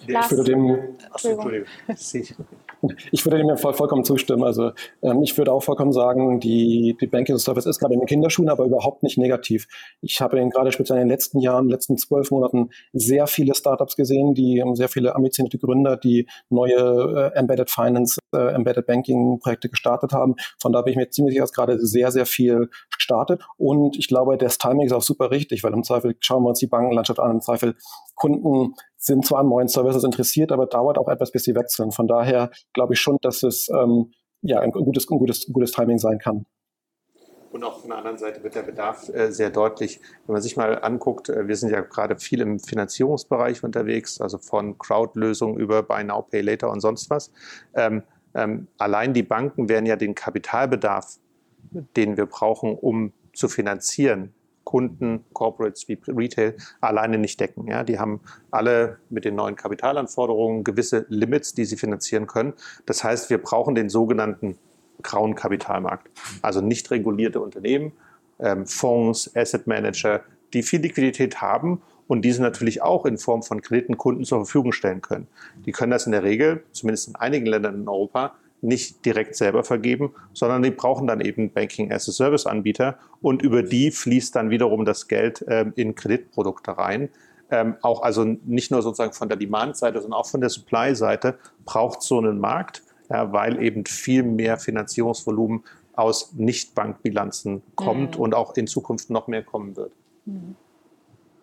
Ich 0.06 0.30
würde 0.30 0.44
dem, 0.44 0.96
Entschuldigung. 1.10 1.64
Ich 3.12 3.24
würde 3.24 3.38
dem 3.38 3.56
voll, 3.56 3.74
vollkommen 3.74 4.04
zustimmen. 4.04 4.42
Also 4.42 4.72
ähm, 5.02 5.22
ich 5.22 5.36
würde 5.38 5.52
auch 5.52 5.62
vollkommen 5.62 5.92
sagen, 5.92 6.40
die, 6.40 6.96
die 7.00 7.06
Banking 7.06 7.38
Service 7.38 7.66
ist 7.66 7.78
gerade 7.78 7.94
in 7.94 8.00
den 8.00 8.06
Kinderschuhen, 8.06 8.48
aber 8.48 8.64
überhaupt 8.64 9.02
nicht 9.02 9.18
negativ. 9.18 9.68
Ich 10.00 10.20
habe 10.20 10.48
gerade 10.48 10.72
speziell 10.72 10.98
in 10.98 11.04
den 11.04 11.10
letzten 11.10 11.38
Jahren, 11.38 11.68
letzten 11.68 11.96
zwölf 11.96 12.30
Monaten 12.30 12.70
sehr 12.92 13.26
viele 13.28 13.54
Startups 13.54 13.94
gesehen, 13.94 14.34
die 14.34 14.58
ähm, 14.58 14.74
sehr 14.74 14.88
viele 14.88 15.14
ambitionierte 15.14 15.58
Gründer, 15.58 15.96
die 15.96 16.26
neue 16.50 17.32
äh, 17.34 17.38
Embedded 17.38 17.70
Finance, 17.70 18.18
äh, 18.34 18.52
Embedded 18.54 18.86
Banking 18.86 19.38
Projekte 19.38 19.68
gestartet 19.68 20.12
haben. 20.12 20.34
Von 20.60 20.72
da 20.72 20.82
bin 20.82 20.92
ich 20.92 20.96
mir 20.96 21.08
ziemlich 21.10 21.34
sicher, 21.34 21.44
dass 21.44 21.52
gerade 21.52 21.78
sehr, 21.78 22.10
sehr 22.10 22.26
viel 22.26 22.68
startet. 22.98 23.42
Und 23.58 23.96
ich 23.96 24.08
glaube, 24.08 24.36
das 24.38 24.58
Timing 24.58 24.86
ist 24.86 24.92
auch 24.92 25.02
super 25.02 25.30
richtig, 25.30 25.62
weil 25.62 25.72
im 25.72 25.84
Zweifel 25.84 26.16
schauen 26.18 26.42
wir 26.42 26.48
uns 26.48 26.58
die 26.58 26.66
Bankenlandschaft 26.66 27.20
an, 27.20 27.30
im 27.30 27.40
Zweifel 27.40 27.76
Kunden 28.14 28.74
sind 29.02 29.26
zwar 29.26 29.40
an 29.40 29.48
neuen 29.48 29.66
Services 29.66 30.04
interessiert, 30.04 30.52
aber 30.52 30.66
dauert 30.66 30.96
auch 30.96 31.08
etwas, 31.08 31.32
bis 31.32 31.42
sie 31.42 31.56
wechseln. 31.56 31.90
Von 31.90 32.06
daher 32.06 32.50
glaube 32.72 32.94
ich 32.94 33.00
schon, 33.00 33.18
dass 33.20 33.42
es 33.42 33.68
ähm, 33.68 34.12
ja, 34.42 34.60
ein 34.60 34.70
gutes, 34.70 35.10
ein 35.10 35.18
gutes, 35.18 35.52
gutes 35.52 35.72
Timing 35.72 35.98
sein 35.98 36.18
kann. 36.18 36.46
Und 37.50 37.64
auch 37.64 37.80
von 37.80 37.90
der 37.90 37.98
anderen 37.98 38.16
Seite 38.16 38.42
wird 38.44 38.54
der 38.54 38.62
Bedarf 38.62 39.08
äh, 39.08 39.30
sehr 39.32 39.50
deutlich. 39.50 40.00
Wenn 40.26 40.34
man 40.34 40.42
sich 40.42 40.56
mal 40.56 40.80
anguckt, 40.82 41.28
äh, 41.28 41.48
wir 41.48 41.56
sind 41.56 41.70
ja 41.70 41.80
gerade 41.80 42.16
viel 42.16 42.40
im 42.40 42.60
Finanzierungsbereich 42.60 43.64
unterwegs, 43.64 44.20
also 44.20 44.38
von 44.38 44.78
Crowd-Lösungen 44.78 45.58
über 45.58 45.82
Buy 45.82 46.04
Now, 46.04 46.22
Pay 46.22 46.40
Later 46.40 46.70
und 46.70 46.80
sonst 46.80 47.10
was. 47.10 47.32
Ähm, 47.74 48.04
ähm, 48.34 48.68
allein 48.78 49.14
die 49.14 49.24
Banken 49.24 49.68
werden 49.68 49.84
ja 49.84 49.96
den 49.96 50.14
Kapitalbedarf, 50.14 51.18
den 51.96 52.16
wir 52.16 52.26
brauchen, 52.26 52.74
um 52.74 53.12
zu 53.34 53.48
finanzieren, 53.48 54.32
Kunden, 54.64 55.24
Corporates 55.32 55.88
wie 55.88 55.98
Retail 56.08 56.56
alleine 56.80 57.18
nicht 57.18 57.40
decken. 57.40 57.66
Ja, 57.68 57.84
die 57.84 57.98
haben 57.98 58.20
alle 58.50 58.98
mit 59.10 59.24
den 59.24 59.34
neuen 59.34 59.56
Kapitalanforderungen 59.56 60.64
gewisse 60.64 61.06
Limits, 61.08 61.54
die 61.54 61.64
sie 61.64 61.76
finanzieren 61.76 62.26
können. 62.26 62.54
Das 62.86 63.04
heißt, 63.04 63.30
wir 63.30 63.38
brauchen 63.38 63.74
den 63.74 63.88
sogenannten 63.88 64.58
grauen 65.02 65.34
Kapitalmarkt. 65.34 66.10
Also 66.42 66.60
nicht 66.60 66.90
regulierte 66.90 67.40
Unternehmen, 67.40 67.92
ähm, 68.38 68.66
Fonds, 68.66 69.34
Asset 69.34 69.66
Manager, 69.66 70.22
die 70.52 70.62
viel 70.62 70.80
Liquidität 70.80 71.40
haben 71.40 71.82
und 72.06 72.24
diese 72.24 72.42
natürlich 72.42 72.82
auch 72.82 73.06
in 73.06 73.18
Form 73.18 73.42
von 73.42 73.62
Krediten 73.62 73.96
Kunden 73.96 74.24
zur 74.24 74.44
Verfügung 74.44 74.72
stellen 74.72 75.00
können. 75.00 75.28
Die 75.64 75.72
können 75.72 75.90
das 75.90 76.06
in 76.06 76.12
der 76.12 76.22
Regel, 76.22 76.62
zumindest 76.72 77.08
in 77.08 77.16
einigen 77.16 77.46
Ländern 77.46 77.74
in 77.74 77.88
Europa, 77.88 78.34
nicht 78.62 79.04
direkt 79.04 79.36
selber 79.36 79.64
vergeben, 79.64 80.14
sondern 80.32 80.62
die 80.62 80.70
brauchen 80.70 81.06
dann 81.06 81.20
eben 81.20 81.52
Banking-as-a-Service-Anbieter 81.52 82.96
und 83.20 83.42
über 83.42 83.62
die 83.62 83.90
fließt 83.90 84.34
dann 84.36 84.50
wiederum 84.50 84.84
das 84.84 85.08
Geld 85.08 85.44
ähm, 85.48 85.72
in 85.76 85.94
Kreditprodukte 85.94 86.78
rein. 86.78 87.10
Ähm, 87.50 87.76
auch 87.82 88.02
also 88.02 88.24
nicht 88.24 88.70
nur 88.70 88.80
sozusagen 88.80 89.12
von 89.12 89.28
der 89.28 89.36
Demand-Seite, 89.36 90.00
sondern 90.00 90.20
auch 90.20 90.28
von 90.28 90.40
der 90.40 90.48
Supply-Seite 90.48 91.38
braucht 91.64 92.02
so 92.02 92.18
einen 92.18 92.38
Markt, 92.38 92.82
ja, 93.10 93.32
weil 93.32 93.62
eben 93.62 93.84
viel 93.84 94.22
mehr 94.22 94.56
Finanzierungsvolumen 94.56 95.64
aus 95.94 96.32
Nicht-Bankbilanzen 96.34 97.62
kommt 97.74 98.16
mhm. 98.16 98.22
und 98.22 98.34
auch 98.34 98.56
in 98.56 98.66
Zukunft 98.66 99.10
noch 99.10 99.26
mehr 99.26 99.42
kommen 99.42 99.76
wird. 99.76 99.92
Mhm. 100.24 100.56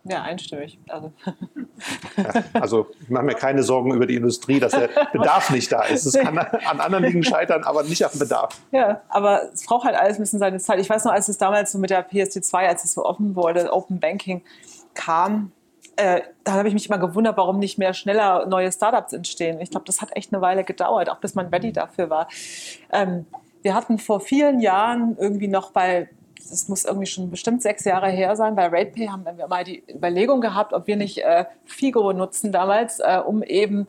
Ja, 0.10 0.24
einstimmig. 0.24 0.80
Also. 0.88 1.14
Ja, 2.18 2.44
also 2.54 2.88
ich 3.02 3.10
mache 3.10 3.26
mir 3.26 3.36
keine 3.36 3.62
Sorgen 3.62 3.94
über 3.94 4.08
die 4.08 4.16
Industrie, 4.16 4.60
dass 4.60 4.72
der 4.72 4.90
Bedarf 5.14 5.52
nicht 5.52 5.72
da 5.72 5.84
ist. 5.84 6.06
Es 6.06 6.14
kann 6.14 6.38
an 6.38 6.80
anderen 6.80 7.06
Dingen 7.06 7.24
scheitern, 7.24 7.64
aber 7.64 7.84
nicht 7.84 8.04
am 8.04 8.18
Bedarf. 8.18 8.60
Ja, 8.72 9.02
aber 9.10 9.54
es 9.54 9.66
braucht 9.66 9.86
halt 9.86 9.96
alles 9.96 10.18
ein 10.18 10.22
bisschen 10.22 10.40
seine 10.40 10.58
Zeit. 10.58 10.80
Ich 10.80 10.90
weiß 10.90 11.06
noch, 11.06 11.12
als 11.12 11.28
es 11.28 11.38
damals 11.38 11.72
so 11.72 11.78
mit 11.78 11.92
der 11.92 12.10
PSD2, 12.10 12.68
als 12.68 12.84
es 12.84 12.94
so 12.94 13.06
offen 13.06 13.36
wurde, 13.36 13.72
Open 13.72 14.00
Banking 14.00 14.42
kam, 14.96 15.52
äh, 15.96 16.22
da 16.44 16.54
habe 16.54 16.68
ich 16.68 16.74
mich 16.74 16.88
immer 16.88 16.98
gewundert, 16.98 17.38
warum 17.38 17.60
nicht 17.60 17.78
mehr 17.78 17.94
schneller 17.94 18.46
neue 18.48 18.72
Startups 18.72 19.14
entstehen. 19.14 19.60
Ich 19.62 19.70
glaube, 19.70 19.86
das 19.86 20.02
hat 20.02 20.16
echt 20.16 20.34
eine 20.34 20.42
Weile 20.42 20.64
gedauert, 20.64 21.10
auch 21.10 21.20
bis 21.20 21.36
man 21.36 21.48
ready 21.48 21.72
dafür 21.72 22.10
war. 22.10 22.28
Ähm, 22.92 23.26
wir 23.62 23.76
hatten 23.76 24.00
vor 24.00 24.22
vielen 24.22 24.60
Jahren 24.62 25.18
irgendwie 25.20 25.50
noch 25.50 25.72
bei 25.72 26.10
das 26.50 26.68
muss 26.68 26.86
irgendwie 26.86 27.06
schon 27.06 27.30
bestimmt 27.30 27.62
sechs 27.62 27.86
Jahre 27.86 28.10
her 28.10 28.36
sein, 28.36 28.56
bei 28.56 28.66
RatePay 28.68 29.08
haben 29.08 29.26
wir 29.26 29.48
mal 29.48 29.64
die 29.64 29.84
Überlegung 29.90 30.42
gehabt, 30.42 30.74
ob 30.74 30.88
wir 30.88 30.96
nicht 30.96 31.20
äh, 31.20 31.46
Figo 31.66 32.12
nutzen 32.14 32.52
damals, 32.52 33.00
äh, 33.00 33.22
um 33.26 33.44
eben 33.44 33.88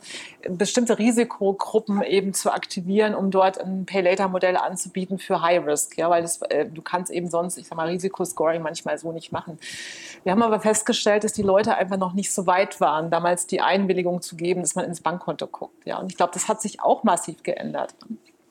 bestimmte 0.48 0.98
Risikogruppen 0.98 2.02
eben 2.02 2.34
zu 2.34 2.52
aktivieren, 2.52 3.14
um 3.14 3.30
dort 3.30 3.60
ein 3.60 3.86
Pay-Later-Modell 3.86 4.56
anzubieten 4.56 5.18
für 5.18 5.42
High-Risk, 5.42 5.96
ja, 5.98 6.10
weil 6.10 6.22
das, 6.22 6.42
äh, 6.42 6.66
du 6.66 6.82
kannst 6.82 7.10
eben 7.10 7.28
sonst, 7.28 7.56
ich 7.56 7.66
sag 7.66 7.76
mal, 7.76 7.88
Risikoscoring 7.88 8.62
manchmal 8.62 8.98
so 8.98 9.12
nicht 9.12 9.32
machen. 9.32 9.58
Wir 10.24 10.32
haben 10.32 10.42
aber 10.42 10.60
festgestellt, 10.60 11.24
dass 11.24 11.32
die 11.32 11.42
Leute 11.42 11.76
einfach 11.76 11.96
noch 11.96 12.12
nicht 12.12 12.32
so 12.32 12.46
weit 12.46 12.80
waren, 12.80 13.10
damals 13.10 13.46
die 13.46 13.60
Einwilligung 13.60 14.20
zu 14.22 14.36
geben, 14.36 14.60
dass 14.62 14.74
man 14.74 14.84
ins 14.84 15.00
Bankkonto 15.00 15.46
guckt, 15.46 15.86
ja, 15.86 15.98
und 15.98 16.10
ich 16.10 16.16
glaube, 16.16 16.32
das 16.34 16.48
hat 16.48 16.60
sich 16.60 16.82
auch 16.82 17.04
massiv 17.04 17.42
geändert 17.42 17.94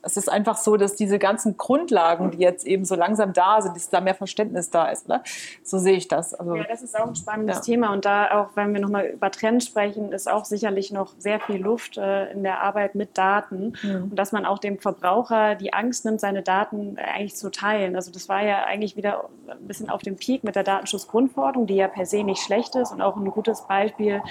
es 0.01 0.17
ist 0.17 0.29
einfach 0.29 0.57
so, 0.57 0.77
dass 0.77 0.95
diese 0.95 1.19
ganzen 1.19 1.57
Grundlagen, 1.57 2.31
die 2.31 2.37
jetzt 2.37 2.65
eben 2.65 2.85
so 2.85 2.95
langsam 2.95 3.33
da 3.33 3.61
sind, 3.61 3.75
dass 3.75 3.89
da 3.89 3.99
mehr 3.99 4.15
Verständnis 4.15 4.69
da 4.69 4.87
ist. 4.87 5.05
Oder? 5.07 5.23
So 5.63 5.77
sehe 5.77 5.95
ich 5.95 6.07
das. 6.07 6.33
Also, 6.33 6.55
ja, 6.55 6.63
das 6.63 6.81
ist 6.81 6.97
auch 6.97 7.07
ein 7.07 7.15
spannendes 7.15 7.57
ja. 7.57 7.61
Thema. 7.61 7.91
Und 7.91 8.05
da 8.05 8.39
auch, 8.39 8.55
wenn 8.55 8.73
wir 8.73 8.79
nochmal 8.79 9.07
über 9.07 9.29
Trends 9.29 9.65
sprechen, 9.65 10.11
ist 10.13 10.29
auch 10.29 10.45
sicherlich 10.45 10.91
noch 10.91 11.13
sehr 11.17 11.39
viel 11.39 11.57
Luft 11.57 11.97
äh, 11.97 12.31
in 12.31 12.43
der 12.43 12.61
Arbeit 12.61 12.95
mit 12.95 13.17
Daten. 13.17 13.73
Mhm. 13.83 14.03
Und 14.03 14.15
dass 14.15 14.31
man 14.31 14.45
auch 14.45 14.59
dem 14.59 14.79
Verbraucher 14.79 15.55
die 15.55 15.73
Angst 15.73 16.05
nimmt, 16.05 16.21
seine 16.21 16.43
Daten 16.43 16.97
eigentlich 16.97 17.35
zu 17.35 17.51
teilen. 17.51 17.95
Also 17.95 18.11
das 18.11 18.29
war 18.29 18.43
ja 18.43 18.63
eigentlich 18.63 18.95
wieder 18.95 19.29
ein 19.47 19.67
bisschen 19.67 19.89
auf 19.89 20.01
dem 20.01 20.15
Peak 20.15 20.43
mit 20.43 20.55
der 20.55 20.63
Datenschutzgrundverordnung, 20.63 21.67
die 21.67 21.75
ja 21.75 21.87
per 21.87 22.05
se 22.05 22.23
nicht 22.23 22.41
schlecht 22.41 22.75
ist 22.75 22.91
und 22.91 23.01
auch 23.01 23.17
ein 23.17 23.29
gutes 23.31 23.63
Beispiel 23.67 24.21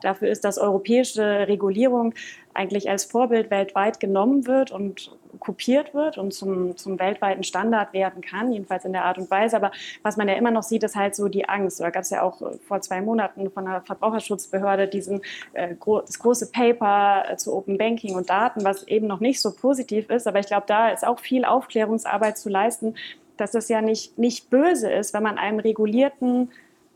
dafür 0.00 0.28
ist, 0.28 0.44
dass 0.44 0.58
europäische 0.58 1.48
Regulierung 1.48 2.14
eigentlich 2.54 2.90
als 2.90 3.04
Vorbild 3.04 3.50
weltweit 3.50 4.00
genommen 4.00 4.46
wird 4.46 4.70
und 4.72 5.12
kopiert 5.38 5.94
wird 5.94 6.18
und 6.18 6.32
zum, 6.32 6.76
zum 6.76 6.98
weltweiten 6.98 7.44
Standard 7.44 7.92
werden 7.92 8.22
kann, 8.22 8.50
jedenfalls 8.50 8.84
in 8.84 8.92
der 8.92 9.04
Art 9.04 9.18
und 9.18 9.30
Weise. 9.30 9.56
Aber 9.56 9.70
was 10.02 10.16
man 10.16 10.28
ja 10.28 10.34
immer 10.34 10.50
noch 10.50 10.62
sieht, 10.62 10.82
ist 10.82 10.96
halt 10.96 11.14
so 11.14 11.28
die 11.28 11.48
Angst. 11.48 11.80
Da 11.80 11.90
gab 11.90 12.02
es 12.02 12.10
ja 12.10 12.22
auch 12.22 12.42
äh, 12.42 12.58
vor 12.66 12.80
zwei 12.80 13.00
Monaten 13.00 13.50
von 13.50 13.64
der 13.64 13.82
Verbraucherschutzbehörde 13.82 14.88
diesen, 14.88 15.20
äh, 15.52 15.74
gro 15.74 16.00
das 16.00 16.18
große 16.18 16.50
Paper 16.50 17.24
äh, 17.30 17.36
zu 17.36 17.54
Open 17.54 17.78
Banking 17.78 18.16
und 18.16 18.28
Daten, 18.30 18.64
was 18.64 18.82
eben 18.88 19.06
noch 19.06 19.20
nicht 19.20 19.40
so 19.40 19.52
positiv 19.52 20.10
ist. 20.10 20.26
Aber 20.26 20.40
ich 20.40 20.46
glaube, 20.46 20.64
da 20.66 20.88
ist 20.88 21.06
auch 21.06 21.20
viel 21.20 21.44
Aufklärungsarbeit 21.44 22.38
zu 22.38 22.48
leisten, 22.48 22.94
dass 23.36 23.52
das 23.52 23.68
ja 23.68 23.80
nicht, 23.80 24.18
nicht 24.18 24.50
böse 24.50 24.90
ist, 24.90 25.14
wenn 25.14 25.22
man 25.22 25.38
einem 25.38 25.60
regulierten 25.60 26.50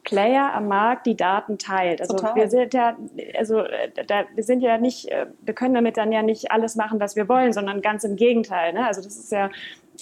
Player 0.05 0.53
am 0.53 0.68
Markt 0.68 1.07
die 1.07 1.16
Daten 1.16 1.59
teilt. 1.59 2.00
Also 2.00 2.16
Total. 2.16 2.34
wir 2.34 2.50
sind 2.50 2.74
ja, 2.74 2.96
also 3.38 3.61
äh, 3.61 3.90
da, 4.07 4.24
wir 4.34 4.42
sind 4.42 4.61
ja 4.61 4.78
nicht, 4.78 5.09
äh, 5.09 5.26
wir 5.42 5.55
können 5.55 5.74
damit 5.74 5.96
dann 5.96 6.11
ja 6.11 6.22
nicht 6.22 6.50
alles 6.50 6.74
machen, 6.74 6.98
was 6.98 7.14
wir 7.14 7.28
wollen, 7.28 7.53
sondern 7.53 7.82
ganz 7.82 8.03
im 8.05 8.16
Gegenteil. 8.16 8.72
Ne? 8.72 8.86
Also 8.86 9.00
das 9.00 9.16
ist 9.16 9.30
ja 9.30 9.50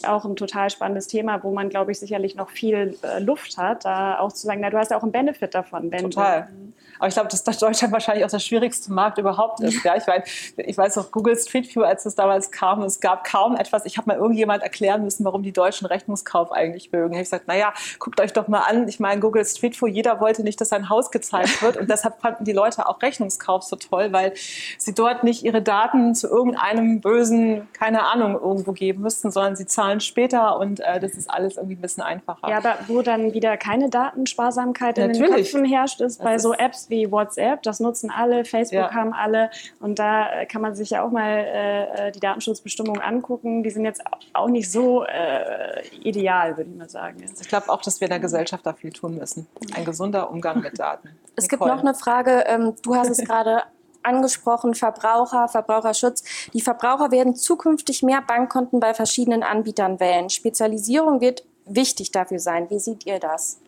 auch 0.07 0.25
ein 0.25 0.37
total 0.37 0.71
spannendes 0.71 1.07
Thema, 1.07 1.43
wo 1.43 1.53
man, 1.53 1.69
glaube 1.69 1.93
ich, 1.93 2.01
sicherlich 2.01 2.35
noch 2.35 2.49
viel 2.51 2.97
äh, 3.03 3.21
Luft 3.21 3.59
hat, 3.59 3.85
da 3.85 4.19
auch 4.19 4.33
zu 4.33 4.47
sagen, 4.47 4.61
na, 4.63 4.71
du 4.71 4.79
hast 4.79 4.91
ja 4.91 4.97
auch 4.97 5.03
einen 5.03 5.13
Benefit 5.13 5.55
davon. 5.55 5.91
Wenn 5.91 6.11
total. 6.11 6.49
Du, 6.51 6.73
aber 7.01 7.09
ich 7.09 7.15
glaube, 7.15 7.29
dass 7.31 7.43
Deutschland 7.43 7.93
wahrscheinlich 7.93 8.25
auch 8.27 8.31
der 8.31 8.39
schwierigste 8.39 8.93
Markt 8.93 9.17
überhaupt 9.17 9.61
ist. 9.61 9.83
Ja, 9.85 9.97
ich, 9.97 10.07
mein, 10.07 10.23
ich 10.59 10.77
weiß 10.77 10.99
auch, 10.99 11.11
Google 11.11 11.37
Street 11.37 11.75
View, 11.75 11.83
als 11.83 12.05
es 12.05 12.15
damals 12.15 12.51
kam, 12.51 12.83
es 12.83 13.01
gab 13.01 13.25
kaum 13.25 13.57
etwas. 13.57 13.87
Ich 13.87 13.97
habe 13.97 14.09
mal 14.09 14.19
irgendjemand 14.19 14.63
erklären 14.63 15.03
müssen, 15.03 15.25
warum 15.25 15.43
die 15.43 15.53
Deutschen 15.53 15.87
Rechnungskauf 15.87 16.53
eigentlich 16.53 16.93
mögen. 16.93 17.13
Ich 17.13 17.19
habe 17.19 17.25
gesagt, 17.25 17.49
naja, 17.49 17.73
guckt 17.99 18.21
euch 18.21 18.35
doch 18.35 18.49
mal 18.49 18.61
an. 18.61 18.87
Ich 18.87 19.01
meine, 19.01 19.19
Google 19.19 19.47
Street 19.47 19.81
View, 19.81 19.87
jeder 19.89 20.21
wollte 20.21 20.43
nicht, 20.43 20.61
dass 20.61 20.69
sein 20.69 20.91
Haus 20.91 21.11
gezeigt 21.11 21.63
wird. 21.63 21.79
Und 21.79 21.89
deshalb 21.89 22.21
fanden 22.21 22.45
die 22.45 22.53
Leute 22.53 22.87
auch 22.87 23.01
Rechnungskauf 23.01 23.63
so 23.63 23.77
toll, 23.77 24.13
weil 24.13 24.35
sie 24.77 24.95
dort 24.95 25.25
nicht 25.25 25.43
ihre 25.43 25.63
Daten 25.63 26.15
zu 26.15 26.29
irgendeinem 26.29 27.01
bösen, 27.01 27.67
keine 27.73 28.07
Ahnung, 28.09 28.35
irgendwo 28.35 28.73
geben 28.73 29.01
müssten, 29.01 29.31
sondern 29.31 29.57
sie 29.57 29.67
zahlen 29.67 30.01
später 30.01 30.59
und 30.59 30.81
äh, 30.81 31.01
das 31.01 31.13
ist 31.13 31.31
alles 31.31 31.57
irgendwie 31.57 31.77
ein 31.77 31.81
bisschen 31.81 32.03
einfacher. 32.03 32.49
Ja, 32.51 32.59
aber 32.59 32.77
wo 32.89 33.01
dann 33.01 33.33
wieder 33.33 33.57
keine 33.57 33.89
Datensparsamkeit 33.89 34.99
in 34.99 35.07
Natürlich. 35.07 35.31
den 35.31 35.37
Köpfen 35.37 35.65
herrscht, 35.65 36.01
ist 36.03 36.19
das 36.19 36.25
bei 36.25 36.35
ist 36.35 36.43
so 36.43 36.53
Apps 36.53 36.90
wie 36.91 37.11
WhatsApp, 37.11 37.63
das 37.63 37.81
nutzen 37.81 38.11
alle, 38.11 38.45
Facebook 38.45 38.75
ja. 38.75 38.95
haben 38.95 39.13
alle 39.13 39.51
und 39.81 39.99
da 39.99 40.45
kann 40.47 40.63
man 40.63 40.75
sich 40.75 40.91
ja 40.91 41.03
auch 41.05 41.11
mal 41.11 41.39
äh, 41.39 42.13
die 42.13 42.21
Datenschutzbestimmungen 42.21 43.01
angucken. 43.01 43.63
Die 43.63 43.71
sind 43.71 43.85
jetzt 43.85 44.03
auch 44.33 44.49
nicht 44.49 44.71
so 44.71 45.05
äh, 45.05 45.87
ideal, 46.03 46.57
würde 46.57 46.71
ich 46.71 46.77
mal 46.77 46.89
sagen. 46.89 47.25
Ich 47.41 47.49
glaube 47.49 47.69
auch, 47.69 47.83
dass 47.83 48.01
wir 48.01 48.07
in 48.07 48.11
der 48.11 48.21
Gesellschaft 48.21 48.67
da 48.67 48.73
viel 48.73 48.93
tun 48.93 49.17
müssen. 49.17 49.47
Ein 49.75 49.85
gesunder 49.85 50.31
Umgang 50.31 50.61
mit 50.61 50.79
Daten. 50.79 51.11
Es 51.37 51.45
Nicole. 51.45 51.71
gibt 51.71 51.77
noch 51.77 51.89
eine 51.89 51.95
Frage, 51.95 52.45
ähm, 52.49 52.75
du 52.83 52.97
hast 52.97 53.09
es 53.09 53.19
gerade 53.19 53.63
angesprochen, 54.03 54.75
Verbraucher, 54.75 55.49
Verbraucherschutz. 55.49 56.23
Die 56.53 56.61
Verbraucher 56.61 57.11
werden 57.11 57.35
zukünftig 57.35 58.03
mehr 58.03 58.21
Bankkonten 58.21 58.81
bei 58.81 58.95
verschiedenen 58.95 59.43
Anbietern 59.43 60.01
wählen. 60.01 60.29
Spezialisierung 60.29 61.21
wird 61.21 61.45
wichtig 61.65 62.11
dafür 62.11 62.39
sein. 62.39 62.69
Wie 62.71 62.79
seht 62.79 63.07
ihr 63.07 63.19
das? 63.19 63.59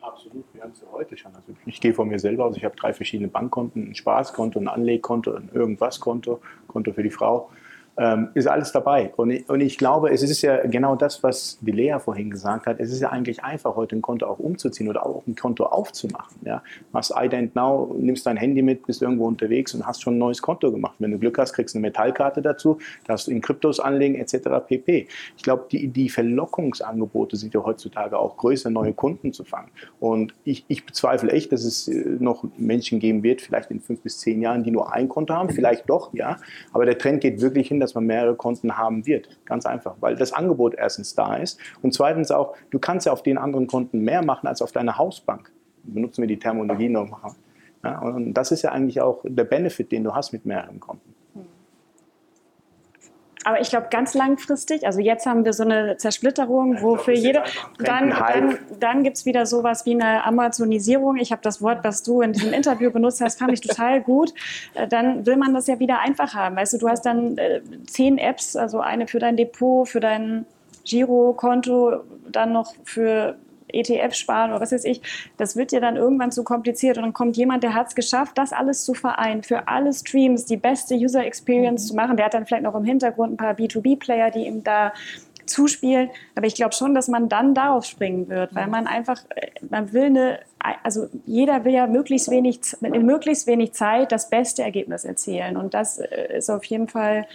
Absolut, 0.00 0.44
wir 0.60 0.64
haben 0.64 0.72
es 0.72 0.84
heute 0.92 1.16
schon. 1.16 1.34
Also 1.34 1.52
ich 1.64 1.80
gehe 1.80 1.94
von 1.94 2.08
mir 2.08 2.18
selber 2.18 2.44
aus, 2.44 2.56
ich 2.56 2.64
habe 2.64 2.76
drei 2.76 2.92
verschiedene 2.92 3.28
Bankkonten, 3.28 3.90
ein 3.90 3.94
Spaßkonto, 3.94 4.60
ein 4.60 4.68
Anlegkonto, 4.68 5.34
ein 5.34 5.48
Irgendwas-Konto, 5.52 6.40
Konto 6.68 6.92
für 6.92 7.02
die 7.02 7.10
Frau 7.10 7.50
ähm, 8.00 8.30
ist 8.32 8.46
alles 8.46 8.72
dabei. 8.72 9.12
Und 9.16 9.30
ich, 9.30 9.48
und 9.50 9.60
ich 9.60 9.76
glaube, 9.76 10.10
es 10.10 10.22
ist 10.22 10.40
ja 10.40 10.66
genau 10.66 10.96
das, 10.96 11.22
was 11.22 11.58
die 11.60 11.70
Lea 11.70 11.98
vorhin 12.02 12.30
gesagt 12.30 12.66
hat. 12.66 12.80
Es 12.80 12.90
ist 12.90 13.00
ja 13.00 13.10
eigentlich 13.10 13.44
einfach, 13.44 13.76
heute 13.76 13.94
ein 13.94 14.00
Konto 14.00 14.26
auch 14.26 14.38
umzuziehen 14.38 14.88
oder 14.88 15.04
auch 15.04 15.22
ein 15.26 15.36
Konto 15.36 15.66
aufzumachen. 15.66 16.38
Ja? 16.42 16.62
Machst 16.92 17.12
Ident 17.14 17.54
Now, 17.54 17.94
nimmst 17.98 18.24
dein 18.24 18.38
Handy 18.38 18.62
mit, 18.62 18.86
bist 18.86 19.02
irgendwo 19.02 19.26
unterwegs 19.26 19.74
und 19.74 19.86
hast 19.86 20.00
schon 20.00 20.14
ein 20.14 20.18
neues 20.18 20.40
Konto 20.40 20.72
gemacht. 20.72 20.94
Wenn 20.98 21.10
du 21.10 21.18
Glück 21.18 21.36
hast, 21.38 21.52
kriegst 21.52 21.74
du 21.74 21.78
eine 21.78 21.88
Metallkarte 21.88 22.40
dazu, 22.40 22.78
darfst 23.06 23.26
du 23.26 23.32
in 23.32 23.42
Kryptos 23.42 23.80
anlegen 23.80 24.14
etc. 24.14 24.48
pp. 24.66 25.06
Ich 25.36 25.42
glaube, 25.42 25.66
die, 25.70 25.88
die 25.88 26.08
Verlockungsangebote 26.08 27.36
sind 27.36 27.52
ja 27.52 27.62
heutzutage 27.62 28.18
auch 28.18 28.38
größer, 28.38 28.70
neue 28.70 28.94
Kunden 28.94 29.34
zu 29.34 29.44
fangen. 29.44 29.68
Und 29.98 30.32
ich, 30.44 30.64
ich 30.68 30.86
bezweifle 30.86 31.30
echt, 31.32 31.52
dass 31.52 31.64
es 31.64 31.86
äh, 31.86 32.16
noch 32.18 32.44
Menschen 32.56 32.98
geben 32.98 33.22
wird, 33.22 33.42
vielleicht 33.42 33.70
in 33.70 33.80
fünf 33.80 34.00
bis 34.00 34.20
zehn 34.20 34.40
Jahren, 34.40 34.64
die 34.64 34.70
nur 34.70 34.90
ein 34.90 35.10
Konto 35.10 35.34
haben, 35.34 35.50
vielleicht 35.50 35.90
doch, 35.90 36.14
ja. 36.14 36.38
Aber 36.72 36.86
der 36.86 36.96
Trend 36.96 37.20
geht 37.20 37.42
wirklich 37.42 37.68
hin, 37.68 37.78
dass 37.78 37.89
dass 37.90 37.94
man 37.96 38.06
mehrere 38.06 38.36
Konten 38.36 38.76
haben 38.78 39.04
wird. 39.06 39.28
Ganz 39.44 39.66
einfach, 39.66 39.96
weil 40.00 40.14
das 40.14 40.32
Angebot 40.32 40.74
erstens 40.74 41.14
da 41.14 41.36
ist 41.36 41.58
und 41.82 41.92
zweitens 41.92 42.30
auch, 42.30 42.56
du 42.70 42.78
kannst 42.78 43.06
ja 43.06 43.12
auf 43.12 43.22
den 43.22 43.36
anderen 43.36 43.66
Konten 43.66 44.00
mehr 44.00 44.24
machen 44.24 44.46
als 44.46 44.62
auf 44.62 44.72
deiner 44.72 44.96
Hausbank. 44.96 45.52
Benutzen 45.82 46.22
wir 46.22 46.28
die 46.28 46.38
Terminologie 46.38 46.88
nochmal. 46.88 47.32
Ja, 47.82 47.98
und 48.00 48.34
das 48.34 48.52
ist 48.52 48.62
ja 48.62 48.70
eigentlich 48.72 49.00
auch 49.00 49.20
der 49.24 49.44
Benefit, 49.44 49.90
den 49.90 50.04
du 50.04 50.14
hast 50.14 50.32
mit 50.32 50.46
mehreren 50.46 50.78
Konten. 50.78 51.14
Aber 53.44 53.60
ich 53.60 53.70
glaube, 53.70 53.86
ganz 53.90 54.14
langfristig, 54.14 54.86
also 54.86 55.00
jetzt 55.00 55.24
haben 55.24 55.44
wir 55.44 55.54
so 55.54 55.62
eine 55.62 55.96
Zersplitterung, 55.96 56.82
wo 56.82 56.96
für 56.96 57.12
jede, 57.12 57.42
dann, 57.78 58.10
dann, 58.10 58.58
dann 58.78 59.02
gibt 59.02 59.16
es 59.16 59.24
wieder 59.24 59.46
sowas 59.46 59.86
wie 59.86 59.94
eine 59.94 60.24
Amazonisierung. 60.24 61.16
Ich 61.16 61.32
habe 61.32 61.40
das 61.42 61.62
Wort, 61.62 61.78
was 61.82 62.02
du 62.02 62.20
in 62.20 62.34
diesem 62.34 62.52
Interview 62.52 62.90
benutzt 62.90 63.22
hast, 63.22 63.38
fand 63.38 63.52
ich 63.52 63.62
total 63.62 64.02
gut. 64.02 64.34
Äh, 64.74 64.86
dann 64.88 65.24
will 65.24 65.36
man 65.36 65.54
das 65.54 65.66
ja 65.68 65.78
wieder 65.78 66.00
einfach 66.00 66.34
haben. 66.34 66.56
Weißt 66.56 66.74
du, 66.74 66.78
du 66.78 66.88
hast 66.88 67.06
dann 67.06 67.38
äh, 67.38 67.62
zehn 67.86 68.18
Apps, 68.18 68.56
also 68.56 68.80
eine 68.80 69.06
für 69.06 69.18
dein 69.18 69.36
Depot, 69.36 69.88
für 69.88 70.00
dein 70.00 70.44
Girokonto, 70.84 72.02
dann 72.30 72.52
noch 72.52 72.74
für 72.84 73.36
ETF 73.72 74.14
sparen 74.14 74.50
oder 74.50 74.60
was 74.60 74.72
weiß 74.72 74.84
ich, 74.84 75.00
das 75.36 75.56
wird 75.56 75.72
ja 75.72 75.80
dann 75.80 75.96
irgendwann 75.96 76.32
zu 76.32 76.44
kompliziert 76.44 76.96
und 76.96 77.04
dann 77.04 77.12
kommt 77.12 77.36
jemand, 77.36 77.62
der 77.62 77.74
hat 77.74 77.88
es 77.88 77.94
geschafft, 77.94 78.38
das 78.38 78.52
alles 78.52 78.84
zu 78.84 78.94
vereinen, 78.94 79.42
für 79.42 79.68
alle 79.68 79.92
Streams 79.92 80.46
die 80.46 80.56
beste 80.56 80.94
User 80.94 81.24
Experience 81.24 81.84
mhm. 81.84 81.88
zu 81.88 81.94
machen. 81.96 82.16
Der 82.16 82.26
hat 82.26 82.34
dann 82.34 82.46
vielleicht 82.46 82.64
noch 82.64 82.74
im 82.74 82.84
Hintergrund 82.84 83.34
ein 83.34 83.36
paar 83.36 83.54
B2B-Player, 83.54 84.30
die 84.30 84.46
ihm 84.46 84.62
da 84.64 84.92
zuspielen. 85.50 86.10
Aber 86.34 86.46
ich 86.46 86.54
glaube 86.54 86.74
schon, 86.74 86.94
dass 86.94 87.08
man 87.08 87.28
dann 87.28 87.54
darauf 87.54 87.84
springen 87.84 88.28
wird, 88.28 88.54
weil 88.54 88.66
mhm. 88.66 88.70
man 88.70 88.86
einfach, 88.86 89.22
äh, 89.34 89.48
man 89.68 89.92
will 89.92 90.04
eine, 90.04 90.40
also 90.82 91.08
jeder 91.26 91.64
will 91.64 91.72
ja 91.72 91.86
möglichst 91.86 92.30
wenig, 92.30 92.60
in 92.80 93.04
möglichst 93.04 93.46
wenig 93.46 93.72
Zeit 93.72 94.12
das 94.12 94.30
beste 94.30 94.62
Ergebnis 94.62 95.04
erzielen. 95.04 95.56
Und 95.56 95.74
das 95.74 95.98
äh, 95.98 96.36
ist 96.38 96.50
auf 96.50 96.64
jeden 96.64 96.88
Fall 96.88 97.26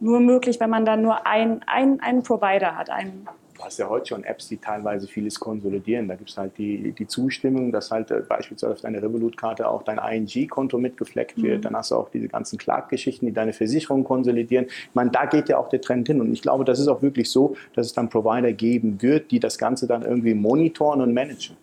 nur 0.00 0.20
möglich, 0.20 0.60
wenn 0.60 0.70
man 0.70 0.84
dann 0.84 1.02
nur 1.02 1.26
ein, 1.26 1.62
ein, 1.66 2.00
einen 2.00 2.22
Provider 2.22 2.76
hat, 2.76 2.90
einen 2.90 3.26
hast 3.64 3.78
ja 3.78 3.88
heute 3.88 4.06
schon 4.06 4.24
Apps, 4.24 4.48
die 4.48 4.58
teilweise 4.58 5.06
vieles 5.06 5.40
konsolidieren. 5.40 6.08
Da 6.08 6.14
gibt 6.16 6.30
es 6.30 6.36
halt 6.36 6.56
die, 6.58 6.92
die 6.92 7.06
Zustimmung, 7.06 7.72
dass 7.72 7.90
halt 7.90 8.10
äh, 8.10 8.20
beispielsweise 8.20 8.72
auf 8.72 8.80
deiner 8.80 9.02
Revolut-Karte 9.02 9.68
auch 9.68 9.82
dein 9.82 9.98
ING-Konto 9.98 10.78
mitgefleckt 10.78 11.42
wird. 11.42 11.58
Mhm. 11.58 11.62
Dann 11.62 11.76
hast 11.76 11.90
du 11.90 11.96
auch 11.96 12.10
diese 12.10 12.28
ganzen 12.28 12.58
Clark-Geschichten, 12.58 13.26
die 13.26 13.32
deine 13.32 13.52
Versicherung 13.52 14.04
konsolidieren. 14.04 14.66
Ich 14.66 14.94
meine, 14.94 15.10
da 15.10 15.26
geht 15.26 15.48
ja 15.48 15.58
auch 15.58 15.68
der 15.68 15.80
Trend 15.80 16.06
hin. 16.06 16.20
Und 16.20 16.32
ich 16.32 16.42
glaube, 16.42 16.64
das 16.64 16.78
ist 16.78 16.88
auch 16.88 17.02
wirklich 17.02 17.30
so, 17.30 17.56
dass 17.74 17.86
es 17.86 17.92
dann 17.92 18.08
Provider 18.08 18.52
geben 18.52 19.00
wird, 19.00 19.30
die 19.30 19.40
das 19.40 19.58
Ganze 19.58 19.86
dann 19.86 20.02
irgendwie 20.02 20.34
monitoren 20.34 21.00
und 21.00 21.14
managen. 21.14 21.56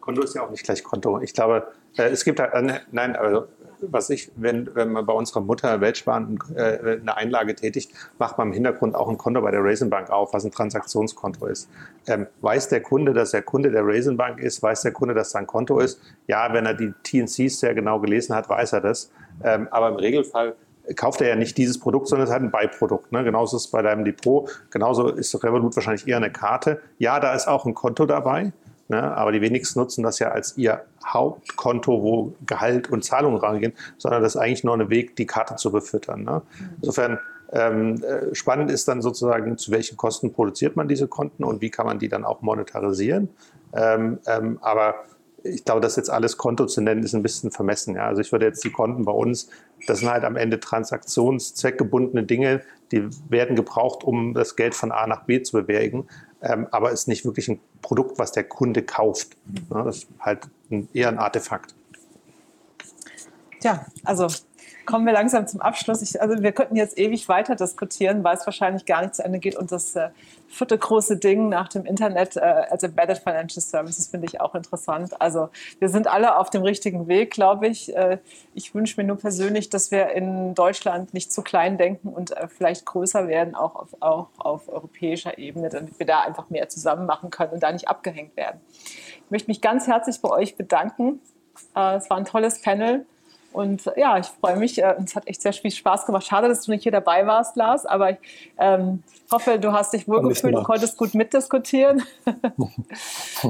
Konto 0.00 0.22
ist 0.22 0.34
ja 0.34 0.42
auch 0.42 0.50
nicht 0.50 0.64
gleich 0.64 0.82
Konto. 0.82 1.20
Ich 1.20 1.34
glaube, 1.34 1.68
äh, 1.96 2.04
es 2.04 2.24
gibt 2.24 2.40
halt, 2.40 2.54
äh, 2.54 2.80
nein, 2.90 3.16
also 3.16 3.46
was 3.82 4.10
ich, 4.10 4.30
wenn, 4.36 4.74
wenn 4.74 4.92
man 4.92 5.06
bei 5.06 5.12
unserer 5.12 5.40
Mutter 5.40 5.80
Weltsparen 5.80 6.38
äh, 6.54 6.98
eine 7.00 7.16
Einlage 7.16 7.54
tätigt, 7.54 7.92
macht 8.18 8.38
man 8.38 8.48
im 8.48 8.52
Hintergrund 8.54 8.94
auch 8.94 9.08
ein 9.08 9.18
Konto 9.18 9.40
bei 9.40 9.50
der 9.50 9.62
Raisinbank 9.62 10.10
auf, 10.10 10.32
was 10.32 10.44
ein 10.44 10.50
Transaktionskonto 10.50 11.46
ist. 11.46 11.68
Ähm, 12.06 12.26
weiß 12.40 12.68
der 12.68 12.82
Kunde, 12.82 13.12
dass 13.12 13.34
er 13.34 13.42
Kunde 13.42 13.70
der 13.70 13.86
Raisinbank 13.86 14.40
ist? 14.40 14.62
Weiß 14.62 14.82
der 14.82 14.92
Kunde, 14.92 15.14
dass 15.14 15.30
sein 15.30 15.46
Konto 15.46 15.78
ist? 15.78 16.00
Ja, 16.26 16.52
wenn 16.52 16.66
er 16.66 16.74
die 16.74 16.92
TNCs 17.02 17.60
sehr 17.60 17.74
genau 17.74 18.00
gelesen 18.00 18.34
hat, 18.34 18.48
weiß 18.48 18.74
er 18.74 18.80
das. 18.80 19.10
Ähm, 19.42 19.68
aber 19.70 19.88
im 19.88 19.96
Regelfall 19.96 20.54
kauft 20.96 21.20
er 21.20 21.28
ja 21.28 21.36
nicht 21.36 21.56
dieses 21.56 21.78
Produkt, 21.78 22.08
sondern 22.08 22.26
es 22.26 22.32
halt 22.32 22.42
ein 22.42 22.50
Beiprodukt. 22.50 23.12
Ne? 23.12 23.24
Genauso 23.24 23.56
ist 23.56 23.66
es 23.66 23.70
bei 23.70 23.82
deinem 23.82 24.04
Depot. 24.04 24.50
Genauso 24.70 25.08
ist 25.08 25.34
Revolut 25.42 25.76
wahrscheinlich 25.76 26.06
eher 26.06 26.16
eine 26.16 26.30
Karte. 26.30 26.80
Ja, 26.98 27.20
da 27.20 27.34
ist 27.34 27.46
auch 27.46 27.66
ein 27.66 27.74
Konto 27.74 28.06
dabei. 28.06 28.52
Ne? 28.90 29.16
Aber 29.16 29.30
die 29.30 29.40
wenigsten 29.40 29.78
nutzen 29.78 30.02
das 30.02 30.18
ja 30.18 30.32
als 30.32 30.58
ihr 30.58 30.84
Hauptkonto, 31.06 32.02
wo 32.02 32.34
Gehalt 32.44 32.90
und 32.90 33.04
Zahlungen 33.04 33.38
reingehen, 33.38 33.72
sondern 33.98 34.20
das 34.20 34.34
ist 34.34 34.40
eigentlich 34.40 34.64
nur 34.64 34.74
ein 34.74 34.90
Weg, 34.90 35.14
die 35.14 35.26
Karte 35.26 35.54
zu 35.54 35.70
befüttern. 35.70 36.24
Ne? 36.24 36.42
Insofern 36.82 37.20
ähm, 37.52 38.02
äh, 38.02 38.34
spannend 38.34 38.68
ist 38.70 38.88
dann 38.88 39.00
sozusagen, 39.00 39.56
zu 39.58 39.70
welchen 39.70 39.96
Kosten 39.96 40.32
produziert 40.32 40.74
man 40.74 40.88
diese 40.88 41.06
Konten 41.06 41.44
und 41.44 41.60
wie 41.60 41.70
kann 41.70 41.86
man 41.86 42.00
die 42.00 42.08
dann 42.08 42.24
auch 42.24 42.42
monetarisieren. 42.42 43.28
Ähm, 43.72 44.18
ähm, 44.26 44.58
aber 44.60 44.96
ich 45.44 45.64
glaube, 45.64 45.80
das 45.80 45.94
jetzt 45.94 46.10
alles 46.10 46.36
Konto 46.36 46.66
zu 46.66 46.80
nennen, 46.80 47.04
ist 47.04 47.14
ein 47.14 47.22
bisschen 47.22 47.52
vermessen. 47.52 47.94
Ja? 47.94 48.06
Also 48.06 48.20
ich 48.20 48.32
würde 48.32 48.46
jetzt 48.46 48.64
die 48.64 48.72
Konten 48.72 49.04
bei 49.04 49.12
uns, 49.12 49.48
das 49.86 50.00
sind 50.00 50.10
halt 50.10 50.24
am 50.24 50.34
Ende 50.34 50.58
transaktionszweckgebundene 50.58 52.24
Dinge, 52.24 52.62
die 52.90 53.08
werden 53.28 53.54
gebraucht, 53.54 54.02
um 54.02 54.34
das 54.34 54.56
Geld 54.56 54.74
von 54.74 54.90
A 54.90 55.06
nach 55.06 55.26
B 55.26 55.42
zu 55.42 55.56
bewegen 55.56 56.08
ähm, 56.42 56.66
aber 56.70 56.90
ist 56.90 57.08
nicht 57.08 57.24
wirklich 57.24 57.48
ein 57.48 57.60
Produkt, 57.82 58.18
was 58.18 58.32
der 58.32 58.44
Kunde 58.44 58.82
kauft. 58.82 59.36
Ja, 59.72 59.84
das 59.84 59.98
ist 59.98 60.08
halt 60.18 60.48
ein, 60.70 60.88
eher 60.92 61.08
ein 61.08 61.18
Artefakt. 61.18 61.74
Tja, 63.60 63.86
also 64.04 64.28
kommen 64.90 65.06
wir 65.06 65.12
langsam 65.12 65.46
zum 65.46 65.60
Abschluss. 65.60 66.02
Ich, 66.02 66.20
also 66.20 66.42
wir 66.42 66.50
könnten 66.50 66.74
jetzt 66.74 66.98
ewig 66.98 67.28
weiter 67.28 67.54
diskutieren, 67.54 68.24
weil 68.24 68.36
es 68.36 68.44
wahrscheinlich 68.44 68.86
gar 68.86 69.02
nicht 69.02 69.14
zu 69.14 69.24
Ende 69.24 69.38
geht. 69.38 69.54
Und 69.54 69.70
das 69.70 69.94
äh, 69.94 70.08
vierte 70.48 70.76
große 70.76 71.16
Ding 71.16 71.48
nach 71.48 71.68
dem 71.68 71.86
Internet 71.86 72.36
äh, 72.36 72.40
als 72.40 72.82
Embedded 72.82 73.18
Financial 73.18 73.62
Services 73.62 74.08
finde 74.08 74.26
ich 74.26 74.40
auch 74.40 74.56
interessant. 74.56 75.20
Also 75.20 75.48
wir 75.78 75.88
sind 75.88 76.08
alle 76.08 76.36
auf 76.36 76.50
dem 76.50 76.62
richtigen 76.62 77.06
Weg, 77.06 77.30
glaube 77.30 77.68
ich. 77.68 77.94
Äh, 77.94 78.18
ich 78.54 78.74
wünsche 78.74 79.00
mir 79.00 79.06
nur 79.06 79.16
persönlich, 79.16 79.70
dass 79.70 79.92
wir 79.92 80.08
in 80.10 80.56
Deutschland 80.56 81.14
nicht 81.14 81.32
zu 81.32 81.42
klein 81.42 81.78
denken 81.78 82.08
und 82.08 82.36
äh, 82.36 82.48
vielleicht 82.48 82.84
größer 82.84 83.28
werden, 83.28 83.54
auch 83.54 83.76
auf, 83.76 83.88
auch 84.00 84.28
auf 84.38 84.68
europäischer 84.68 85.38
Ebene, 85.38 85.68
damit 85.68 86.00
wir 86.00 86.06
da 86.06 86.22
einfach 86.22 86.50
mehr 86.50 86.68
zusammen 86.68 87.06
machen 87.06 87.30
können 87.30 87.52
und 87.52 87.62
da 87.62 87.70
nicht 87.70 87.86
abgehängt 87.86 88.36
werden. 88.36 88.60
Ich 89.24 89.30
möchte 89.30 89.48
mich 89.48 89.60
ganz 89.60 89.86
herzlich 89.86 90.20
bei 90.20 90.30
euch 90.30 90.56
bedanken. 90.56 91.20
Äh, 91.76 91.94
es 91.96 92.10
war 92.10 92.16
ein 92.16 92.24
tolles 92.24 92.60
Panel. 92.60 93.06
Und 93.52 93.90
ja, 93.96 94.18
ich 94.18 94.26
freue 94.26 94.56
mich. 94.56 94.80
Äh, 94.82 94.94
es 95.04 95.16
hat 95.16 95.26
echt 95.26 95.42
sehr 95.42 95.52
viel 95.52 95.70
Spaß 95.70 96.06
gemacht. 96.06 96.26
Schade, 96.26 96.48
dass 96.48 96.62
du 96.62 96.70
nicht 96.70 96.82
hier 96.82 96.92
dabei 96.92 97.26
warst, 97.26 97.56
Lars, 97.56 97.86
aber 97.86 98.10
ich 98.12 98.18
ähm, 98.58 99.02
hoffe, 99.30 99.58
du 99.58 99.72
hast 99.72 99.92
dich 99.92 100.06
wohlgefühlt 100.06 100.54
und 100.54 100.64
konntest 100.64 100.96
gut 100.96 101.14
mitdiskutieren. 101.14 102.02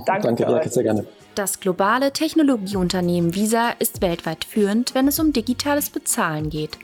Danke, 0.07 0.23
Danke 0.23 0.43
ja, 0.43 0.69
sehr 0.69 0.83
gerne. 0.83 1.07
Das 1.35 1.61
globale 1.61 2.13
Technologieunternehmen 2.13 3.35
Visa 3.35 3.71
ist 3.79 4.03
weltweit 4.03 4.45
führend, 4.45 4.95
wenn 4.95 5.09
es 5.09 5.19
um 5.19 5.33
digitales 5.33 5.91
Bezahlen 5.91 6.51
geht. 6.51 6.79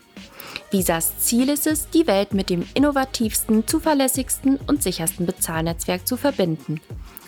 Visas 0.70 1.18
Ziel 1.18 1.48
ist 1.48 1.66
es, 1.66 1.90
die 1.90 2.06
Welt 2.06 2.34
mit 2.34 2.50
dem 2.50 2.66
innovativsten, 2.74 3.66
zuverlässigsten 3.66 4.58
und 4.66 4.82
sichersten 4.82 5.26
Bezahlnetzwerk 5.26 6.06
zu 6.06 6.16
verbinden 6.16 6.80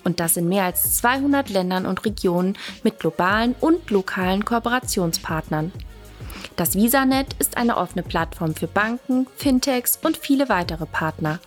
und 0.09 0.21
das 0.21 0.39
in 0.39 0.49
mehr 0.49 0.65
als 0.65 0.97
200 0.97 1.51
Ländern 1.51 1.85
und 1.85 2.03
Regionen 2.07 2.57
mit 2.83 2.99
globalen 2.99 3.55
und 3.61 3.91
lokalen 3.91 4.43
Kooperationspartnern. 4.43 5.71
Das 6.57 6.75
VisaNet 6.75 7.35
ist 7.39 7.59
eine 7.59 7.77
offene 7.77 8.03
Plattform 8.03 8.55
für 8.55 8.69
Banken, 8.69 9.27
Fintechs 9.37 9.99
und 10.03 10.17
viele 10.17 10.49
weitere 10.49 10.87
Partner. 10.87 11.41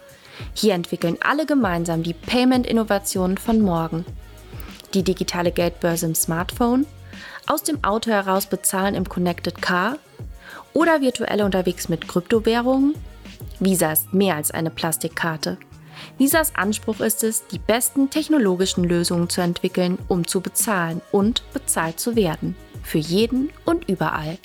Hier 0.53 0.75
entwickeln 0.75 1.17
alle 1.21 1.47
gemeinsam 1.47 2.03
die 2.03 2.13
Payment-Innovationen 2.13 3.39
von 3.39 3.61
morgen. 3.61 4.05
Die 4.93 5.03
digitale 5.03 5.51
Geldbörse 5.51 6.05
im 6.05 6.15
Smartphone, 6.15 6.85
aus 7.47 7.63
dem 7.63 7.83
Auto 7.83 8.11
heraus 8.11 8.45
bezahlen 8.45 8.93
im 8.93 9.09
Connected 9.09 9.59
Car 9.59 9.97
oder 10.73 11.01
virtuell 11.01 11.41
unterwegs 11.41 11.89
mit 11.89 12.07
Kryptowährungen? 12.07 12.93
Visa 13.59 13.91
ist 13.91 14.13
mehr 14.13 14.35
als 14.35 14.51
eine 14.51 14.69
Plastikkarte. 14.69 15.57
Visas 16.21 16.53
Anspruch 16.53 16.99
ist 16.99 17.23
es, 17.23 17.47
die 17.47 17.57
besten 17.57 18.11
technologischen 18.11 18.83
Lösungen 18.83 19.27
zu 19.27 19.41
entwickeln, 19.41 19.97
um 20.07 20.27
zu 20.27 20.39
bezahlen 20.39 21.01
und 21.11 21.41
bezahlt 21.51 21.99
zu 21.99 22.15
werden. 22.15 22.55
Für 22.83 22.99
jeden 22.99 23.49
und 23.65 23.89
überall. 23.89 24.37